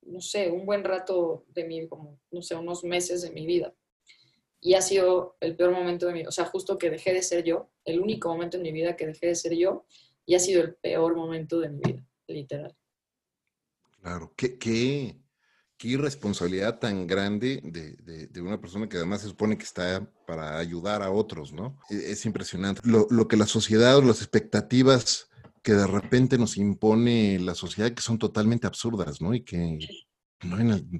no 0.03 0.21
sé, 0.21 0.51
un 0.51 0.67
buen 0.67 0.85
rato 0.85 1.45
de 1.49 1.65
mi, 1.65 1.89
como, 1.89 2.21
no 2.31 2.43
sé, 2.43 2.55
unos 2.55 2.85
meses 2.85 3.23
de 3.23 3.31
mi 3.31 3.47
vida. 3.47 3.75
Y 4.61 4.75
ha 4.75 4.83
sido 4.83 5.37
el 5.41 5.57
peor 5.57 5.73
momento 5.73 6.07
de 6.07 6.13
mi, 6.13 6.27
o 6.27 6.31
sea, 6.31 6.47
justo 6.47 6.79
que 6.79 6.91
dejé 6.91 7.13
de 7.13 7.23
ser 7.23 7.45
yo, 7.45 7.71
el 7.85 8.01
único 8.01 8.29
momento 8.29 8.57
en 8.57 8.63
mi 8.63 8.73
vida 8.73 8.97
que 8.97 9.07
dejé 9.07 9.29
de 9.29 9.35
ser 9.35 9.55
yo 9.55 9.87
y 10.25 10.35
ha 10.35 10.41
sido 10.41 10.63
el 10.63 10.75
peor 10.75 11.15
momento 11.15 11.61
de 11.61 11.71
mi 11.71 11.81
vida, 11.81 12.05
literal. 12.27 12.77
Claro, 14.01 14.33
qué, 14.37 14.59
qué, 14.59 15.21
qué 15.77 15.89
irresponsabilidad 15.89 16.79
tan 16.79 17.07
grande 17.07 17.61
de, 17.65 18.27
de, 18.27 18.41
una 18.41 18.61
persona 18.61 18.89
que 18.89 18.97
además 18.97 19.23
se 19.23 19.29
supone 19.29 19.57
que 19.57 19.65
está 19.65 20.09
para 20.27 20.59
ayudar 20.59 21.03
a 21.03 21.11
otros, 21.11 21.53
¿no? 21.53 21.79
E, 21.91 22.13
es, 22.13 22.25
impresionante. 22.25 22.81
Lo, 22.85 23.07
lo, 23.11 23.29
que 23.29 23.37
la 23.37 23.47
sociedad 23.47 23.97
o 23.97 24.03
las 24.03 24.21
expectativas 24.21 25.29
que 25.67 25.73
de 25.73 25.89
repente 25.89 26.39
nos 26.39 26.59
impone 26.59 27.41
la 27.41 27.57
sociedad 27.57 27.91
que 27.91 28.01
son 28.01 28.21
totalmente 28.21 28.69
absurdas, 28.69 29.21
¿no? 29.21 29.35
Y 29.35 29.43
que 29.43 29.81
no 30.45 30.59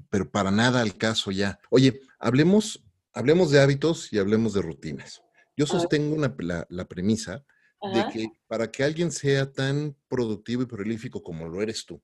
pero 0.09 0.29
para 0.29 0.51
nada 0.51 0.81
al 0.81 0.97
caso 0.97 1.31
ya. 1.31 1.57
Oye, 1.69 2.01
hablemos, 2.19 2.83
hablemos 3.13 3.49
de 3.49 3.61
hábitos 3.61 4.11
y 4.11 4.19
hablemos 4.19 4.53
de 4.53 4.61
rutinas. 4.61 5.21
Yo 5.55 5.67
sostengo 5.67 6.13
una, 6.13 6.35
la, 6.39 6.67
la 6.69 6.85
premisa 6.85 7.45
de 7.93 8.05
que 8.11 8.27
para 8.49 8.69
que 8.69 8.83
alguien 8.83 9.13
sea 9.13 9.49
tan 9.49 9.95
productivo 10.09 10.63
y 10.63 10.65
prolífico 10.65 11.23
como 11.23 11.47
lo 11.47 11.61
eres 11.61 11.85
tú, 11.85 12.03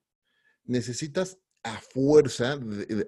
necesitas 0.63 1.39
a 1.63 1.82
fuerza 1.82 2.58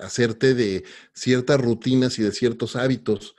hacerte 0.01 0.53
de 0.53 0.83
ciertas 1.13 1.61
rutinas 1.61 2.19
y 2.19 2.23
de 2.23 2.33
ciertos 2.33 2.75
hábitos, 2.75 3.37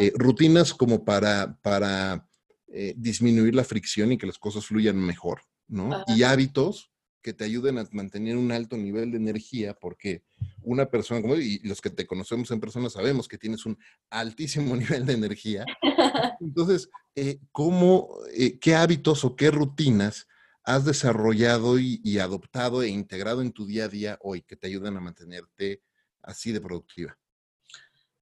eh, 0.00 0.12
rutinas 0.14 0.72
como 0.72 1.04
para, 1.04 1.58
para 1.60 2.26
eh, 2.68 2.94
disminuir 2.96 3.54
la 3.54 3.64
fricción 3.64 4.12
y 4.12 4.18
que 4.18 4.26
las 4.26 4.38
cosas 4.38 4.64
fluyan 4.64 4.96
mejor, 4.96 5.42
¿no? 5.68 6.04
Y 6.08 6.22
hábitos 6.22 6.90
que 7.22 7.32
te 7.32 7.44
ayuden 7.44 7.78
a 7.78 7.88
mantener 7.92 8.36
un 8.36 8.52
alto 8.52 8.76
nivel 8.76 9.10
de 9.10 9.18
energía, 9.18 9.74
porque 9.74 10.22
una 10.62 10.86
persona 10.86 11.20
como 11.20 11.36
y 11.36 11.58
los 11.60 11.80
que 11.80 11.90
te 11.90 12.06
conocemos 12.06 12.50
en 12.50 12.60
persona 12.60 12.88
sabemos 12.88 13.28
que 13.28 13.38
tienes 13.38 13.66
un 13.66 13.78
altísimo 14.10 14.76
nivel 14.76 15.06
de 15.06 15.12
energía. 15.12 15.64
Entonces, 16.40 16.88
eh, 17.14 17.38
¿cómo, 17.52 18.08
eh, 18.34 18.58
qué 18.58 18.74
hábitos 18.74 19.24
o 19.24 19.36
qué 19.36 19.50
rutinas 19.50 20.26
has 20.62 20.84
desarrollado 20.84 21.78
y, 21.78 22.18
adoptado 22.18 22.82
e 22.82 22.88
integrado 22.88 23.40
en 23.40 23.52
tu 23.52 23.66
día 23.66 23.84
a 23.84 23.88
día 23.88 24.18
hoy 24.20 24.42
que 24.42 24.56
te 24.56 24.66
ayudan 24.66 24.96
a 24.96 25.00
mantenerte 25.00 25.82
así 26.22 26.52
de 26.52 26.60
productiva? 26.60 27.18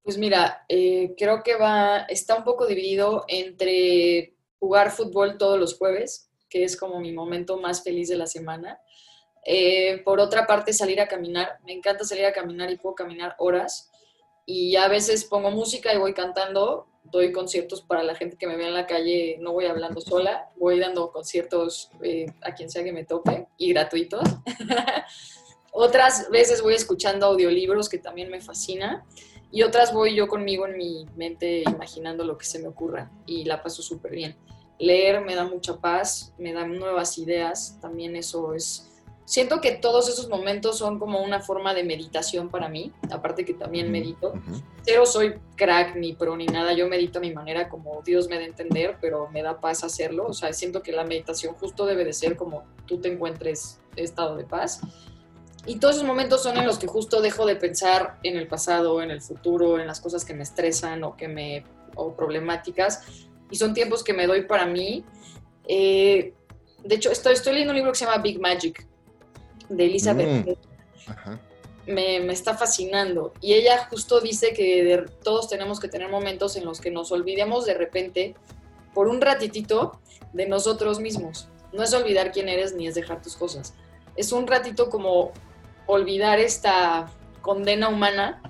Pues 0.02 0.16
mira, 0.16 0.64
eh, 0.68 1.14
creo 1.18 1.42
que 1.42 1.56
va, 1.56 2.02
está 2.02 2.36
un 2.36 2.44
poco 2.44 2.66
dividido 2.66 3.24
entre 3.26 4.36
jugar 4.60 4.92
fútbol 4.92 5.38
todos 5.38 5.58
los 5.58 5.76
jueves, 5.76 6.30
que 6.56 6.64
es 6.64 6.74
como 6.74 7.00
mi 7.00 7.12
momento 7.12 7.58
más 7.58 7.82
feliz 7.82 8.08
de 8.08 8.16
la 8.16 8.26
semana, 8.26 8.80
eh, 9.44 10.00
por 10.04 10.20
otra 10.20 10.46
parte, 10.46 10.72
salir 10.72 11.02
a 11.02 11.06
caminar. 11.06 11.58
Me 11.66 11.74
encanta 11.74 12.02
salir 12.04 12.24
a 12.24 12.32
caminar 12.32 12.70
y 12.70 12.78
puedo 12.78 12.94
caminar 12.94 13.34
horas. 13.38 13.90
Y 14.46 14.76
a 14.76 14.88
veces 14.88 15.26
pongo 15.26 15.50
música 15.50 15.92
y 15.92 15.98
voy 15.98 16.14
cantando. 16.14 16.88
Doy 17.04 17.30
conciertos 17.30 17.82
para 17.82 18.02
la 18.02 18.14
gente 18.14 18.38
que 18.38 18.46
me 18.46 18.56
ve 18.56 18.66
en 18.66 18.72
la 18.74 18.86
calle. 18.86 19.36
No 19.38 19.52
voy 19.52 19.66
hablando 19.66 20.00
sola. 20.00 20.50
Voy 20.56 20.78
dando 20.80 21.12
conciertos 21.12 21.90
eh, 22.02 22.26
a 22.40 22.54
quien 22.54 22.70
sea 22.70 22.82
que 22.82 22.92
me 22.92 23.04
toque 23.04 23.46
y 23.58 23.74
gratuitos. 23.74 24.22
otras 25.72 26.30
veces 26.30 26.62
voy 26.62 26.72
escuchando 26.72 27.26
audiolibros 27.26 27.90
que 27.90 27.98
también 27.98 28.30
me 28.30 28.40
fascina. 28.40 29.04
Y 29.52 29.62
otras 29.62 29.92
voy 29.92 30.16
yo 30.16 30.26
conmigo 30.26 30.66
en 30.66 30.78
mi 30.78 31.06
mente 31.16 31.64
imaginando 31.66 32.24
lo 32.24 32.38
que 32.38 32.46
se 32.46 32.58
me 32.60 32.68
ocurra. 32.68 33.12
Y 33.26 33.44
la 33.44 33.62
paso 33.62 33.82
súper 33.82 34.12
bien. 34.12 34.36
Leer 34.78 35.24
me 35.24 35.34
da 35.34 35.44
mucha 35.44 35.76
paz, 35.78 36.34
me 36.38 36.52
da 36.52 36.66
nuevas 36.66 37.18
ideas. 37.18 37.78
También 37.80 38.16
eso 38.16 38.54
es 38.54 38.86
siento 39.26 39.60
que 39.60 39.72
todos 39.72 40.08
esos 40.08 40.28
momentos 40.28 40.78
son 40.78 40.98
como 40.98 41.20
una 41.20 41.40
forma 41.40 41.74
de 41.74 41.84
meditación 41.84 42.48
para 42.48 42.68
mí, 42.68 42.92
aparte 43.10 43.44
que 43.44 43.52
también 43.52 43.90
medito. 43.90 44.32
Pero 44.86 45.04
soy 45.04 45.34
crack 45.56 45.96
ni 45.96 46.14
pro 46.14 46.36
ni 46.36 46.46
nada, 46.46 46.72
yo 46.72 46.88
medito 46.88 47.18
a 47.18 47.20
mi 47.20 47.34
manera 47.34 47.68
como 47.68 48.00
Dios 48.02 48.28
me 48.28 48.36
da 48.36 48.42
a 48.42 48.46
entender, 48.46 48.96
pero 49.00 49.28
me 49.28 49.42
da 49.42 49.60
paz 49.60 49.84
hacerlo. 49.84 50.26
O 50.28 50.32
sea, 50.32 50.52
siento 50.52 50.82
que 50.82 50.92
la 50.92 51.04
meditación 51.04 51.54
justo 51.54 51.84
debe 51.84 52.04
de 52.04 52.14
ser 52.14 52.36
como 52.36 52.64
tú 52.86 52.98
te 52.98 53.12
encuentres 53.12 53.80
estado 53.96 54.36
de 54.36 54.44
paz. 54.44 54.80
Y 55.66 55.80
todos 55.80 55.96
esos 55.96 56.06
momentos 56.06 56.44
son 56.44 56.56
en 56.56 56.64
los 56.64 56.78
que 56.78 56.86
justo 56.86 57.20
dejo 57.20 57.44
de 57.44 57.56
pensar 57.56 58.18
en 58.22 58.36
el 58.36 58.46
pasado, 58.46 59.02
en 59.02 59.10
el 59.10 59.20
futuro, 59.20 59.80
en 59.80 59.88
las 59.88 60.00
cosas 60.00 60.24
que 60.24 60.32
me 60.32 60.44
estresan 60.44 61.02
o 61.02 61.16
que 61.16 61.26
me 61.26 61.64
o 61.96 62.14
problemáticas. 62.14 63.28
Y 63.50 63.56
son 63.56 63.74
tiempos 63.74 64.02
que 64.02 64.12
me 64.12 64.26
doy 64.26 64.42
para 64.42 64.66
mí. 64.66 65.04
Eh, 65.68 66.34
de 66.84 66.94
hecho, 66.94 67.10
estoy, 67.10 67.34
estoy 67.34 67.52
leyendo 67.54 67.72
un 67.72 67.76
libro 67.76 67.92
que 67.92 67.98
se 67.98 68.04
llama 68.04 68.22
Big 68.22 68.40
Magic, 68.40 68.86
de 69.68 69.84
Elizabeth. 69.84 70.46
Mm, 70.46 71.92
me, 71.92 72.20
me, 72.20 72.32
está 72.32 72.56
fascinando. 72.56 73.32
Y 73.40 73.54
ella 73.54 73.86
justo 73.88 74.20
dice 74.20 74.52
que 74.52 75.04
todos 75.22 75.48
tenemos 75.48 75.80
que 75.80 75.88
tener 75.88 76.08
momentos 76.08 76.56
en 76.56 76.64
los 76.64 76.80
que 76.80 76.90
nos 76.90 77.12
olvidemos 77.12 77.64
de 77.64 77.74
repente, 77.74 78.34
por 78.94 79.08
un 79.08 79.20
ratitito, 79.20 80.00
de 80.32 80.46
nosotros 80.46 81.00
mismos. 81.00 81.48
No 81.72 81.82
es 81.82 81.92
olvidar 81.94 82.32
quién 82.32 82.48
eres 82.48 82.74
ni 82.74 82.86
es 82.86 82.94
dejar 82.94 83.22
tus 83.22 83.36
cosas. 83.36 83.74
Es 84.16 84.32
un 84.32 84.46
ratito 84.46 84.88
como 84.90 85.32
olvidar 85.86 86.38
esta 86.38 87.10
condena 87.42 87.88
humana 87.88 88.42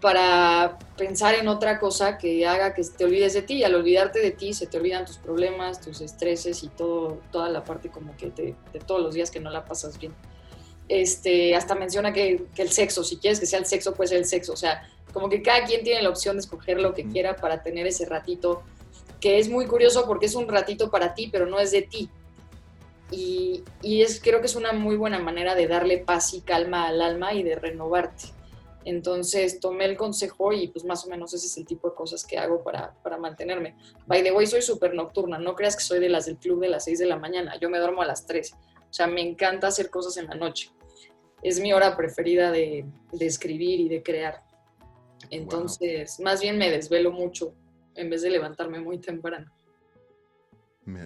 para 0.00 0.78
pensar 0.96 1.34
en 1.34 1.48
otra 1.48 1.78
cosa 1.78 2.18
que 2.18 2.46
haga 2.46 2.74
que 2.74 2.82
te 2.82 3.04
olvides 3.04 3.34
de 3.34 3.42
ti. 3.42 3.54
Y 3.54 3.64
al 3.64 3.74
olvidarte 3.74 4.20
de 4.20 4.30
ti, 4.30 4.52
se 4.52 4.66
te 4.66 4.76
olvidan 4.78 5.04
tus 5.04 5.18
problemas, 5.18 5.80
tus 5.80 6.00
estreses 6.00 6.62
y 6.62 6.68
todo, 6.68 7.20
toda 7.32 7.48
la 7.48 7.64
parte 7.64 7.90
como 7.90 8.16
que 8.16 8.30
de 8.30 8.54
todos 8.86 9.00
los 9.00 9.14
días 9.14 9.30
que 9.30 9.40
no 9.40 9.50
la 9.50 9.64
pasas 9.64 9.98
bien 9.98 10.14
este, 10.88 11.54
hasta 11.56 11.74
menciona 11.74 12.12
que, 12.12 12.46
el 12.56 12.70
sexo, 12.70 13.04
si 13.04 13.16
quieres 13.16 13.40
que 13.40 13.46
sea 13.46 13.58
el 13.58 13.66
sexo, 13.66 13.94
puede 13.94 14.08
ser 14.08 14.18
el 14.18 14.26
sexo. 14.26 14.52
O 14.52 14.56
sea, 14.56 14.88
como 15.12 15.28
que 15.28 15.42
cada 15.42 15.64
quien 15.64 15.82
tiene 15.82 16.02
la 16.02 16.10
opción 16.10 16.36
de 16.36 16.40
escoger 16.40 16.80
lo 16.80 16.94
que 16.94 17.04
quiera 17.04 17.36
para 17.36 17.62
tener 17.62 17.86
ese 17.86 18.06
ratito, 18.06 18.62
que 19.20 19.38
es 19.38 19.48
muy 19.48 19.66
curioso 19.66 20.06
porque 20.06 20.26
es 20.26 20.34
un 20.34 20.48
ratito 20.48 20.90
para 20.90 21.14
ti, 21.14 21.28
pero 21.30 21.46
no 21.46 21.58
es 21.58 21.70
de 21.70 21.82
ti. 21.82 22.08
Y, 23.10 23.62
es, 23.82 24.20
creo 24.20 24.40
que 24.40 24.46
es 24.46 24.56
una 24.56 24.72
muy 24.72 24.96
buena 24.96 25.20
manera 25.20 25.54
de 25.54 25.68
darle 25.68 25.98
paz 25.98 26.34
y 26.34 26.40
calma 26.40 26.88
al 26.88 27.00
alma 27.00 27.32
y 27.32 27.42
de 27.42 27.54
renovarte. 27.54 28.24
Entonces 28.84 29.60
tomé 29.60 29.86
el 29.86 29.96
consejo 29.96 30.52
y 30.52 30.68
pues 30.68 30.84
más 30.84 31.06
o 31.06 31.08
menos 31.08 31.32
ese 31.32 31.46
es 31.46 31.56
el 31.56 31.66
tipo 31.66 31.88
de 31.88 31.94
cosas 31.94 32.24
que 32.24 32.38
hago 32.38 32.62
para, 32.62 32.94
para 33.02 33.16
mantenerme. 33.16 33.76
By 34.06 34.22
the 34.22 34.32
way, 34.32 34.46
soy 34.46 34.62
súper 34.62 34.94
nocturna, 34.94 35.38
no 35.38 35.54
creas 35.54 35.76
que 35.76 35.82
soy 35.82 36.00
de 36.00 36.08
las 36.08 36.26
del 36.26 36.36
club 36.36 36.60
de 36.60 36.68
las 36.68 36.84
6 36.84 36.98
de 36.98 37.06
la 37.06 37.16
mañana, 37.16 37.58
yo 37.60 37.70
me 37.70 37.78
duermo 37.78 38.02
a 38.02 38.06
las 38.06 38.26
3 38.26 38.54
o 38.94 38.96
sea, 38.96 39.08
me 39.08 39.22
encanta 39.22 39.66
hacer 39.66 39.90
cosas 39.90 40.16
en 40.18 40.26
la 40.26 40.36
noche. 40.36 40.70
Es 41.42 41.58
mi 41.58 41.72
hora 41.72 41.96
preferida 41.96 42.52
de, 42.52 42.86
escribir 43.18 43.80
y 43.80 43.88
de 43.88 44.04
crear. 44.04 44.44
Entonces, 45.30 46.20
más 46.20 46.40
bien 46.40 46.58
me 46.58 46.70
desvelo 46.70 47.10
mucho 47.10 47.56
en 47.96 48.08
vez 48.08 48.22
de 48.22 48.30
levantarme 48.30 48.78
muy 48.78 48.98
temprano. 49.00 49.50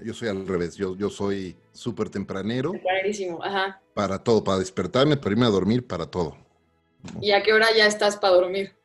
Yo 0.05 0.13
soy 0.13 0.29
al 0.29 0.47
revés, 0.47 0.77
yo, 0.77 0.97
yo 0.97 1.09
soy 1.09 1.57
súper 1.73 2.11
tempranero. 2.11 2.73
Tempranerísimo, 2.73 3.43
ajá. 3.43 3.81
Para 3.95 4.23
todo, 4.23 4.45
para 4.45 4.59
despertarme, 4.59 5.17
para 5.17 5.33
irme 5.33 5.47
a 5.47 5.51
dormir, 5.51 5.87
para 5.87 6.05
todo. 6.05 6.37
¿Y 7.21 7.33
a 7.33 7.43
qué 7.43 7.53
hora 7.53 7.67
ya 7.77 7.87
estás 7.87 8.17
para 8.17 8.35
dormir? 8.35 8.77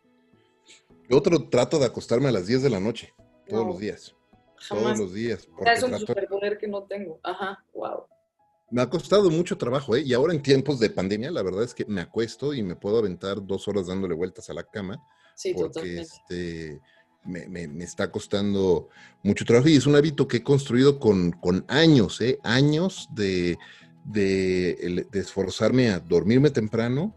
Yo 1.09 1.17
otro 1.17 1.49
trato 1.49 1.79
de 1.79 1.85
acostarme 1.85 2.29
a 2.29 2.31
las 2.31 2.47
10 2.47 2.63
de 2.63 2.69
la 2.69 2.79
noche, 2.79 3.13
todos 3.47 3.67
los 3.67 3.79
días. 3.79 4.15
Todos 4.69 4.97
los 4.97 5.13
días. 5.13 5.47
Es 5.65 5.83
un 5.83 5.97
superpoder 5.99 6.57
que 6.57 6.67
no 6.67 6.83
tengo. 6.83 7.19
Ajá, 7.23 7.63
wow. 7.73 8.05
Me 8.71 8.81
ha 8.81 8.89
costado 8.89 9.29
mucho 9.29 9.57
trabajo, 9.57 9.95
¿eh? 9.95 10.01
Y 10.05 10.13
ahora 10.13 10.33
en 10.33 10.41
tiempos 10.41 10.79
de 10.79 10.89
pandemia, 10.89 11.29
la 11.31 11.43
verdad 11.43 11.63
es 11.63 11.73
que 11.73 11.85
me 11.85 12.01
acuesto 12.01 12.53
y 12.53 12.63
me 12.63 12.75
puedo 12.75 12.97
aventar 12.97 13.45
dos 13.45 13.67
horas 13.67 13.87
dándole 13.87 14.15
vueltas 14.15 14.49
a 14.49 14.53
la 14.53 14.63
cama. 14.63 15.03
Sí, 15.35 15.53
porque 15.53 16.01
este, 16.01 16.81
me, 17.25 17.47
me, 17.47 17.83
está 17.83 18.11
costando 18.11 18.89
mucho 19.21 19.45
trabajo 19.45 19.67
y 19.67 19.75
es 19.75 19.85
un 19.85 19.95
hábito 19.95 20.27
que 20.27 20.37
he 20.37 20.43
construido 20.43 20.99
con, 20.99 21.31
con 21.31 21.65
años, 21.67 22.21
¿eh? 22.21 22.39
Años 22.43 23.09
de, 23.11 23.57
de, 24.05 25.05
de 25.11 25.19
esforzarme 25.19 25.89
a 25.89 25.99
dormirme 25.99 26.49
temprano, 26.49 27.13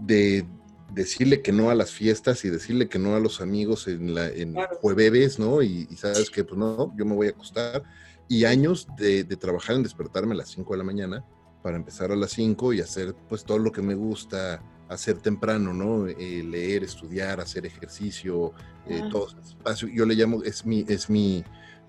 de 0.00 0.46
decirle 0.94 1.42
que 1.42 1.52
no 1.52 1.70
a 1.70 1.74
las 1.74 1.90
fiestas 1.90 2.44
y 2.44 2.50
decirle 2.50 2.88
que 2.88 2.98
no 2.98 3.14
a 3.14 3.20
los 3.20 3.40
amigos 3.40 3.88
en, 3.88 4.14
la, 4.14 4.28
en 4.28 4.54
jueves, 4.80 5.38
¿no? 5.38 5.62
Y, 5.62 5.86
sabes 5.96 6.30
que, 6.30 6.44
pues 6.44 6.58
no, 6.58 6.94
yo 6.96 7.04
me 7.04 7.14
voy 7.14 7.26
a 7.26 7.30
acostar. 7.30 7.82
Y 8.28 8.44
años 8.44 8.86
de, 8.96 9.24
trabajar 9.36 9.76
en 9.76 9.82
despertarme 9.82 10.32
a 10.32 10.38
las 10.38 10.48
5 10.50 10.72
de 10.72 10.78
la 10.78 10.84
mañana 10.84 11.24
para 11.62 11.76
empezar 11.76 12.12
a 12.12 12.16
las 12.16 12.32
5 12.32 12.72
y 12.72 12.80
hacer 12.80 13.14
pues 13.28 13.44
todo 13.44 13.58
lo 13.58 13.72
que 13.72 13.82
me 13.82 13.94
gusta 13.94 14.62
hacer 14.88 15.18
temprano, 15.18 15.74
¿no? 15.74 16.06
Eh, 16.06 16.42
leer, 16.44 16.84
estudiar, 16.84 17.40
hacer 17.40 17.66
ejercicio, 17.66 18.52
eh, 18.86 19.02
todo 19.10 19.28
espacio. 19.28 19.88
Yo 19.88 20.06
le 20.06 20.14
llamo, 20.14 20.42
es 20.42 20.64
mi, 20.64 20.84
es 20.88 21.10
mi, 21.10 21.44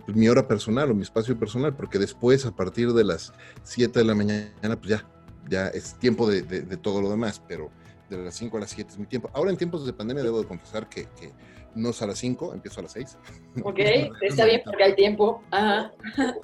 mi 0.08 0.28
hora 0.28 0.48
personal 0.48 0.92
o 0.92 0.96
mi 0.96 1.04
espacio 1.04 1.38
personal, 1.38 1.76
porque 1.76 2.00
después, 2.00 2.46
a 2.46 2.56
partir 2.56 2.94
de 2.94 3.04
las 3.04 3.34
7 3.64 4.00
de 4.00 4.06
la 4.06 4.16
mañana, 4.16 4.80
pues 4.80 4.88
ya, 4.88 5.08
ya 5.50 5.68
es 5.68 6.00
tiempo 6.00 6.30
de, 6.30 6.42
de 6.42 6.78
todo 6.78 7.02
lo 7.02 7.10
demás, 7.10 7.42
pero 7.48 7.70
de 8.10 8.18
las 8.18 8.36
5 8.36 8.58
a 8.58 8.60
las 8.62 8.70
7 8.72 8.92
es 8.92 9.00
mi 9.00 9.06
tiempo. 9.06 9.30
Ahora 9.34 9.52
en 9.52 9.58
tiempos 9.58 9.86
de 9.86 9.94
pandemia 9.94 10.24
debo 10.24 10.42
de 10.42 10.48
confesar 10.48 10.88
que, 10.90 11.08
que 11.20 11.32
no 11.76 11.90
es 11.90 12.02
a 12.02 12.08
las 12.08 12.18
5, 12.20 12.54
empiezo 12.54 12.80
a 12.80 12.84
las 12.84 12.94
6. 12.94 13.18
Ok, 13.64 13.80
está 14.22 14.46
bien 14.46 14.62
porque 14.64 14.84
hay 14.84 14.96
tiempo. 14.96 15.44
Ajá. 15.52 15.92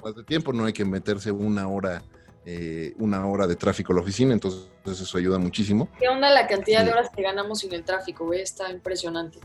Más 0.02 0.14
de 0.14 0.24
tiempo, 0.24 0.52
no 0.52 0.64
hay 0.64 0.72
que 0.72 0.84
meterse 0.84 1.30
una 1.30 1.68
hora, 1.68 2.02
eh, 2.44 2.94
una 2.98 3.26
hora 3.26 3.46
de 3.46 3.56
tráfico 3.56 3.92
a 3.92 3.96
la 3.96 4.02
oficina, 4.02 4.32
entonces 4.32 4.70
eso 4.84 5.18
ayuda 5.18 5.38
muchísimo. 5.38 5.88
¿Qué 5.98 6.08
onda 6.08 6.30
la 6.30 6.46
cantidad 6.46 6.84
de 6.84 6.92
horas 6.92 7.10
que 7.14 7.22
ganamos 7.22 7.60
sin 7.60 7.72
el 7.72 7.84
tráfico? 7.84 8.32
Está 8.32 8.70
impresionante. 8.70 9.38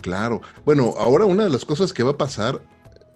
Claro. 0.00 0.40
Bueno, 0.64 0.94
ahora 0.98 1.24
una 1.24 1.44
de 1.44 1.50
las 1.50 1.64
cosas 1.64 1.92
que 1.92 2.02
va 2.02 2.12
a 2.12 2.16
pasar 2.16 2.60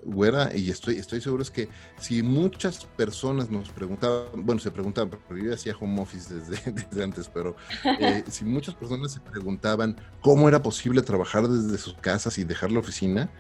güera, 0.07 0.57
y 0.57 0.71
estoy, 0.71 0.97
estoy 0.97 1.21
seguro 1.21 1.43
es 1.43 1.51
que 1.51 1.69
si 1.99 2.23
muchas 2.23 2.85
personas 2.85 3.51
nos 3.51 3.71
preguntaban, 3.71 4.29
bueno, 4.37 4.61
se 4.61 4.71
preguntaban, 4.71 5.11
porque 5.11 5.45
yo 5.45 5.53
hacía 5.53 5.75
home 5.79 6.01
office 6.01 6.33
desde, 6.33 6.71
desde 6.73 7.05
antes, 7.05 7.29
pero 7.29 7.57
eh, 7.85 8.23
si 8.31 8.45
muchas 8.45 8.75
personas 8.75 9.13
se 9.13 9.21
preguntaban 9.21 9.97
cómo 10.21 10.49
era 10.49 10.63
posible 10.63 11.03
trabajar 11.03 11.49
desde 11.49 11.77
sus 11.79 11.95
casas 11.95 12.39
y 12.39 12.45
dejar 12.45 12.71
la 12.71 12.79
oficina, 12.79 13.31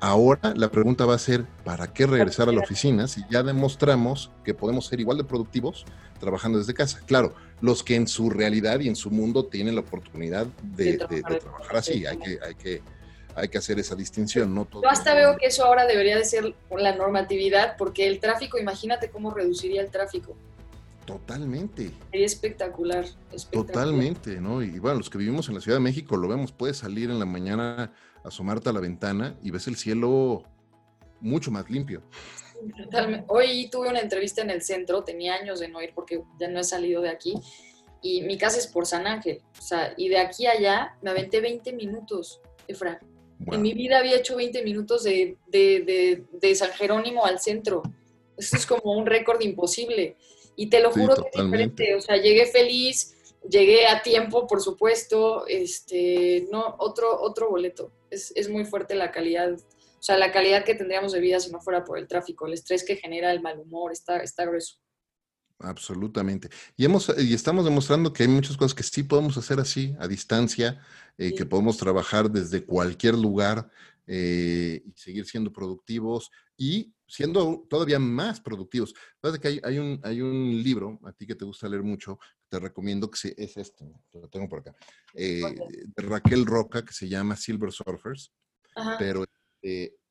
ahora 0.00 0.54
la 0.56 0.70
pregunta 0.70 1.04
va 1.04 1.14
a 1.14 1.18
ser, 1.18 1.44
¿para 1.62 1.92
qué 1.92 2.06
regresar 2.06 2.48
a 2.48 2.52
la 2.52 2.60
oficina 2.60 3.06
si 3.06 3.22
ya 3.30 3.42
demostramos 3.42 4.32
que 4.44 4.54
podemos 4.54 4.86
ser 4.86 5.00
igual 5.00 5.18
de 5.18 5.24
productivos 5.24 5.84
trabajando 6.20 6.58
desde 6.58 6.72
casa? 6.72 7.00
Claro, 7.06 7.34
los 7.60 7.82
que 7.82 7.96
en 7.96 8.08
su 8.08 8.30
realidad 8.30 8.80
y 8.80 8.88
en 8.88 8.96
su 8.96 9.10
mundo 9.10 9.44
tienen 9.44 9.74
la 9.74 9.82
oportunidad 9.82 10.46
de, 10.62 10.96
trabajar, 10.96 11.76
así, 11.76 12.06
hay 12.06 12.16
que... 12.16 12.38
Hay 12.42 12.54
que 12.54 12.93
hay 13.34 13.48
que 13.48 13.58
hacer 13.58 13.78
esa 13.78 13.94
distinción, 13.94 14.54
¿no? 14.54 14.68
Yo 14.72 14.88
hasta 14.88 15.14
veo 15.14 15.36
que 15.36 15.46
eso 15.46 15.64
ahora 15.64 15.86
debería 15.86 16.16
de 16.16 16.24
ser 16.24 16.54
la 16.76 16.94
normatividad, 16.94 17.76
porque 17.76 18.06
el 18.06 18.20
tráfico, 18.20 18.58
imagínate 18.58 19.10
cómo 19.10 19.30
reduciría 19.30 19.80
el 19.80 19.90
tráfico. 19.90 20.36
Totalmente. 21.04 21.90
Sería 22.10 22.26
espectacular, 22.26 23.04
Totalmente, 23.50 24.40
¿no? 24.40 24.62
Y 24.62 24.78
bueno, 24.78 24.98
los 24.98 25.10
que 25.10 25.18
vivimos 25.18 25.48
en 25.48 25.56
la 25.56 25.60
Ciudad 25.60 25.76
de 25.76 25.82
México 25.82 26.16
lo 26.16 26.28
vemos, 26.28 26.52
puedes 26.52 26.78
salir 26.78 27.10
en 27.10 27.18
la 27.18 27.26
mañana, 27.26 27.92
asomarte 28.24 28.70
a 28.70 28.72
la 28.72 28.80
ventana 28.80 29.36
y 29.42 29.50
ves 29.50 29.66
el 29.66 29.76
cielo 29.76 30.44
mucho 31.20 31.50
más 31.50 31.68
limpio. 31.68 32.02
Totalmente. 32.76 33.26
Hoy 33.28 33.68
tuve 33.70 33.90
una 33.90 34.00
entrevista 34.00 34.40
en 34.40 34.50
el 34.50 34.62
centro, 34.62 35.04
tenía 35.04 35.34
años 35.34 35.60
de 35.60 35.68
no 35.68 35.82
ir 35.82 35.92
porque 35.94 36.22
ya 36.40 36.48
no 36.48 36.60
he 36.60 36.64
salido 36.64 37.02
de 37.02 37.10
aquí. 37.10 37.34
Y 38.00 38.22
mi 38.22 38.38
casa 38.38 38.58
es 38.58 38.66
por 38.66 38.86
San 38.86 39.06
Ángel. 39.06 39.42
O 39.58 39.62
sea, 39.62 39.94
y 39.96 40.08
de 40.08 40.18
aquí 40.18 40.46
a 40.46 40.52
allá 40.52 40.96
me 41.02 41.10
aventé 41.10 41.40
20 41.40 41.72
minutos, 41.72 42.40
Efra. 42.68 43.00
En 43.52 43.62
mi 43.62 43.74
vida 43.74 43.98
había 43.98 44.16
hecho 44.16 44.36
20 44.36 44.62
minutos 44.62 45.04
de, 45.04 45.36
de, 45.48 46.54
San 46.54 46.70
Jerónimo 46.72 47.24
al 47.24 47.40
centro. 47.40 47.82
Eso 48.36 48.56
es 48.56 48.66
como 48.66 48.92
un 48.92 49.06
récord 49.06 49.40
imposible. 49.42 50.16
Y 50.56 50.68
te 50.68 50.80
lo 50.80 50.90
juro 50.90 51.16
que 51.16 51.30
es 51.32 51.44
diferente. 51.44 51.94
O 51.94 52.00
sea, 52.00 52.16
llegué 52.16 52.46
feliz, 52.46 53.14
llegué 53.48 53.86
a 53.86 54.02
tiempo, 54.02 54.46
por 54.46 54.60
supuesto. 54.60 55.46
Este, 55.46 56.46
no, 56.50 56.76
otro, 56.78 57.20
otro 57.20 57.50
boleto. 57.50 57.92
Es, 58.10 58.32
es 58.36 58.48
muy 58.48 58.64
fuerte 58.64 58.94
la 58.94 59.10
calidad. 59.10 59.52
O 59.52 60.02
sea, 60.06 60.18
la 60.18 60.32
calidad 60.32 60.64
que 60.64 60.74
tendríamos 60.74 61.12
de 61.12 61.20
vida 61.20 61.40
si 61.40 61.50
no 61.50 61.60
fuera 61.60 61.84
por 61.84 61.98
el 61.98 62.06
tráfico, 62.06 62.46
el 62.46 62.54
estrés 62.54 62.84
que 62.84 62.96
genera, 62.96 63.32
el 63.32 63.40
mal 63.40 63.58
humor, 63.58 63.92
está, 63.92 64.18
está 64.18 64.44
grueso. 64.44 64.76
Absolutamente. 65.60 66.50
Y, 66.76 66.84
hemos, 66.84 67.12
y 67.18 67.34
estamos 67.34 67.64
demostrando 67.64 68.12
que 68.12 68.24
hay 68.24 68.28
muchas 68.28 68.56
cosas 68.56 68.74
que 68.74 68.82
sí 68.82 69.02
podemos 69.02 69.36
hacer 69.36 69.60
así, 69.60 69.94
a 69.98 70.08
distancia, 70.08 70.80
eh, 71.18 71.34
que 71.34 71.46
podemos 71.46 71.76
trabajar 71.76 72.30
desde 72.30 72.64
cualquier 72.64 73.14
lugar 73.14 73.70
eh, 74.06 74.82
y 74.84 74.92
seguir 74.96 75.24
siendo 75.26 75.52
productivos 75.52 76.30
y 76.56 76.92
siendo 77.06 77.66
todavía 77.70 77.98
más 77.98 78.40
productivos. 78.40 78.94
Fíjate 79.22 79.40
que 79.40 79.60
hay, 79.66 79.78
un, 79.78 80.00
hay 80.02 80.20
un 80.20 80.62
libro, 80.62 80.98
a 81.04 81.12
ti 81.12 81.26
que 81.26 81.34
te 81.34 81.44
gusta 81.44 81.68
leer 81.68 81.82
mucho, 81.82 82.18
te 82.48 82.58
recomiendo 82.58 83.10
que 83.10 83.34
es 83.36 83.56
este, 83.56 83.84
lo 84.12 84.28
tengo 84.28 84.48
por 84.48 84.60
acá, 84.60 84.74
eh, 85.14 85.42
de 85.96 86.02
Raquel 86.02 86.44
Roca, 86.44 86.84
que 86.84 86.92
se 86.92 87.08
llama 87.08 87.36
Silver 87.36 87.72
Surfers, 87.72 88.32
pero 88.98 89.24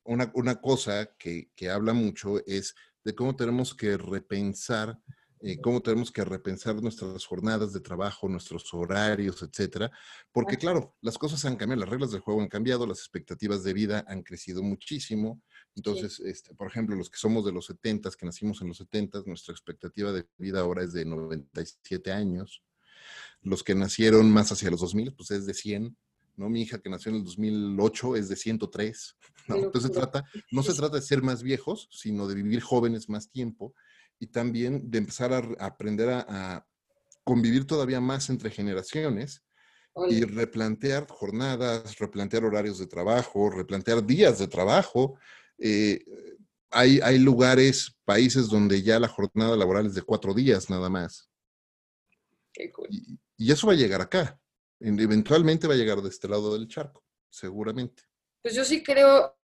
una, 0.06 0.32
una, 0.36 0.60
cosa 0.62 1.14
que, 1.18 1.52
que 1.56 1.70
habla 1.70 1.94
mucho 1.94 2.44
es 2.46 2.74
de 3.04 3.14
cómo 3.14 3.36
tenemos 3.36 3.76
que 3.76 3.98
repensar 3.98 4.98
eh, 5.46 5.60
cómo 5.60 5.82
tenemos 5.82 6.10
que 6.10 6.24
repensar 6.24 6.82
nuestras 6.82 7.26
jornadas 7.26 7.74
de 7.74 7.82
trabajo, 7.82 8.30
nuestros 8.30 8.74
horarios, 8.74 9.42
etcétera. 9.44 9.92
Porque, 10.32 10.56
claro, 10.56 10.96
las 11.02 11.18
cosas 11.18 11.44
han 11.44 11.58
cambiado, 11.58 11.82
las 11.82 11.90
reglas 11.90 12.12
del 12.12 12.22
juego 12.22 12.42
han 12.42 12.48
cambiado, 12.48 12.88
las 12.88 13.00
expectativas 13.00 13.62
de 13.62 13.74
vida 13.74 14.06
han 14.08 14.24
crecido 14.24 14.64
muchísimo. 14.64 15.42
Entonces, 15.76 16.22
este, 16.22 16.56
por 16.56 16.68
ejemplo, 16.68 16.96
los 16.96 17.10
que 17.10 17.18
somos 17.18 17.44
de 17.44 17.52
los 17.52 17.66
70, 17.66 18.10
que 18.18 18.26
nacimos 18.26 18.62
en 18.62 18.70
los 18.70 18.78
70, 18.78 19.24
nuestra 19.26 19.52
expectativa 19.52 20.14
de 20.14 20.26
vida 20.38 20.62
ahora 20.62 20.82
es 20.82 20.94
de 20.94 21.04
97 21.04 22.14
años. 22.14 22.64
Los 23.42 23.64
que 23.64 23.76
nacieron 23.76 24.32
más 24.32 24.50
hacia 24.54 24.72
los 24.72 24.80
2000, 24.80 25.14
pues 25.14 25.32
es 25.32 25.46
de 25.46 25.54
100. 25.54 25.98
¿no? 26.38 26.50
Mi 26.50 26.62
hija 26.62 26.80
que 26.80 26.90
nació 26.90 27.10
en 27.10 27.18
el 27.18 27.26
2008 27.26 28.16
es 28.16 28.30
de 28.30 28.38
103. 28.38 29.18
¿no? 29.50 29.58
Entonces, 29.58 29.92
trata, 29.92 30.24
no 30.52 30.64
se 30.64 30.74
trata 30.74 30.96
de 30.96 31.02
ser 31.02 31.22
más 31.22 31.44
viejos, 31.44 31.90
sino 31.92 32.30
de 32.30 32.36
vivir 32.36 32.62
jóvenes 32.62 33.10
más 33.10 33.30
tiempo 33.30 33.74
y 34.24 34.28
también 34.28 34.90
de 34.90 35.00
empezar 35.00 35.34
a, 35.34 35.66
aprender 35.66 36.10
a, 36.10 36.66
convivir 37.26 37.66
todavía 37.68 38.02
más 38.02 38.30
entre 38.30 38.50
generaciones 38.50 39.44
y 40.10 40.24
replantear 40.24 41.08
jornadas, 41.08 41.98
replantear 42.00 42.44
horarios 42.44 42.80
de 42.80 42.88
trabajo, 42.88 43.50
replantear 43.50 44.06
días 44.06 44.40
de 44.40 44.48
trabajo. 44.48 45.18
Eh, 45.58 46.04
hay, 46.70 47.00
hay, 47.02 47.20
lugares, 47.20 47.96
países 48.04 48.48
donde 48.48 48.82
ya 48.82 49.00
la 49.00 49.08
jornada 49.08 49.56
laboral 49.56 49.86
es 49.86 49.94
de 49.94 50.02
cuatro 50.02 50.34
días 50.34 50.70
nada 50.70 50.90
más. 50.90 51.30
y, 52.90 53.20
y, 53.38 53.52
eso 53.52 53.68
va 53.68 53.74
a 53.74 53.78
llegar 53.78 54.02
acá. 54.02 54.40
Eventualmente 54.80 55.68
va 55.68 55.76
a 55.76 55.78
llegar 55.78 56.02
de 56.02 56.10
este 56.10 56.28
lado 56.28 56.58
del 56.58 56.68
charco, 56.68 57.06
seguramente. 57.30 58.04
Pues 58.42 58.56
yo 58.56 58.66
sí 58.66 58.84
creo, 58.84 59.38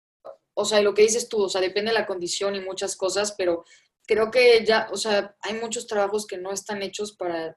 o 0.54 0.64
sea, 0.64 0.80
lo 0.80 0.94
que 0.94 1.02
dices 1.02 1.28
tú, 1.28 1.42
o 1.42 1.48
sea, 1.48 1.60
depende 1.60 1.90
de 1.90 1.98
la 1.98 2.06
condición 2.06 2.54
y 2.54 2.60
muchas 2.60 2.96
cosas, 2.96 3.32
pero 3.36 3.64
creo 4.06 4.30
que 4.30 4.64
ya, 4.64 4.88
o 4.92 4.96
sea, 4.96 5.36
hay 5.40 5.54
muchos 5.54 5.86
trabajos 5.86 6.26
que 6.26 6.38
no 6.38 6.52
están 6.52 6.82
hechos 6.82 7.16
para, 7.16 7.56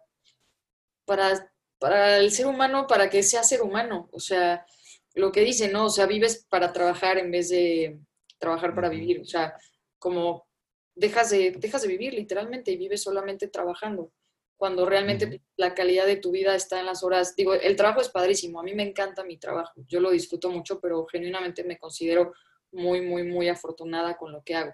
para, 1.06 1.52
para 1.78 2.18
el 2.18 2.32
ser 2.32 2.48
humano, 2.48 2.88
para 2.88 3.10
que 3.10 3.24
sea 3.24 3.44
ser 3.44 3.62
humano. 3.62 4.10
O 4.12 4.20
sea, 4.20 4.66
lo 5.14 5.32
que 5.32 5.42
dice, 5.42 5.70
¿no? 5.70 5.86
O 5.86 5.90
sea, 5.90 6.08
vives 6.08 6.46
para 6.50 6.74
trabajar 6.74 7.18
en 7.18 7.32
vez 7.32 7.50
de 7.50 8.00
trabajar 8.40 8.74
para 8.74 8.90
vivir. 8.90 9.22
O 9.22 9.26
sea, 9.26 9.54
como 10.00 10.48
dejas 10.96 11.30
de, 11.30 11.52
dejas 11.52 11.84
de 11.84 11.88
vivir 11.88 12.14
literalmente 12.14 12.72
y 12.72 12.78
vives 12.78 13.04
solamente 13.04 13.48
trabajando. 13.48 14.12
Cuando 14.58 14.86
realmente 14.86 15.42
la 15.56 15.74
calidad 15.74 16.06
de 16.06 16.18
tu 16.18 16.32
vida 16.32 16.54
está 16.54 16.82
en 16.82 16.86
las 16.86 17.02
horas. 17.04 17.34
Digo, 17.36 17.54
el 17.54 17.78
trabajo 17.78 18.02
es 18.02 18.10
padrísimo. 18.10 18.60
A 18.60 18.64
mí 18.64 18.74
me 18.74 18.84
encanta 18.84 19.24
mi 19.24 19.38
trabajo. 19.38 19.72
Yo 19.88 20.02
lo 20.02 20.12
disfruto 20.12 20.50
mucho, 20.50 20.82
pero 20.82 21.06
genuinamente 21.06 21.64
me 21.64 21.78
considero 21.78 22.34
muy, 22.72 23.02
muy, 23.02 23.24
muy 23.24 23.48
afortunada 23.48 24.18
con 24.18 24.34
lo 24.34 24.44
que 24.44 24.56
hago 24.56 24.74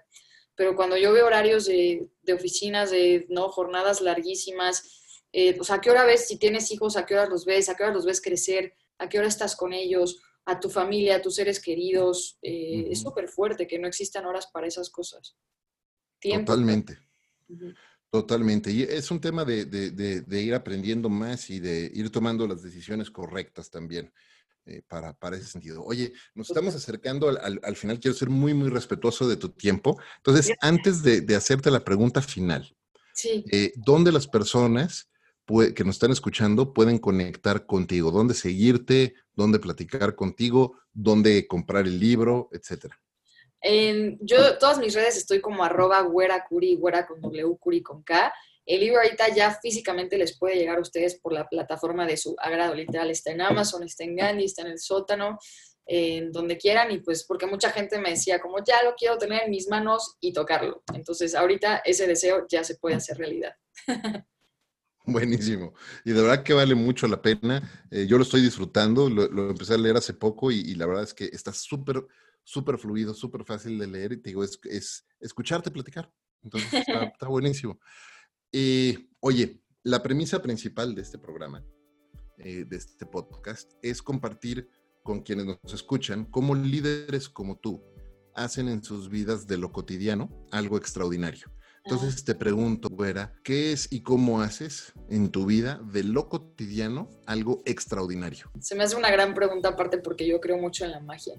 pero 0.56 0.74
cuando 0.74 0.96
yo 0.96 1.12
veo 1.12 1.26
horarios 1.26 1.66
de, 1.66 2.08
oficinas, 2.34 2.90
de 2.90 3.26
no 3.28 3.48
jornadas 3.50 4.00
larguísimas, 4.00 5.22
eh, 5.32 5.54
pues 5.54 5.70
a 5.70 5.80
qué 5.80 5.90
hora 5.90 6.04
ves, 6.04 6.26
si 6.26 6.38
tienes 6.38 6.70
hijos, 6.70 6.96
a 6.96 7.04
qué 7.04 7.14
hora 7.14 7.28
los 7.28 7.44
ves, 7.44 7.68
a 7.68 7.76
qué 7.76 7.84
hora 7.84 7.92
los 7.92 8.06
ves 8.06 8.20
crecer, 8.20 8.74
a 8.98 9.08
qué 9.08 9.18
hora 9.18 9.28
estás 9.28 9.54
con 9.54 9.72
ellos, 9.72 10.18
a 10.46 10.58
tu 10.58 10.70
familia, 10.70 11.16
a 11.16 11.22
tus 11.22 11.34
seres 11.34 11.60
queridos, 11.60 12.38
eh, 12.40 12.88
es 12.90 13.00
súper 13.00 13.28
fuerte 13.28 13.66
que 13.66 13.78
no 13.78 13.86
existan 13.86 14.24
horas 14.24 14.46
para 14.52 14.66
esas 14.66 14.90
cosas. 14.90 15.36
Tiempo. 16.18 16.52
Totalmente. 16.52 16.98
Totalmente. 18.10 18.70
Y 18.70 18.82
es 18.82 19.10
un 19.10 19.20
tema 19.20 19.44
de, 19.44 20.24
ir 20.30 20.54
aprendiendo 20.54 21.08
más 21.08 21.50
y 21.50 21.60
de 21.60 21.90
ir 21.92 22.10
tomando 22.10 22.46
las 22.46 22.62
decisiones 22.62 23.10
correctas 23.10 23.70
también. 23.70 24.12
Eh, 24.66 24.82
para, 24.88 25.12
para, 25.12 25.36
ese 25.36 25.46
sentido. 25.46 25.84
Oye, 25.84 26.12
nos 26.34 26.50
estamos 26.50 26.74
acercando 26.74 27.28
al, 27.28 27.76
final, 27.76 28.00
quiero 28.00 28.16
ser 28.16 28.30
muy, 28.30 28.52
muy 28.52 28.68
respetuoso 28.68 29.28
de 29.28 29.36
tu 29.36 29.50
tiempo. 29.50 29.96
Entonces, 30.16 30.52
antes 30.60 31.04
de, 31.04 31.36
hacerte 31.36 31.70
la 31.70 31.84
pregunta 31.84 32.20
final, 32.20 32.74
sí. 33.14 33.44
Eh, 33.52 33.72
¿dónde 33.76 34.10
las 34.10 34.26
personas 34.26 35.08
que 35.46 35.84
nos 35.84 35.94
están 35.94 36.10
escuchando 36.10 36.74
pueden 36.74 36.98
conectar 36.98 37.64
contigo? 37.64 38.10
¿Dónde 38.10 38.34
seguirte? 38.34 39.14
¿Dónde 39.34 39.60
platicar 39.60 40.16
contigo? 40.16 40.76
¿Dónde 40.92 41.46
comprar 41.46 41.86
el 41.86 42.00
libro? 42.00 42.48
Etcétera. 42.50 43.00
En, 43.60 44.18
yo, 44.20 44.58
todas 44.58 44.78
mis 44.78 44.94
redes 44.94 45.16
estoy 45.16 45.40
como 45.40 45.62
arroba 45.62 46.00
güera 46.00 46.44
curi, 46.44 46.74
güera 46.74 47.06
con 47.06 47.20
W, 47.20 47.56
curi 47.60 47.82
con 47.82 48.02
K. 48.02 48.32
El 48.66 48.80
libro 48.80 49.00
ahorita 49.00 49.32
ya 49.32 49.56
físicamente 49.62 50.18
les 50.18 50.36
puede 50.36 50.56
llegar 50.56 50.78
a 50.78 50.80
ustedes 50.80 51.20
por 51.20 51.32
la 51.32 51.48
plataforma 51.48 52.04
de 52.04 52.16
su 52.16 52.34
agrado. 52.38 52.74
Literal, 52.74 53.08
está 53.10 53.30
en 53.30 53.40
Amazon, 53.40 53.84
está 53.84 54.02
en 54.02 54.16
Gandhi, 54.16 54.44
está 54.44 54.62
en 54.62 54.68
el 54.68 54.80
sótano, 54.80 55.38
en 55.86 56.32
donde 56.32 56.58
quieran. 56.58 56.90
Y 56.90 56.98
pues 56.98 57.24
porque 57.24 57.46
mucha 57.46 57.70
gente 57.70 57.98
me 58.00 58.10
decía 58.10 58.40
como 58.40 58.56
ya 58.64 58.82
lo 58.82 58.96
quiero 58.96 59.18
tener 59.18 59.44
en 59.44 59.50
mis 59.50 59.68
manos 59.68 60.16
y 60.20 60.32
tocarlo. 60.32 60.82
Entonces 60.92 61.36
ahorita 61.36 61.78
ese 61.84 62.08
deseo 62.08 62.44
ya 62.48 62.64
se 62.64 62.74
puede 62.74 62.96
hacer 62.96 63.18
realidad. 63.18 63.54
Buenísimo. 65.06 65.72
Y 66.04 66.10
de 66.10 66.20
verdad 66.20 66.42
que 66.42 66.52
vale 66.52 66.74
mucho 66.74 67.06
la 67.06 67.22
pena. 67.22 67.86
Eh, 67.92 68.06
yo 68.08 68.16
lo 68.16 68.24
estoy 68.24 68.40
disfrutando, 68.40 69.08
lo, 69.08 69.50
empecé 69.50 69.74
a 69.74 69.78
leer 69.78 69.96
hace 69.96 70.12
poco 70.12 70.50
y, 70.50 70.74
la 70.74 70.86
verdad 70.86 71.04
es 71.04 71.14
que 71.14 71.26
está 71.26 71.52
súper, 71.52 72.04
súper 72.42 72.76
fluido, 72.78 73.14
súper 73.14 73.44
fácil 73.44 73.78
de 73.78 73.86
leer 73.86 74.14
y 74.14 74.16
te 74.16 74.30
digo, 74.30 74.42
es, 74.42 74.58
es 74.64 75.06
escucharte 75.20 75.70
platicar. 75.70 76.10
Entonces 76.42 76.72
está 76.72 77.28
buenísimo. 77.28 77.78
Eh, 78.58 79.10
oye, 79.20 79.60
la 79.82 80.02
premisa 80.02 80.40
principal 80.40 80.94
de 80.94 81.02
este 81.02 81.18
programa, 81.18 81.62
eh, 82.38 82.64
de 82.66 82.76
este 82.78 83.04
podcast, 83.04 83.70
es 83.82 84.00
compartir 84.00 84.70
con 85.02 85.20
quienes 85.20 85.44
nos 85.44 85.74
escuchan 85.74 86.24
cómo 86.24 86.54
líderes 86.54 87.28
como 87.28 87.58
tú 87.58 87.84
hacen 88.34 88.70
en 88.70 88.82
sus 88.82 89.10
vidas 89.10 89.46
de 89.46 89.58
lo 89.58 89.72
cotidiano 89.72 90.30
algo 90.52 90.78
extraordinario. 90.78 91.52
Entonces 91.84 92.24
te 92.24 92.34
pregunto, 92.34 92.88
Güera, 92.88 93.34
¿qué 93.44 93.72
es 93.72 93.92
y 93.92 94.02
cómo 94.02 94.40
haces 94.40 94.94
en 95.10 95.30
tu 95.30 95.44
vida 95.44 95.78
de 95.92 96.04
lo 96.04 96.30
cotidiano 96.30 97.10
algo 97.26 97.62
extraordinario? 97.66 98.50
Se 98.58 98.74
me 98.74 98.84
hace 98.84 98.96
una 98.96 99.10
gran 99.10 99.34
pregunta 99.34 99.68
aparte 99.68 99.98
porque 99.98 100.26
yo 100.26 100.40
creo 100.40 100.56
mucho 100.56 100.86
en 100.86 100.92
la 100.92 101.00
magia. 101.00 101.34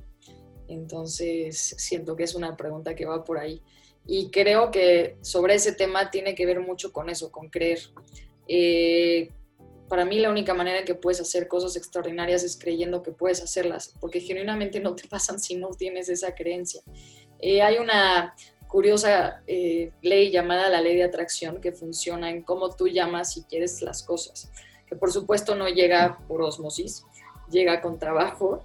Entonces 0.68 1.74
siento 1.80 2.16
que 2.16 2.26
es 2.26 2.36
una 2.36 2.56
pregunta 2.56 2.94
que 2.94 3.08
va 3.08 3.24
por 3.24 3.40
ahí. 3.40 3.64
Y 4.08 4.32
creo 4.32 4.72
que 4.72 5.18
sobre 5.22 5.56
ese 5.56 5.74
tema 5.74 6.10
tiene 6.10 6.34
que 6.34 6.46
ver 6.46 6.62
mucho 6.62 6.94
con 6.94 7.10
eso, 7.10 7.32
con 7.32 7.50
creer. 7.50 7.80
Eh, 8.48 9.30
para 9.90 10.06
mí 10.06 10.20
la 10.20 10.30
única 10.30 10.54
manera 10.54 10.80
en 10.80 10.86
que 10.86 10.96
puedes 10.96 11.22
hacer 11.22 11.48
cosas 11.48 11.76
extraordinarias 11.76 12.44
es 12.44 12.58
creyendo 12.58 13.04
que 13.04 13.12
puedes 13.12 13.42
hacerlas, 13.42 13.94
porque 14.00 14.20
genuinamente 14.20 14.80
no 14.80 14.96
te 14.96 15.08
pasan 15.10 15.40
si 15.40 15.56
no 15.56 15.70
tienes 15.70 16.10
esa 16.10 16.36
creencia. 16.36 16.82
Eh, 17.40 17.62
hay 17.62 17.78
una 17.78 18.34
curiosa 18.68 19.44
eh, 19.48 19.92
ley 20.02 20.32
llamada 20.32 20.70
la 20.70 20.82
ley 20.82 20.96
de 20.98 21.04
atracción 21.04 21.62
que 21.62 21.72
funciona 21.72 22.30
en 22.30 22.44
cómo 22.44 22.76
tú 22.76 22.88
llamas 22.88 23.38
y 23.38 23.44
quieres 23.44 23.82
las 23.82 24.04
cosas, 24.04 24.52
que 24.86 24.96
por 24.96 25.12
supuesto 25.12 25.56
no 25.56 25.70
llega 25.70 26.20
por 26.28 26.42
osmosis, 26.42 27.06
llega 27.50 27.82
con 27.82 27.98
trabajo, 27.98 28.64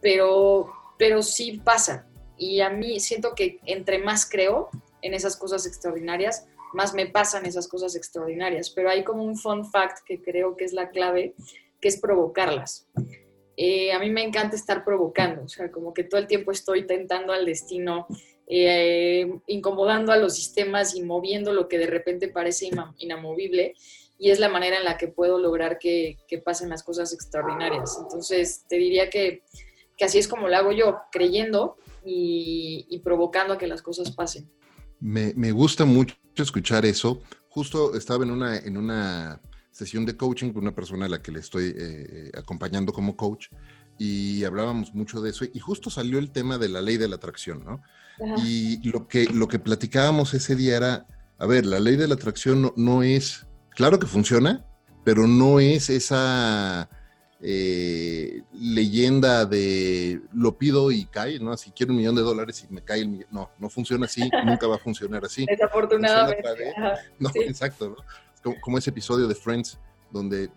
pero, 0.00 0.70
pero 0.98 1.22
sí 1.22 1.60
pasa. 1.64 2.06
Y 2.40 2.62
a 2.62 2.70
mí 2.70 2.98
siento 3.00 3.34
que 3.34 3.60
entre 3.66 3.98
más 3.98 4.28
creo 4.28 4.70
en 5.02 5.12
esas 5.12 5.36
cosas 5.36 5.66
extraordinarias, 5.66 6.48
más 6.72 6.94
me 6.94 7.04
pasan 7.06 7.44
esas 7.44 7.68
cosas 7.68 7.94
extraordinarias. 7.94 8.70
Pero 8.70 8.88
hay 8.88 9.04
como 9.04 9.22
un 9.22 9.36
fun 9.36 9.70
fact 9.70 9.98
que 10.06 10.22
creo 10.22 10.56
que 10.56 10.64
es 10.64 10.72
la 10.72 10.88
clave, 10.88 11.34
que 11.82 11.88
es 11.88 12.00
provocarlas. 12.00 12.88
Eh, 13.58 13.92
a 13.92 13.98
mí 13.98 14.08
me 14.08 14.22
encanta 14.22 14.56
estar 14.56 14.86
provocando, 14.86 15.42
o 15.44 15.48
sea, 15.48 15.70
como 15.70 15.92
que 15.92 16.04
todo 16.04 16.18
el 16.18 16.26
tiempo 16.26 16.50
estoy 16.50 16.86
tentando 16.86 17.34
al 17.34 17.44
destino, 17.44 18.06
eh, 18.46 19.30
incomodando 19.46 20.10
a 20.10 20.16
los 20.16 20.34
sistemas 20.34 20.94
y 20.94 21.02
moviendo 21.02 21.52
lo 21.52 21.68
que 21.68 21.76
de 21.76 21.88
repente 21.88 22.28
parece 22.28 22.70
inamovible. 22.96 23.74
Y 24.18 24.30
es 24.30 24.38
la 24.38 24.48
manera 24.48 24.78
en 24.78 24.84
la 24.84 24.96
que 24.96 25.08
puedo 25.08 25.38
lograr 25.38 25.78
que, 25.78 26.16
que 26.26 26.38
pasen 26.38 26.70
las 26.70 26.82
cosas 26.82 27.12
extraordinarias. 27.12 27.98
Entonces, 28.02 28.64
te 28.66 28.76
diría 28.76 29.10
que, 29.10 29.42
que 29.98 30.06
así 30.06 30.18
es 30.18 30.26
como 30.26 30.48
lo 30.48 30.56
hago 30.56 30.72
yo, 30.72 31.00
creyendo 31.12 31.76
y, 32.04 33.00
provocando 33.04 33.54
a 33.54 33.58
que 33.58 33.66
las 33.66 33.82
cosas 33.82 34.10
pasen. 34.10 34.50
Me, 35.00 35.52
gusta 35.52 35.84
mucho 35.84 36.16
escuchar 36.36 36.84
eso. 36.84 37.22
Justo 37.48 37.94
estaba 37.94 38.24
en 38.24 38.30
una, 38.30 38.58
en 38.58 38.76
una 38.76 39.40
sesión 39.70 40.04
de 40.04 40.16
coaching 40.16 40.52
con 40.52 40.62
una 40.62 40.74
persona 40.74 41.06
a 41.06 41.08
la 41.08 41.22
que 41.22 41.32
le 41.32 41.40
estoy 41.40 41.74
eh, 41.76 42.30
acompañando 42.36 42.92
como 42.92 43.16
coach 43.16 43.48
y 43.98 44.44
hablábamos 44.44 44.94
mucho 44.94 45.20
de 45.20 45.30
eso 45.30 45.44
y 45.44 45.58
justo 45.58 45.90
salió 45.90 46.18
el 46.18 46.30
tema 46.30 46.56
de 46.56 46.70
la 46.70 46.80
ley 46.80 46.96
de 46.96 47.06
la 47.06 47.16
atracción, 47.16 47.64
¿no? 47.64 47.82
Y 48.44 48.86
lo 48.88 49.08
que, 49.08 49.26
lo 49.26 49.46
que 49.46 49.58
platicábamos 49.58 50.34
ese 50.34 50.56
día 50.56 50.76
era, 50.76 51.06
a 51.38 51.46
ver, 51.46 51.66
la 51.66 51.80
ley 51.80 51.96
de 51.96 52.08
la 52.08 52.14
atracción 52.14 52.72
no 52.76 53.02
es, 53.02 53.46
claro 53.70 53.98
que 53.98 54.06
funciona, 54.06 54.66
pero 55.04 55.26
no 55.26 55.60
es 55.60 55.90
esa 55.90 56.88
eh, 57.42 58.42
leyenda 58.52 59.46
de 59.46 60.20
lo 60.32 60.58
pido 60.58 60.90
y 60.90 61.06
cae, 61.06 61.38
¿no? 61.38 61.56
Si 61.56 61.70
quiero 61.70 61.92
un 61.92 61.98
millón 61.98 62.14
de 62.14 62.22
dólares 62.22 62.66
y 62.68 62.72
me 62.72 62.82
cae 62.82 63.00
el 63.00 63.08
millón. 63.08 63.28
No, 63.30 63.50
no 63.58 63.70
funciona 63.70 64.06
así, 64.06 64.28
nunca 64.44 64.66
va 64.66 64.76
a 64.76 64.78
funcionar 64.78 65.24
así. 65.24 65.46
Desafortunadamente. 65.46 66.44
No, 67.18 67.30
exacto, 67.34 67.96
¿no? 67.96 68.54
Como, 68.60 68.78
ese 68.78 68.90
episodio 68.90 69.26
de 69.26 69.34
Friends 69.34 69.78
donde 70.10 70.50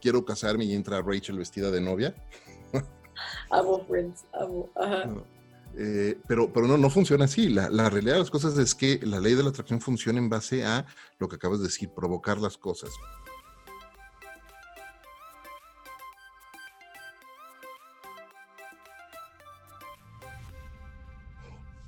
quiero 0.00 0.24
casarme 0.24 0.64
y 0.64 0.72
entra 0.72 1.02
Rachel 1.02 1.38
vestida 1.38 1.70
de 1.70 1.80
novia. 1.80 2.14
amo 3.50 3.84
Friends, 3.86 4.24
amo. 4.32 4.70
Eh, 5.76 6.16
pero, 6.28 6.52
pero 6.52 6.68
no, 6.68 6.76
no 6.78 6.90
funciona 6.90 7.24
así. 7.24 7.48
La, 7.48 7.68
la, 7.68 7.90
realidad 7.90 8.14
de 8.14 8.20
las 8.20 8.30
cosas 8.30 8.56
es 8.58 8.74
que 8.74 9.00
la 9.02 9.18
ley 9.18 9.34
de 9.34 9.42
la 9.42 9.50
atracción 9.50 9.80
funciona 9.80 10.18
en 10.20 10.28
base 10.28 10.64
a 10.64 10.86
lo 11.18 11.28
que 11.28 11.36
acabas 11.36 11.58
de 11.58 11.66
decir, 11.66 11.90
provocar 11.90 12.38
las 12.38 12.56
cosas. 12.56 12.90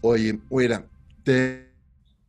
Oye, 0.09 0.39
Oira, 0.51 0.89
te, 1.25 1.75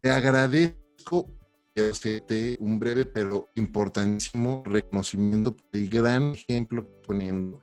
agradezco 0.01 1.29
hacerte 1.75 2.57
un 2.59 2.79
breve 2.79 3.05
pero 3.05 3.49
importantísimo 3.53 4.63
reconocimiento 4.65 5.55
el 5.73 5.87
gran 5.87 6.31
ejemplo 6.31 6.89
poniendo 7.05 7.61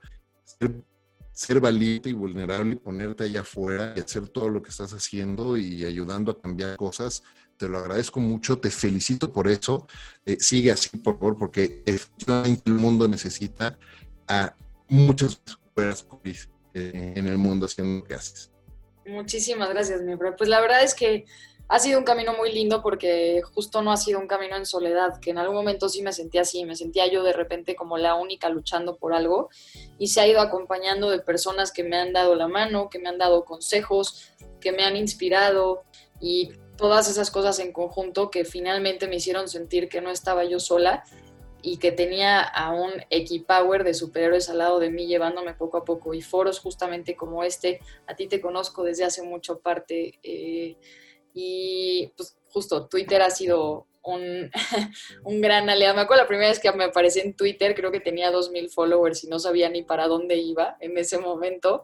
ser, 1.33 1.59
valiente 1.59 2.11
y 2.11 2.13
vulnerable 2.13 2.75
y 2.75 2.77
ponerte 2.77 3.25
allá 3.25 3.41
afuera 3.41 3.93
y 3.93 3.99
hacer 3.99 4.29
todo 4.29 4.47
lo 4.47 4.61
que 4.61 4.69
estás 4.69 4.93
haciendo 4.93 5.57
y 5.57 5.83
ayudando 5.83 6.31
a 6.31 6.41
cambiar 6.41 6.77
cosas. 6.77 7.21
Te 7.57 7.67
lo 7.67 7.79
agradezco 7.79 8.21
mucho, 8.21 8.57
te 8.57 8.71
felicito 8.71 9.33
por 9.33 9.49
eso. 9.49 9.85
Eh, 10.25 10.37
sigue 10.39 10.71
así, 10.71 10.95
por 10.97 11.19
favor, 11.19 11.37
porque 11.37 11.83
efectivamente 11.85 12.63
el 12.67 12.75
mundo 12.75 13.05
necesita 13.09 13.77
a 14.29 14.55
muchas 14.87 15.41
mujeres 15.75 16.07
eh, 16.73 17.13
en 17.17 17.27
el 17.27 17.37
mundo 17.37 17.65
haciendo 17.65 17.99
lo 17.99 18.03
que 18.05 18.15
haces. 18.15 18.54
Muchísimas 19.05 19.69
gracias, 19.69 20.01
mi 20.01 20.15
bro. 20.15 20.35
Pues 20.35 20.49
la 20.49 20.59
verdad 20.59 20.83
es 20.83 20.95
que 20.95 21.25
ha 21.67 21.79
sido 21.79 21.97
un 21.97 22.05
camino 22.05 22.33
muy 22.33 22.51
lindo 22.51 22.81
porque 22.81 23.41
justo 23.53 23.81
no 23.81 23.91
ha 23.91 23.97
sido 23.97 24.19
un 24.19 24.27
camino 24.27 24.55
en 24.55 24.65
soledad, 24.65 25.19
que 25.19 25.31
en 25.31 25.37
algún 25.37 25.55
momento 25.55 25.89
sí 25.89 26.01
me 26.03 26.13
sentía 26.13 26.41
así, 26.41 26.63
me 26.63 26.75
sentía 26.75 27.07
yo 27.07 27.23
de 27.23 27.33
repente 27.33 27.75
como 27.75 27.97
la 27.97 28.15
única 28.15 28.49
luchando 28.49 28.97
por 28.97 29.13
algo 29.13 29.49
y 29.97 30.07
se 30.07 30.21
ha 30.21 30.27
ido 30.27 30.41
acompañando 30.41 31.09
de 31.09 31.19
personas 31.19 31.71
que 31.71 31.83
me 31.83 31.97
han 31.97 32.13
dado 32.13 32.35
la 32.35 32.47
mano, 32.47 32.89
que 32.89 32.99
me 32.99 33.09
han 33.09 33.17
dado 33.17 33.45
consejos, 33.45 34.31
que 34.59 34.71
me 34.71 34.83
han 34.83 34.95
inspirado 34.95 35.83
y 36.19 36.51
todas 36.77 37.09
esas 37.09 37.31
cosas 37.31 37.57
en 37.59 37.71
conjunto 37.71 38.29
que 38.29 38.45
finalmente 38.45 39.07
me 39.07 39.15
hicieron 39.15 39.47
sentir 39.47 39.89
que 39.89 40.01
no 40.01 40.11
estaba 40.11 40.45
yo 40.45 40.59
sola 40.59 41.03
y 41.65 41.77
que 41.77 41.91
tenía 41.91 42.41
a 42.41 42.71
un 42.71 42.91
equipower 43.09 43.83
de 43.83 43.95
superhéroes 43.95 44.51
al 44.51 44.59
lado 44.59 44.79
de 44.79 44.91
mí 44.91 45.07
llevándome 45.07 45.55
poco 45.55 45.77
a 45.77 45.83
poco 45.83 46.13
y 46.13 46.21
foros 46.21 46.59
justamente 46.59 47.15
como 47.15 47.43
este, 47.43 47.79
a 48.05 48.15
ti 48.15 48.27
te 48.27 48.39
conozco 48.39 48.83
desde 48.83 49.03
hace 49.03 49.23
mucho 49.23 49.57
parte 49.61 50.19
eh, 50.21 50.75
y 51.33 52.11
pues 52.15 52.37
justo 52.49 52.85
Twitter 52.85 53.23
ha 53.23 53.31
sido 53.31 53.87
un, 54.03 54.51
un, 55.23 55.41
gran 55.41 55.67
aliado. 55.67 55.95
Me 55.95 56.01
acuerdo 56.01 56.21
la 56.21 56.27
primera 56.27 56.49
vez 56.49 56.59
que 56.59 56.71
me 56.71 56.83
aparecí 56.83 57.19
en 57.19 57.35
Twitter, 57.35 57.73
creo 57.73 57.91
que 57.91 57.99
tenía 57.99 58.31
2.000 58.31 58.69
followers 58.71 59.23
y 59.23 59.27
no 59.27 59.39
sabía 59.39 59.67
ni 59.67 59.81
para 59.81 60.07
dónde 60.07 60.35
iba 60.35 60.77
en 60.79 60.95
ese 60.99 61.17
momento. 61.17 61.83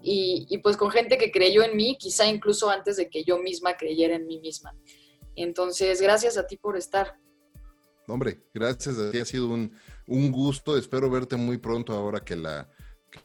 Y, 0.00 0.46
y 0.48 0.58
pues 0.58 0.76
con 0.76 0.92
gente 0.92 1.18
que 1.18 1.32
creyó 1.32 1.64
en 1.64 1.76
mí, 1.76 1.96
quizá 1.98 2.26
incluso 2.26 2.70
antes 2.70 2.96
de 2.96 3.10
que 3.10 3.24
yo 3.24 3.38
misma 3.38 3.76
creyera 3.76 4.14
en 4.14 4.28
mí 4.28 4.38
misma. 4.38 4.76
Entonces, 5.34 6.00
gracias 6.00 6.38
a 6.38 6.46
ti 6.46 6.56
por 6.56 6.76
estar. 6.76 7.18
Hombre, 8.08 8.44
gracias 8.54 8.98
a 8.98 9.10
ti, 9.10 9.18
ha 9.18 9.24
sido 9.24 9.48
un, 9.48 9.72
gusto. 10.32 10.76
Espero 10.76 11.10
verte 11.10 11.36
muy 11.36 11.58
pronto 11.58 11.92
ahora 11.92 12.20
que 12.20 12.36
la, 12.36 12.68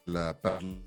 la 0.05 0.39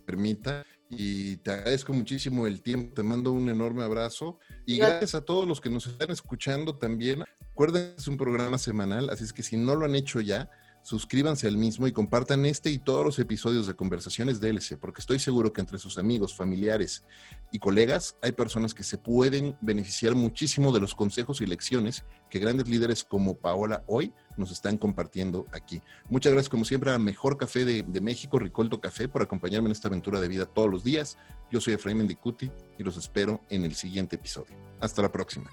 permita. 0.06 0.64
y 0.90 1.36
te 1.38 1.50
agradezco 1.50 1.92
muchísimo 1.92 2.46
el 2.46 2.62
tiempo, 2.62 2.94
te 2.94 3.02
mando 3.02 3.32
un 3.32 3.48
enorme 3.48 3.82
abrazo 3.82 4.38
y 4.66 4.78
gracias 4.78 5.14
a 5.14 5.24
todos 5.24 5.46
los 5.48 5.60
que 5.60 5.70
nos 5.70 5.86
están 5.86 6.10
escuchando 6.10 6.76
también. 6.76 7.24
Recuerden, 7.48 7.94
es 7.96 8.06
un 8.06 8.16
programa 8.16 8.58
semanal, 8.58 9.10
así 9.10 9.24
es 9.24 9.32
que 9.32 9.42
si 9.42 9.56
no 9.56 9.74
lo 9.74 9.86
han 9.86 9.94
hecho 9.94 10.20
ya, 10.20 10.50
suscríbanse 10.84 11.48
al 11.48 11.56
mismo 11.56 11.86
y 11.86 11.92
compartan 11.92 12.44
este 12.44 12.70
y 12.70 12.78
todos 12.78 13.04
los 13.06 13.18
episodios 13.18 13.66
de 13.66 13.74
Conversaciones 13.74 14.38
DLC, 14.38 14.78
porque 14.78 15.00
estoy 15.00 15.18
seguro 15.18 15.50
que 15.50 15.62
entre 15.62 15.78
sus 15.78 15.96
amigos, 15.96 16.36
familiares 16.36 17.04
y 17.50 17.58
colegas 17.58 18.18
hay 18.22 18.32
personas 18.32 18.74
que 18.74 18.82
se 18.82 18.98
pueden 18.98 19.56
beneficiar 19.62 20.14
muchísimo 20.14 20.72
de 20.72 20.80
los 20.80 20.94
consejos 20.94 21.40
y 21.40 21.46
lecciones 21.46 22.04
que 22.28 22.38
grandes 22.38 22.68
líderes 22.68 23.02
como 23.02 23.34
Paola 23.38 23.82
hoy 23.86 24.12
nos 24.36 24.52
están 24.52 24.76
compartiendo 24.76 25.46
aquí. 25.52 25.80
Muchas 26.10 26.32
gracias 26.32 26.50
como 26.50 26.66
siempre 26.66 26.92
a 26.92 26.98
Mejor 26.98 27.38
Café 27.38 27.64
de, 27.64 28.00
México, 28.02 28.38
Ricolto 28.38 28.80
Café, 28.80 29.08
por 29.08 29.22
acompañarme 29.22 29.68
en 29.68 29.72
esta 29.72 29.88
aventura 29.88 30.20
de 30.20 30.28
vida 30.28 30.44
todos 30.44 30.70
los 30.70 30.84
días. 30.84 31.16
Yo 31.50 31.62
soy 31.62 31.74
Efraín 31.74 31.98
Mendicuti 31.98 32.50
y 32.78 32.82
los 32.82 32.98
espero 32.98 33.40
en 33.48 33.64
el 33.64 33.74
siguiente 33.74 34.16
episodio. 34.16 34.54
Hasta 34.80 35.00
la 35.00 35.10
próxima. 35.10 35.50